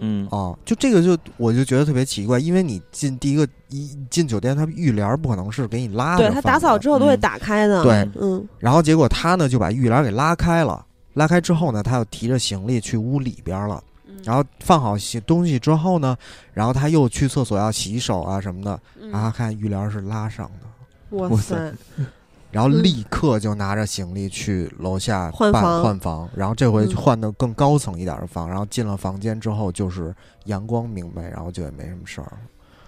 [0.00, 0.28] 嗯。
[0.30, 0.38] 嗯。
[0.38, 7.20] 啊，就这个就我就觉得特别奇怪，因为你进第一个一进酒店，他浴帘不可能是给你拉的对他打扫之后都会嗯。
[7.20, 7.82] 打开的。
[7.82, 8.08] 对。
[8.20, 8.46] 嗯。
[8.58, 10.84] 然后结果他呢就把浴帘给拉开了，
[11.14, 13.82] 拉开之后呢，他又提着行李去屋里边了。
[14.06, 16.16] 嗯，然后放好西东西之后呢，
[16.52, 19.10] 然后他又去厕所要洗手啊什么的，嗯。
[19.10, 21.72] 然后看浴帘是拉上的，哇塞，
[22.50, 30.14] 然后立刻就拿着行李去楼下换房换房，然后这回嗯换的更高层一点的房，然后进了房间之后就是
[30.44, 32.38] 阳光明媚，然后就也没什么事儿了。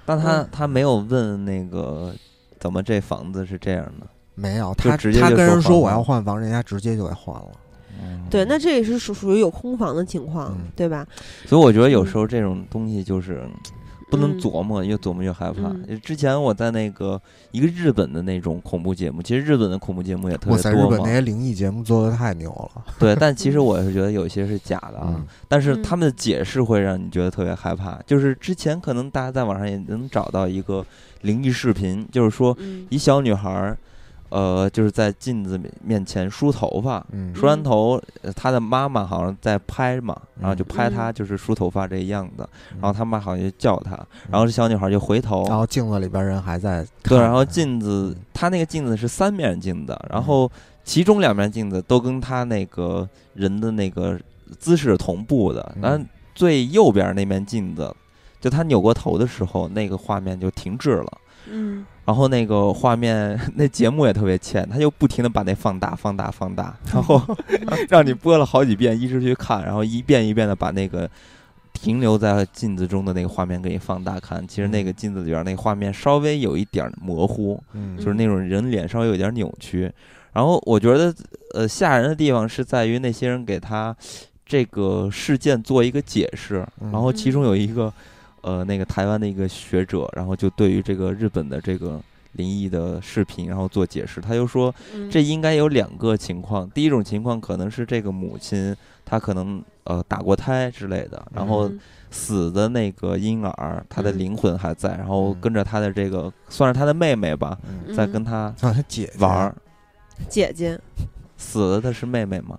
[0.07, 2.15] 但他嗯他没有问那个
[2.59, 4.07] 怎么这房子是这样的。
[4.35, 7.49] 没有，他他直接就跟人说我要换房，人家直接就给换了。
[8.31, 11.07] 对，那这也是属属于有空房的情况嗯，对吧？
[11.45, 13.47] 所以我觉得有时候这种东西就是
[14.11, 15.69] 不能嗯琢磨，越琢磨越害怕。
[15.69, 17.21] 嗯之前我在那个
[17.53, 21.11] 一个日本的那种恐怖节目，其实日本的恐怖节目也特别多嘛本那。
[21.11, 22.85] 些灵异节目做的太牛了。
[22.99, 27.99] 对，但其实 我是觉得有些是假的啊，嗯但是嗯他们的解释会让你觉得特别害怕。
[28.07, 30.85] 就是之前可能大家在网上也能找到一个
[31.23, 33.79] 灵异视频，就是说嗯一小女孩儿，
[34.31, 40.95] 呃，就是在镜子面前梳头发，嗯梳完头，呃她的妈妈好像在拍嘛，然后就拍嗯。
[40.95, 42.79] 她就是梳头发这样子，嗯。
[42.81, 43.99] 然后他妈好像就叫她，
[44.31, 50.23] 然后这小女孩就回头，然后镜子里边人还在对，然后镜子，她那个镜子是三面镜子，然嗯。
[50.23, 50.51] 后
[50.85, 54.19] 其中两面镜子都跟她那个人的那个
[54.59, 55.83] 姿势同步的，嗯。
[55.83, 56.05] 然后
[56.35, 57.93] 最右边那面镜子，
[58.41, 61.19] 就她扭过头的时候，那个画面就停滞了。
[61.49, 67.23] 嗯然后那个画面， 那节目也特别欠，他就不停的把那放大、放大、放大， 然后
[67.89, 71.09] 让你播了好几遍，一直去看，然后一遍一遍的把那个
[71.73, 74.45] 停留在镜子中的那个画面给你放大看。
[74.49, 79.89] 其实那个镜子里边那个画面稍微有一点儿模糊，嗯就是那种人脸稍微有点扭曲。
[80.33, 81.15] 然后我觉得，
[81.55, 83.95] 呃，吓人的地方是在于那些人给他
[84.45, 87.93] 这个事件做一个解释，嗯然后其中有一个，
[88.43, 92.01] 呃，那个台湾的一个学者，然后就对于这个日本的这个
[92.33, 101.81] 灵异的视频，然后做解释，他就说嗯这应该有两个情况，第一种情况可能是这个母亲她可能呃打过胎之类的，然后嗯。
[102.13, 104.19] 死的那个婴儿他的嗯。
[104.19, 105.41] 灵魂还在，然后嗯。
[105.41, 107.57] 跟着他的这个算是他的妹妹吧，
[107.87, 108.53] 嗯在跟他
[108.89, 109.55] 姐姐玩儿。
[110.29, 110.77] 姐姐，
[111.39, 112.59] 死了的是妹妹吗？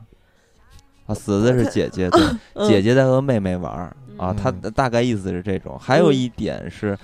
[1.05, 2.21] 啊，死了的是姐姐，对，
[2.55, 2.65] 嗯。
[2.65, 4.31] 姐姐在和妹妹玩儿啊。
[4.31, 4.35] 嗯。
[4.35, 5.77] 她大概意思是这种。
[5.79, 6.97] 还有一点是，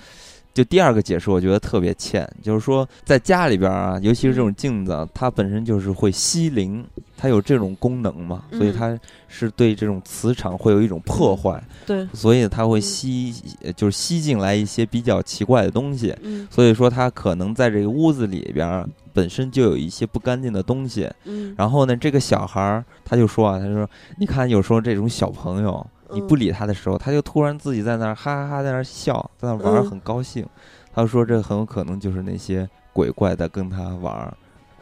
[0.54, 6.84] 就第二个解释，我觉得特别欠，就是说在家里边儿啊，尤其是这种镜子，它本身就是会吸灵，
[7.16, 8.72] 它有这种功能嘛，所以嗯。
[8.76, 12.82] 它是对这种磁场会有一种破坏，对，所以它会嗯。
[12.82, 16.16] 吸，呃就是吸进来一些比较奇怪的东西。
[16.22, 16.48] 嗯。
[16.50, 30.46] 所以说，它可能在这个屋子里边儿本身就有一些不干净的东西，嗯，然后呢，这个小孩儿他就说啊，他说，你看有时候这种小朋友，你不嗯理他的时候，他就突然自己在那儿哈哈哈在那儿笑，在那儿玩很高兴。
[30.94, 34.34] 他说这很有可能就是那些鬼怪在跟他玩儿。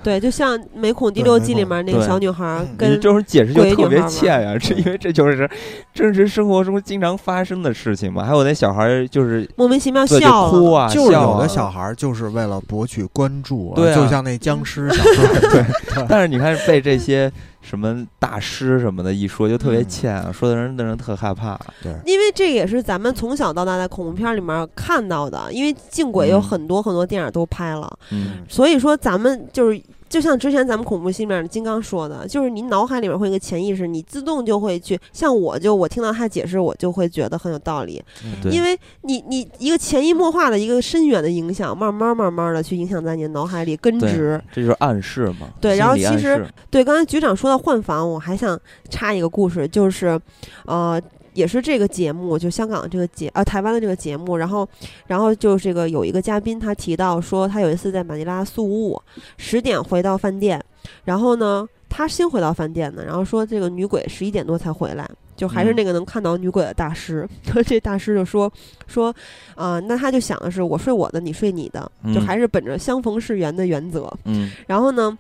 [0.02, 5.50] 对，就像《美恐第六季》里面那个小女孩儿嗯你跟这种解释就特别欠呀、是因为这就是
[5.94, 8.22] 真实生活中经常发生的事情嘛。
[8.22, 15.64] 还有那小孩儿就是莫名其妙笑，哭啊，就是有的小孩儿就是为了博取关注、对啊就像那僵尸小 说，对，
[16.06, 17.32] 但是你看被这些
[17.68, 21.58] 什么大师什么的一说，就特别嗯欠啊，说的人的人特害怕。
[21.82, 29.82] 对，因为这也是咱们从小到大在恐怖片里面看到的，因为敬鬼有嗯很多很多电影都拍了，嗯所以说咱们就是。
[30.08, 34.98] 就像之前咱们恐怖戏里面的金刚说的，就是你脑海里面会有一个潜意识，你自动就会去。
[35.12, 38.02] 像我就我听到他解释，我就会觉得很有道理，
[38.42, 44.40] 对因为你你一个潜移默化的一个深远的影响，慢慢慢慢的去影响在你的脑海里根植。
[44.52, 45.48] 这就是暗示嘛。
[45.60, 48.58] 对然后其实对，刚才局长说到换房，我还想
[48.88, 50.18] 插一个故事，就是，
[50.66, 51.00] 呃，
[51.36, 54.68] 也是这个节目，就香港的这个节，呃，台湾的这个节目，然后，
[55.06, 59.00] 然后就这个有一个嘉宾，他提到说，他有一次在马尼拉宿务，
[59.36, 60.60] 十点回到饭店，
[61.04, 65.08] 然后呢，他先回到饭店呢，然后说这个女鬼十一点多才回来。
[65.36, 67.28] 就还是嗯那个能看到女鬼的大师，
[67.66, 68.50] 这大师就说
[68.86, 69.14] 说，
[69.54, 74.10] 啊、那他就想的是我睡我的，你睡你的，就嗯还是本着相逢是缘的原则。
[74.24, 75.18] 嗯然后呢，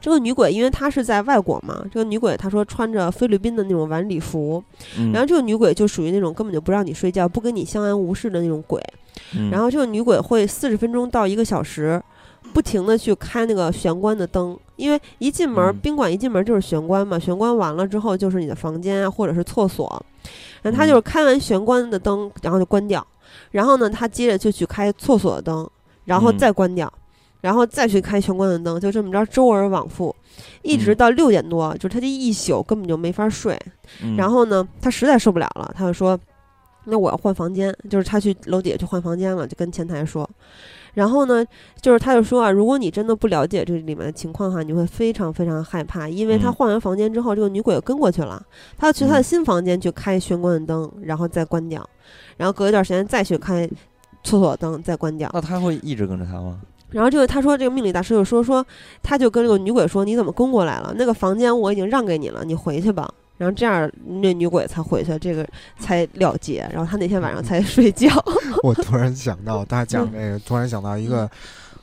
[0.00, 4.62] 这个女鬼，因为她是在外国嘛，这个女鬼她说穿着菲律宾的那种晚礼服，
[4.98, 8.82] 嗯然后这个女鬼就属于那种根本就不让你睡觉、不跟你相安无事的那种鬼。
[9.36, 12.00] 嗯然后这个女鬼会四十分钟到一个小时，
[12.54, 20.04] 不停的去开那个玄关的灯，因为一进门，嗯宾馆一进门就是玄关嘛，玄关完了之后就是你的房间啊，或者是厕所。
[20.62, 23.04] 然后他嗯就是开完玄关的灯，然后就关掉，
[23.50, 25.68] 然后呢，她接着就去开厕所的灯，
[26.04, 26.92] 然后嗯再关掉。
[27.40, 30.14] 然后再去开玄关的灯，就这么着周而往复，
[30.62, 33.58] 一直嗯到六点多，就是他这一宿根本就没法睡。
[34.02, 36.18] 嗯然后呢，他实在受不了了，他就说
[36.86, 40.28] ：“那我要换房间。”就是他去楼底下去换房间了，就跟前台说。
[40.94, 41.44] 然后呢，
[41.80, 48.44] 就是他就说啊，如果你真的不了解这里面的情况的话，你会非常非常害怕，因为他嗯换完房间之后，这个女鬼又跟过去了，
[48.76, 51.88] 他要去他的嗯新房间去开玄关的灯，然后再关掉，
[52.36, 53.68] 然后隔一段时间再去开
[54.24, 55.30] 厕所的灯，再关掉。
[55.32, 56.60] 那他会一直跟着他吗？
[56.90, 58.64] 然后这个他说这个命理大师就说说，
[59.02, 60.94] 他就跟这个女鬼说，你怎么跟过来了？
[60.96, 63.08] 那个房间我已经让给你了，你回去吧。
[63.36, 63.88] 然后这样
[64.20, 65.46] 那女鬼才回去，这个
[65.78, 66.68] 才了结。
[66.72, 68.08] 然后他那天晚上才 睡觉。
[68.64, 71.30] 我突然想到，他讲这个，突然想到一个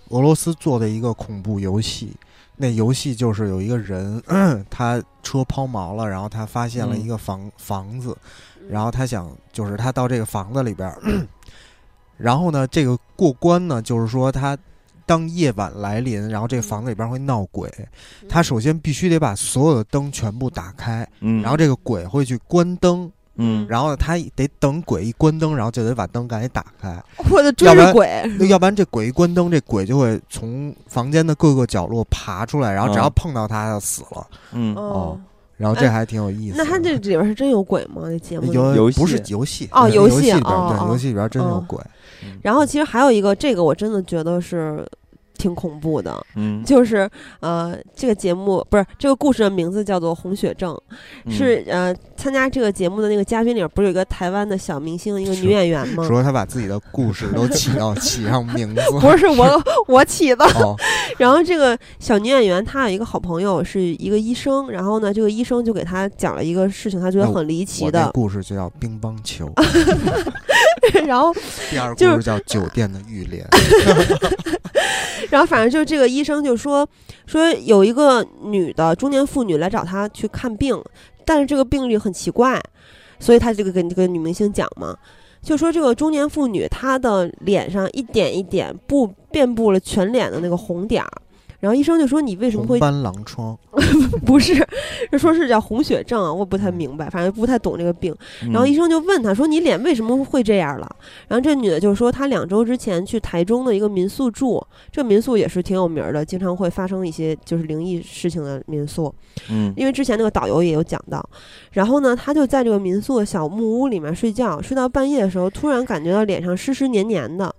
[0.09, 2.11] 俄罗斯做的一个恐怖游戏。
[2.57, 4.23] 那游戏就是有一个人，
[4.69, 8.15] 他车抛锚了，然后他发现了一个房、房子，
[8.69, 10.97] 然后他想就是他到这个房子里边儿，
[12.17, 14.57] 然后呢，这个过关呢，就是说他
[15.05, 17.71] 当夜晚来临，然后这个房子里边会闹鬼，
[18.27, 23.65] 他首先必须得把所有的灯全部打开，嗯，然后这个鬼会去关灯，嗯。
[23.69, 27.01] 然后呢，他得等鬼一关灯，然后就得把灯赶紧打开。
[27.29, 33.13] 我的追要不然着鬼，那要不然这鬼一关灯，这鬼就会从房间的各个角落爬出来，然后只要嗯。
[33.15, 34.27] 碰到他就死了。
[34.53, 34.75] 嗯。
[34.75, 35.19] 哦，
[35.57, 36.63] 然后这还挺有意思的。
[36.63, 38.01] 那他这里边是真有鬼吗？
[38.05, 38.53] 那节目里？
[38.53, 38.99] 有游戏。
[38.99, 41.65] 不是游戏哦游戏游戏里边哦哦对游戏里边真有哦。
[41.67, 41.79] 鬼。
[42.41, 44.85] 然后其实还有一个，这个我真的觉得是
[45.45, 47.07] 挺恐怖的，嗯就是
[47.39, 50.73] 呃，这个节目不是这个故事的名字叫做《红血症》，
[51.25, 56.03] 嗯是呃参加这个节目的那个嘉宾里边不是有一个台湾的小明星，一个女演员吗？
[56.07, 60.43] 说她把自己的故事都起到 起上名字，不是我我起的。
[60.55, 60.75] 哦，
[61.19, 68.09] 然后这个小女演员她有一个好朋友是一个医生，然后呢，这个医生就给她讲了一个事情，她觉得很离奇的。
[68.15, 69.47] 故事就叫乒乓球，
[71.05, 71.31] 然后，
[71.69, 73.45] 第二个故事叫酒店的浴帘。
[75.35, 76.87] 然后反正就是这个医生就说
[77.25, 80.81] 说有一个女的中年妇女来找他去看病，
[81.25, 82.57] 但是这个病例很奇怪，
[83.19, 84.97] 所以他这个跟这个女明星讲嘛。
[85.41, 91.11] 就说这个中年妇女，她的脸上一点一点布遍布了全脸的那个红点儿，
[91.65, 93.57] 然后医生就说你为什么会红斑狼疮，
[94.23, 94.53] 不是，
[95.11, 98.15] 是说是叫红血症啊，我不太明白，反正不太懂这个病。
[98.43, 100.87] 嗯然后医生就问他说：“你脸为什么会这样了？”
[101.27, 109.11] 然后这女的就说：“她两周之前去台中的一个民宿住，这个民宿也是挺有名儿的，经常会发生一些就是灵异事情的民宿。
[109.49, 111.27] 嗯因为之前那个导游也有讲到。
[111.71, 117.51] 然后呢，她就在这个民宿的小木屋里面睡觉，睡到半夜的时候，突然感觉到脸上湿湿黏黏的。”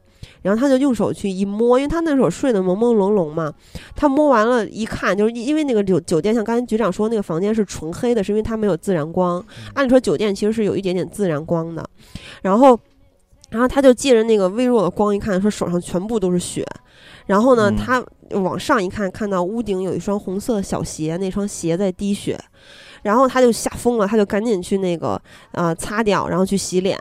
[0.47, 3.53] 然后他就用手去一摸，因为他那时候睡得朦朦胧胧嘛，
[3.97, 9.45] 他摸完了，一看就是因为那个酒酒店，像刚才局长说那个房间是纯黑的，是因为它没有自然光。
[9.75, 11.85] 按理说酒店其实是有一点点自然光的，
[12.43, 12.79] 然后，
[13.51, 16.65] 然后他就借着那个微弱的光一看，说手上全部都是血，
[17.27, 18.05] 然后呢，嗯他
[18.41, 22.39] 往上一看，看到屋顶有一双红色的小鞋，那双鞋在滴血，
[23.03, 25.21] 然后他就吓疯了，他就赶紧去那个
[25.51, 26.97] 呃擦掉，然后去洗脸。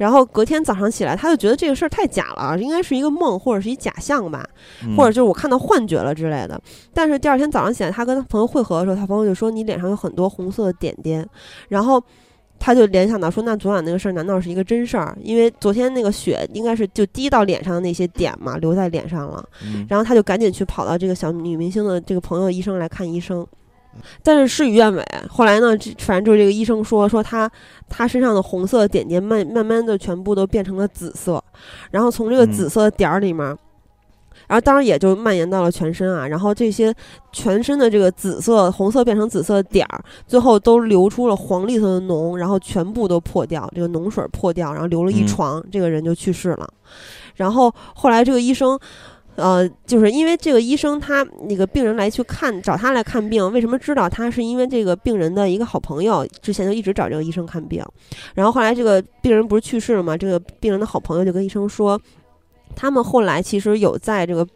[0.00, 4.42] 然后隔天早上起来，他就觉得这个事儿太假了，应该是一个梦或者是一假象吧。
[4.82, 6.58] 嗯或者就是我看到幻觉了之类的。
[6.94, 11.28] 但是第二天早上起来，他跟他朋友会合的时候，他朋友就说你脸上有很多红色的点点，
[11.68, 12.02] 然后。
[12.62, 15.16] 他就联想到说，那昨晚那个事儿难道是一个真事儿？
[15.22, 19.42] 因为昨天那个血应该是就滴到脸上的那些点嘛，留在脸上了。
[19.64, 23.46] 嗯然后他就赶紧去跑到这个小女明星的这个朋友医生来看医生，
[24.22, 25.04] 但是事与愿违。
[25.28, 27.50] 后来呢，这反正就是这个医生说说他
[27.88, 31.42] 他身上的红色点点慢慢慢的全部都变成了紫色，
[31.90, 33.56] 然后从这个嗯紫色的点儿里面。
[34.48, 36.92] 然后当然也就蔓延到了全身啊，然后这些
[37.30, 46.68] 全身的这个紫色、红色变成紫色的点儿，最后都流出了黄绿色的脓，然后全部都破掉，这个脓水破掉，然后流了一嗯床，这个人就去世了。
[47.36, 48.76] 然后后来这个医生，
[49.40, 57.84] 呃，就是因为这个医生他那个病人来去看找他来看病，为什么知道他是因为这个病人的一个好朋友之前就一直找这个医生看病，
[58.34, 60.16] 然后后来这个病人不是去世了吗？
[60.16, 62.00] 这个病人的好朋友就跟医生说。
[62.76, 64.46] 他们后来其实有在这个，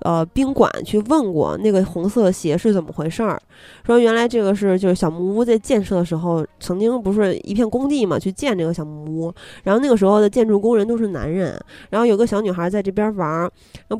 [0.00, 3.40] 呃，宾馆去问过那个红色鞋是怎么回事儿，
[3.84, 9.34] 说原来这个是就是小木屋在建设的时候，曾经不是一片工地嘛，去建这个小木屋，
[9.64, 11.60] 然后那个时候的建筑工人都是男人，
[11.90, 13.50] 然后有个小女孩在这边玩儿，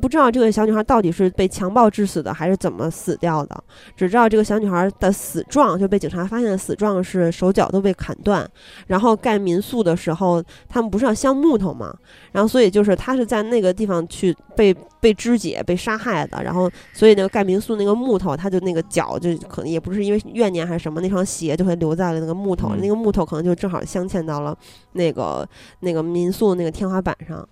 [0.00, 3.64] 不知道这个小女孩到底是被强暴致死的还是怎么死掉的，
[3.96, 8.48] 只知道这个小女孩的死状就被警察发现的死状是手脚都被砍断，
[8.86, 11.94] 然后盖民宿的时候他们不是要镶木头嘛，
[12.30, 13.63] 然后所以就是她是在那。
[13.72, 24.56] 地方去被被肢解、被杀害的，然后所以那个盖民宿那个木头，他就那个脚就可能也不是因为怨念还是什么，那双鞋就会留在了那个木头，那个木头可能就正好镶嵌到了
[24.92, 25.46] 那个
[25.80, 27.46] 那个民宿那个天花板上，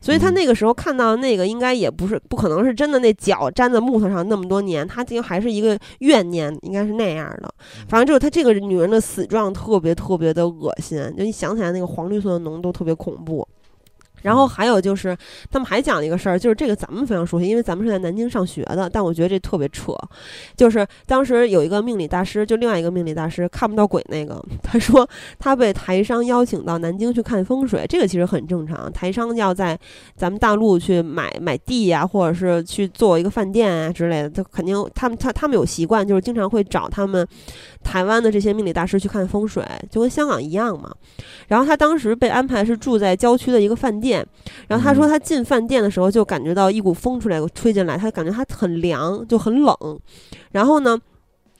[0.00, 7.54] 所以他那个时候看到那个应该也不是不可能是真的，那脚粘在木头上那么多年，他就还是一个怨念，应该是那样的。
[7.88, 13.46] 反正就是他这个女人的死状特别特别的恶心，就你想起来那个黄绿色的脓都特别恐怖。
[14.26, 15.16] 然后还有就是，
[15.52, 18.90] 他们还讲了一个事儿，就是这个咱们非常熟悉，因为咱们是在南京上学的。
[18.90, 19.92] 但我觉得这特别扯，
[20.56, 25.08] 就是当时有一个命理大师，就另外一个命理大师看不到鬼那个，他说
[25.38, 28.92] 他被台商邀请到南京去看风水，这个其实很正常。
[28.92, 29.78] 台商要在
[30.16, 37.24] 咱们大陆去买买地呀，或者是去做一个饭店啊之类的，他肯定他们他他们有习惯，就是经常会找他们
[37.84, 40.92] 台湾的这些命理大师去看风水，就跟香港一样嘛。
[41.46, 44.15] 然后他当时被安排是住在郊区的一个饭店。
[44.68, 49.74] 然后他说，他进饭店的时候就感觉到一股风出来吹进来，他感觉他很凉，就很冷。
[50.52, 50.98] 然后呢？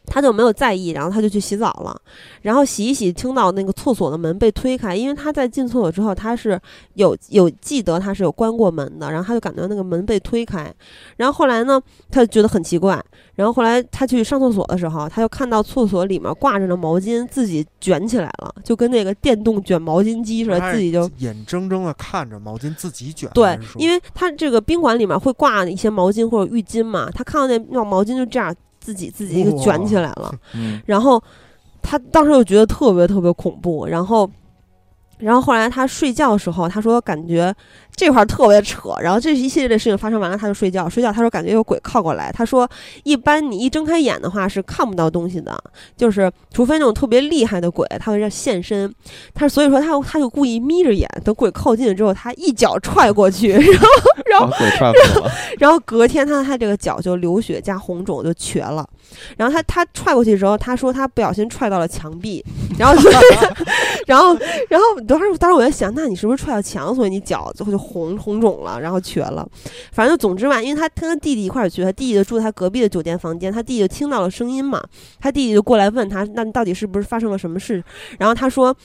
[0.06, 2.00] 他就没有在意，然后他就去洗澡了，
[2.42, 6.58] 然后洗一洗，听到那个厕所的门被推开，因为他在进厕所之后，他是
[6.94, 10.72] 有有记得他是有关过门的，然后他就感觉那个门被推开，
[11.16, 11.80] 然后后来呢，
[12.10, 13.02] 他就觉得很奇怪，
[13.34, 23.28] 然后后来他去上厕所的时候，他就看到厕所里面挂着的毛巾自己卷起来了，就跟那个电动卷毛巾机似的，自己就眼睁睁的看着毛巾自己卷。
[23.34, 28.54] 对，因为他这个宾馆里面会挂一些毛巾或者浴巾嘛，他看到那那毛巾就这样。
[28.86, 30.32] 自己自己一个卷起来了，
[30.86, 31.20] 然后
[31.82, 34.30] 他当时就觉得特别特别恐怖，然 后。
[35.18, 37.50] 然后后来他睡觉的时候，他说感觉
[37.96, 38.90] 这块特别扯。
[39.00, 40.88] 然后这一系列的事情发生完了，他就睡觉。
[40.88, 42.30] 睡觉，他说感觉有鬼靠过来。
[42.30, 42.68] 他说
[43.04, 45.56] 一般你一睁开眼的话是看不到东西的，
[45.96, 48.94] 就是除非那种特别厉害的鬼，他会让现身。
[49.34, 53.52] 他所以说他他就故意眯着眼，等鬼靠近了之后，他一脚踹过去，
[54.28, 54.48] 然后
[54.78, 55.26] 然后
[55.58, 58.86] 然后隔天他他这个脚就流血加红肿就瘸了。
[59.36, 62.44] 然后他他踹过去的时候，他说他不小心踹到了墙壁，
[62.78, 63.10] 然后
[64.06, 64.36] 然后
[64.68, 64.86] 然后。
[65.06, 69.48] 当时，当时我在想，那你是不是踹到墙，所以你脚最后就红红肿了，然后瘸了？
[69.92, 74.82] 反正总之吧，因为他他跟弟弟一块儿去，他弟弟就住他隔壁的酒店房间，他弟弟就听到了声音嘛，
[75.20, 77.82] 他弟弟就过来问他，那到底是不是发生了什么事？
[78.18, 78.76] 然后他说。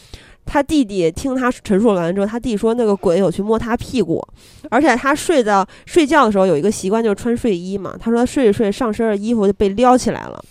[0.44, 4.28] 他弟弟听他陈述完之后，他弟说那个鬼有去摸他屁股，
[4.72, 7.96] 而且他睡到睡觉的时候有一个习惯就是穿睡衣嘛。
[8.00, 10.44] 他说他睡着睡着上身的衣服就被撩起来了，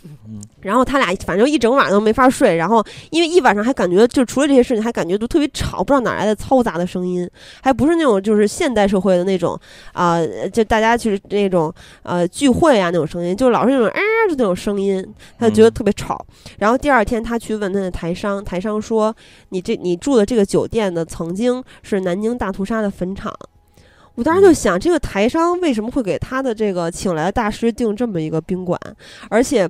[0.62, 2.54] 然后他俩反正一整晚都没法睡。
[2.54, 7.28] 然后因为一晚上还感觉就除了这些事情还感觉都特别吵，不知道哪来的嘈杂的声音，
[7.60, 9.58] 还不是那种就是现代社会的那种
[9.92, 10.20] 啊，
[10.52, 11.72] 就大家去那种
[12.04, 15.04] 呃聚会啊那种声音，就老是那种啊就那种声音，
[15.36, 16.24] 他就觉得特别吵。
[16.58, 19.12] 然后第二天他去问他的台商，台商说
[19.48, 19.80] 你这。
[19.80, 23.34] 你住的这个酒店呢，曾经是南京大屠杀的坟场。
[24.14, 28.78] 我当时就想，这个台商为什么会给他的这个请来的大师订这么一个宾馆？
[29.30, 29.66] 而且，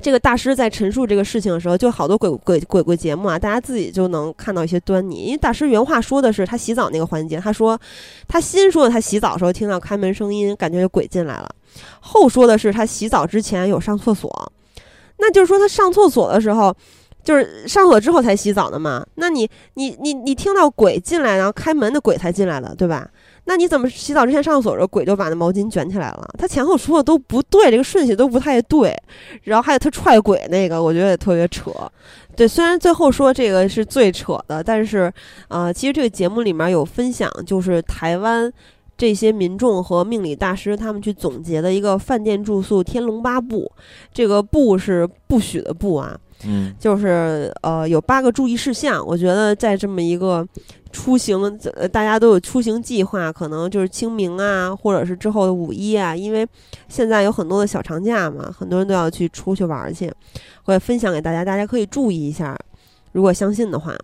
[0.00, 5.26] 这个大师在陈述这个事情的时候，就好多鬼鬼鬼鬼节目啊，大家自己就能看到一些端倪。
[5.26, 7.78] 因为大师原话说的是他洗澡那个环节，他说
[8.26, 11.48] 他先说他洗澡的时候听到开门声音，感觉有鬼进来了；
[12.00, 14.52] 后说的是他洗澡之前有上厕所，
[15.18, 16.74] 那就是说他上厕所的时候。
[17.24, 19.06] 就是上厕所之后才洗澡的嘛？
[19.14, 23.08] 那你你你你听到鬼进来，然后开门的鬼才进来的，对吧？
[23.44, 26.30] 那你怎么洗澡之前上厕所的时候，鬼就把那毛巾卷起来了？
[26.38, 28.96] 他前后说的都不对，这个顺序都不太对。
[29.42, 31.72] 然后还有他踹鬼那个，我觉得也特别扯。
[32.36, 35.12] 对，虽然最后说这个是最扯的，但是
[35.48, 38.50] 呃，其实这个节目里面有分享，就是台湾
[38.96, 43.70] 这些民众和命理大师他们去总结的一个饭店住宿“天龙八部”，
[44.14, 46.16] 这个“部”是不许的“不”啊。
[46.46, 49.04] 嗯，就是呃，有八个注意事项。
[49.06, 50.46] 我觉得在这么一个
[50.92, 51.40] 出行，
[51.74, 56.46] 呃，大家都有出行计划，可能就是清明啊，或者是之后的五一啊，因为
[56.88, 60.12] 现在有很多的小长假嘛，很多人都要去出去玩去，
[60.64, 62.56] 会分享给大家，大家可以注意一下。
[63.12, 63.96] 如果相信的话。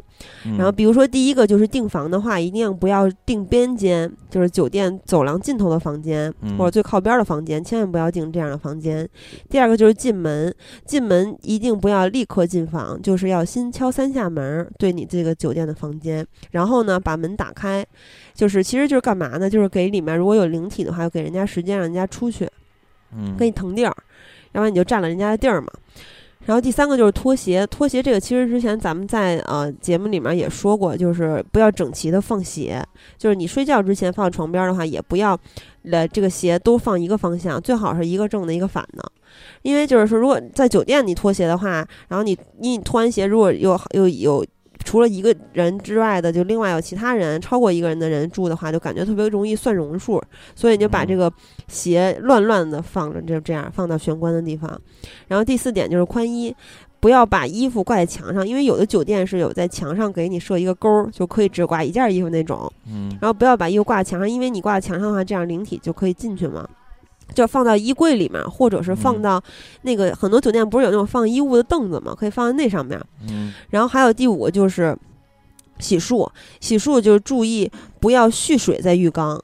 [0.45, 9.09] 嗯然后比如说第一个就是订房的话，一定不要订边间，就是酒店走廊尽头的房间、嗯或者最靠边的房间，千万不要订这样的房间。
[9.49, 10.53] 第二个就是进门，
[10.85, 17.87] 进门一定不要立刻进房，就是要先敲三下门儿，对你这个酒店的房间，然后呢把门打开，
[18.35, 19.49] 就是其实就是干嘛呢？
[19.49, 22.49] 就是给里面如果有灵体的话，给人家时间让人家出去，
[23.17, 23.95] 嗯给你腾地儿，
[24.53, 25.69] 要不然你就占了人家的地儿嘛。
[26.49, 32.83] 然后第三个就是拖鞋，拖鞋这个其实之前咱们在呃节目里面也说过，就是不要整齐的放鞋，
[33.19, 35.39] 就是你睡觉之前放床边的话，也不要，
[35.91, 39.13] 呃这个鞋都放一个方向，最好是一个正的一个反的，
[39.61, 44.43] 因为就是说如果在酒店你脱鞋的话，然后你你脱完鞋如果有有有
[44.85, 50.23] 除了一个人之外的，就另外有其他人超过一个人的人住的话，就感觉特别容易算容数，
[50.55, 51.31] 所以你就把这个
[51.67, 54.81] 鞋乱乱的放着，就这样放到玄关的地方。
[55.27, 56.55] 然后第四点就是宽衣，
[57.01, 62.73] 不要把衣服挂在墙上，因为有的酒店是有在墙上给你设一个钩儿，就可以只挂一件衣服那种。
[62.87, 66.67] 嗯然后不要把衣服挂在墙上，因为你挂在墙上的话，这样灵体就可以进去嘛。
[67.35, 69.43] 就放到衣柜里面，或者是放嗯到
[69.83, 73.01] 那个、很多酒店不是有那种放衣物的凳子嘛，可以放在那上面。
[73.29, 74.97] 嗯然后还有第五个就是
[75.79, 76.29] 洗漱，
[76.61, 79.41] 洗漱就是注意不要蓄水在浴缸。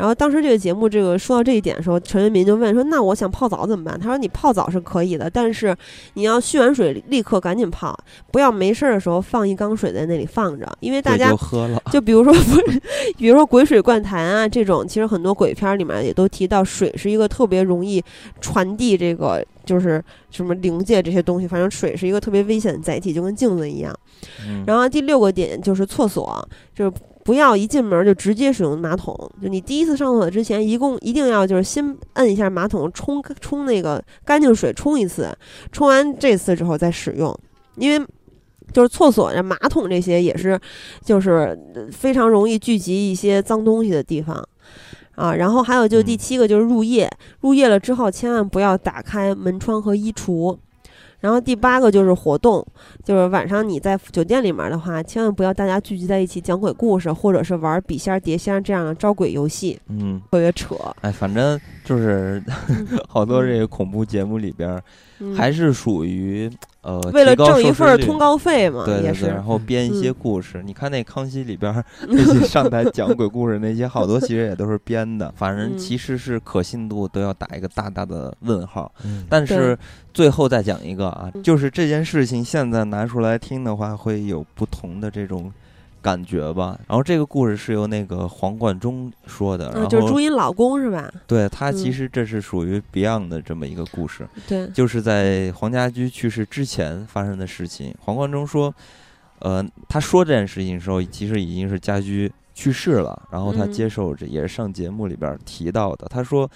[0.00, 5.76] 然后当时这个节目这个说到这一点的时候，陈为民就问说：“那我想泡澡怎么办？”他说：“你泡澡是可以的，但是
[6.14, 7.94] 你要蓄完水立刻赶紧泡，
[8.32, 12.40] 不要没事儿的时候放一缸水在那里放着，因为大家就喝了，就比如说不
[12.72, 12.80] 是，
[13.18, 18.02] 比如说鬼水灌坛啊这种，其实很多鬼片儿里面也都提到，水是一个特别容易
[18.40, 23.94] 传递这个就是什么灵界这些东西，反正水是一个特别危险的载体，就跟镜子一样。
[24.46, 26.92] 嗯然后第六个点就是厕所，就是
[27.24, 35.36] 不要一进门就直接使用马桶，就你第一次上厕所之前，一共一定要就是先摁一下马桶冲冲那个干净水冲一次，
[35.72, 37.38] 冲完这次之后再使用，
[37.76, 38.06] 因为。
[38.72, 40.56] 就是厕所这马桶这些也是，
[41.04, 44.48] 就是呃非常容易聚集一些脏东西的地方，
[45.16, 46.18] 啊，然后还有就是第嗯。
[46.18, 47.10] 七个就是入夜，
[47.40, 50.56] 入夜了之后千万不要打开门窗和衣橱，
[51.20, 52.66] 然后第八个就是活动，
[53.04, 60.74] 就是晚上你在酒店里面的话，千万不要大家聚集在一起讲鬼故事，或者是玩笔仙儿、碟仙儿这样的招鬼游戏，嗯，特别扯。
[61.02, 62.42] 哎，反正就是
[63.06, 64.80] 好多这个恐怖节目里边
[65.36, 66.50] 还是属于
[66.82, 70.62] 呃为了挣一份通告费嘛，对对对，也是然后编一些嗯故事。
[70.64, 75.32] 你看那康熙里边儿那些 上台讲鬼故事那些，好多其实也都是编的。
[75.36, 78.90] 反正嗯其实是可信度都要打一个大大的问号。
[79.04, 79.78] 嗯但是
[80.14, 85.52] 最后再讲一个啊，嗯就是这件事情现在拿出来听的话，会有不同的这种
[86.02, 86.78] 感觉吧。
[86.88, 91.12] 然后这个故事是由那个黄贯中说的，然嗯，后就是朱茵老公是吧？
[91.26, 94.28] 对他其嗯实这是属于 Beyond 的这么一个故事。
[94.48, 97.94] 对，就是在黄家驹去世之前发生的事情。
[98.00, 98.74] 黄贯中说，
[99.40, 106.06] 呃，他说这件事情的时候，其实已经是家驹去世了，然后他嗯接受这也是上节目里边提到的。
[106.08, 106.50] 他说，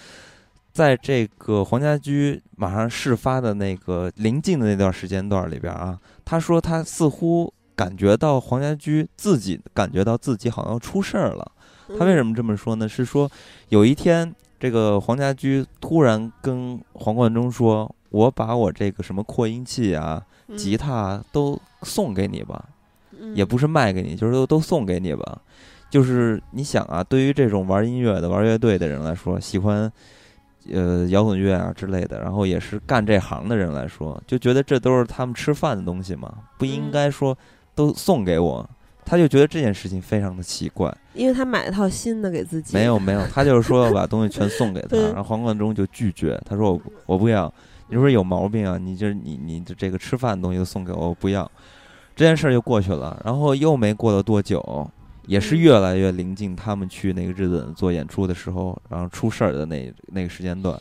[0.72, 11.52] 在这个黄家驹马上事发的那个临近的那段时间段里边啊，他说他似乎感觉到黄家驹自己感觉到自己好像出事儿了。
[11.98, 12.14] 他为？
[12.14, 12.88] 什么这么说呢？
[12.88, 13.30] 是说
[13.68, 22.64] 有一天，这个黄家驹突然跟黄贯中说：“我把我这个什么扩音器啊、嗯吉他啊都送给你吧，
[23.20, 25.40] 嗯也不是卖给你，就是都都送给你吧。”
[25.90, 29.92] 就是你想啊，对于这种玩音乐的、玩乐队的人来说，喜欢
[30.72, 37.36] 呃摇滚乐啊之类的，然后也是干这行的人来说，就觉得这都是他们吃饭的东西嘛，不应嗯该说
[37.74, 38.68] 都送给我。
[39.06, 40.90] 他就觉得这件事情非常的奇怪。
[41.12, 42.72] 因为他买了套新的给自己。
[42.72, 47.52] 没有没有，他就是说要把东西全送给他， 然后黄贯中就拒绝，他说我不我不要，
[47.88, 51.48] 你说有毛病啊，你这你你的这个吃饭的东西都送给我，我不要，
[52.16, 54.90] 这件事儿就过去了，然后又没过了多久，
[55.26, 60.80] 也是嗯越来越临近他们去那个日本做演出的时候，然后出事儿的那那个时间段，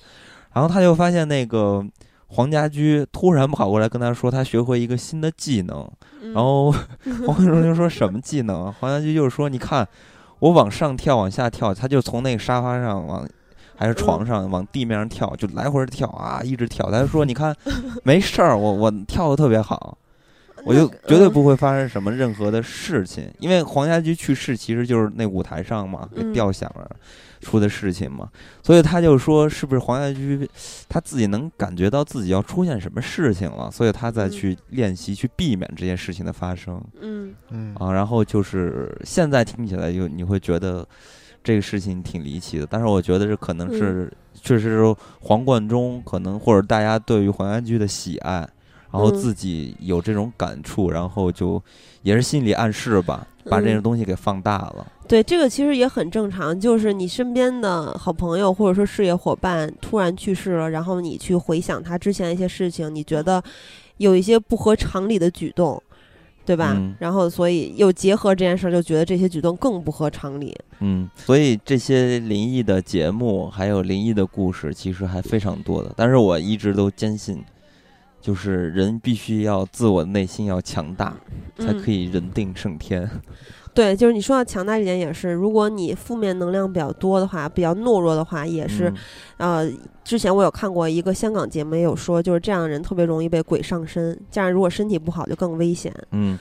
[0.54, 1.86] 然后他就发现那个
[2.34, 5.88] 黄家驹突然跑过来跟他说，他学会一个新的技能，
[6.22, 6.72] 嗯，然后
[7.28, 8.76] 黄贯中就说什么技能啊？
[8.80, 9.88] 黄家驹就是说，你看
[10.40, 13.28] 我往上跳，往下跳，他就从那个沙发上往
[13.76, 16.90] 还是床上往地面上跳，就来回跳啊，一直跳。
[16.90, 17.56] 他就说，你看
[18.04, 19.98] 没事儿，我我跳的特别好，
[20.66, 26.90] 我就绝对不会发生什么任何的事情，因为黄家驹去世其实就是那舞台上嘛，给嗯吊响了。
[27.44, 28.30] 出的事情嘛，
[28.64, 30.50] 所以他就说，是不是黄家驹
[30.88, 37.92] 他自己能感觉到自己要出现什么事情了，所以他再嗯去练习，去避免这件事情的发生嗯嗯啊。
[37.92, 40.88] 然后就是现在听起来就你会觉得
[41.44, 44.10] 这个事情挺离奇的，但是我觉得这可能是
[44.42, 48.48] 确实是黄贯中可能或者大家对于黄家驹的喜爱，
[48.94, 51.62] 然然后嗯自己有这种感触，然后就
[52.04, 54.86] 也是心理暗示吧，把这种东西给放大了。
[55.08, 63.44] 对，这个其实也很正常，就是你身边的好朋友或者说事业伙伴突然去世了，然后你去回想他之前一些事情，你觉得
[63.98, 65.82] 有一些不合常理的举动，
[66.46, 66.74] 对吧？
[66.78, 70.56] 嗯然后所以又结合这件事儿，就觉得这些举动更不合常理。
[70.80, 75.92] 嗯，所以这些灵异的节目还有灵异的故事，其实还非常多的。
[75.98, 77.44] 但是我一直都坚信，
[78.24, 81.14] 就是人必须要自我内心要强大，
[81.58, 82.06] 才可以。
[82.06, 83.10] 人定胜天。
[83.76, 88.88] 对，就是你说到强大这点也是，如果你负面能量比较多的话，比较懦弱的话，也是、
[89.38, 95.92] 嗯呃，之前我有看过一个香港节目，也有说，就是这样的人特别容易被鬼上身，这样如果身体不好就更危险。
[96.12, 96.40] 嗯，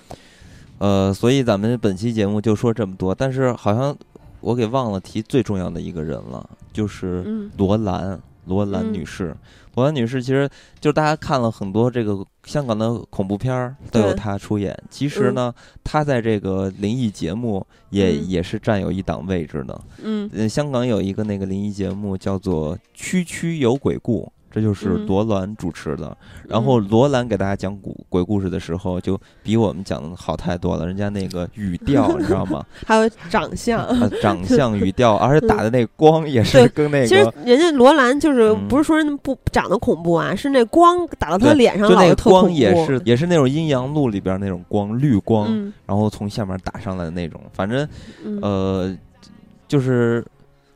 [0.78, 3.96] 呃，所以咱们本期节目就说这么多，但是好像
[4.40, 9.34] 我给忘了提最重要的一个人了，就是嗯罗兰，罗兰嗯女士。
[9.74, 10.48] 罗兰女士其实
[10.80, 14.76] 就是大家看了很多这个香港的恐怖片儿，都有她出演。
[14.90, 19.80] 其实呢，她在这个灵异节目也、嗯也是占有一档位置的。
[20.02, 26.16] 嗯呃，香港有一个那个灵异节目叫做《区区有鬼故》，这就是嗯罗兰主持的。
[26.46, 30.86] 然后罗兰给大家讲古鬼故事的时候，就比我们讲的好太多了。
[30.86, 32.64] 人家那个语调， 你知道吗？
[32.86, 33.84] 还有长相。
[33.86, 37.26] 呃长相、语调， 而且打的那光也是对跟那其实。
[37.44, 42.46] 人家罗兰就是嗯不是说人不长得恐怖啊，是那光打到他脸上就那个老是特恐怖。
[42.46, 47.40] 光也是也是那种阴阳路里边那种光，绿光，嗯然后从下面打上来的那种。
[47.54, 47.88] 反正
[48.24, 48.96] 嗯呃，
[49.68, 50.24] 就是，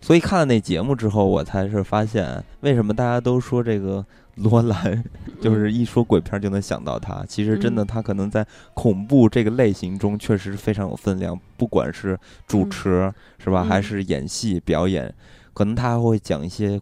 [0.06, 4.06] 所以看了那节目之后，我才是发现为什么大家都说这个
[4.36, 5.02] 罗兰，
[5.40, 7.24] 就是一说鬼片儿就能想到他。
[7.26, 12.16] 其实真的，嗯他可能在恐怖这个类型中确实是非常有分量，不管是
[12.46, 15.12] 主嗯持、是吧，还嗯是演戏表演，
[15.52, 16.80] 可能他还会讲一些。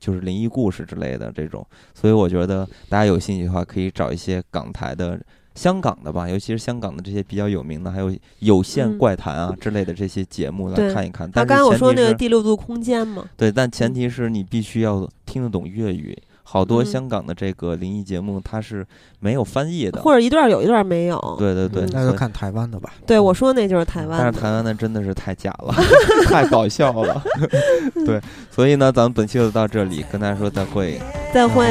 [0.00, 5.16] 就是灵异故事之类的这种，所以我觉得大家有兴趣的话，可以找一些港台的、
[5.56, 11.26] 香港的吧，尤其是香港的这些比较有名的，还有有线嗯怪谈啊、之类的这些节目来看一看。
[11.26, 16.16] 啊，但刚才我说那个前提是第六度空间嘛，对，但前嗯提是你必须要听得懂粤语。
[16.48, 18.86] 好多嗯香港的这个灵异节目，它是
[19.18, 20.00] 没有翻译的。
[20.00, 21.36] 或者一段有一段没有。
[21.36, 22.92] 对对对，那就看台湾的吧。
[23.04, 24.40] 对，我说那就是台湾但是。
[24.40, 25.74] 台湾的真的是太假了，
[26.30, 27.20] 太搞笑了。
[28.06, 31.00] 对，所以呢，咱们本期就到这里，跟大家说再会。
[31.34, 31.66] 再会。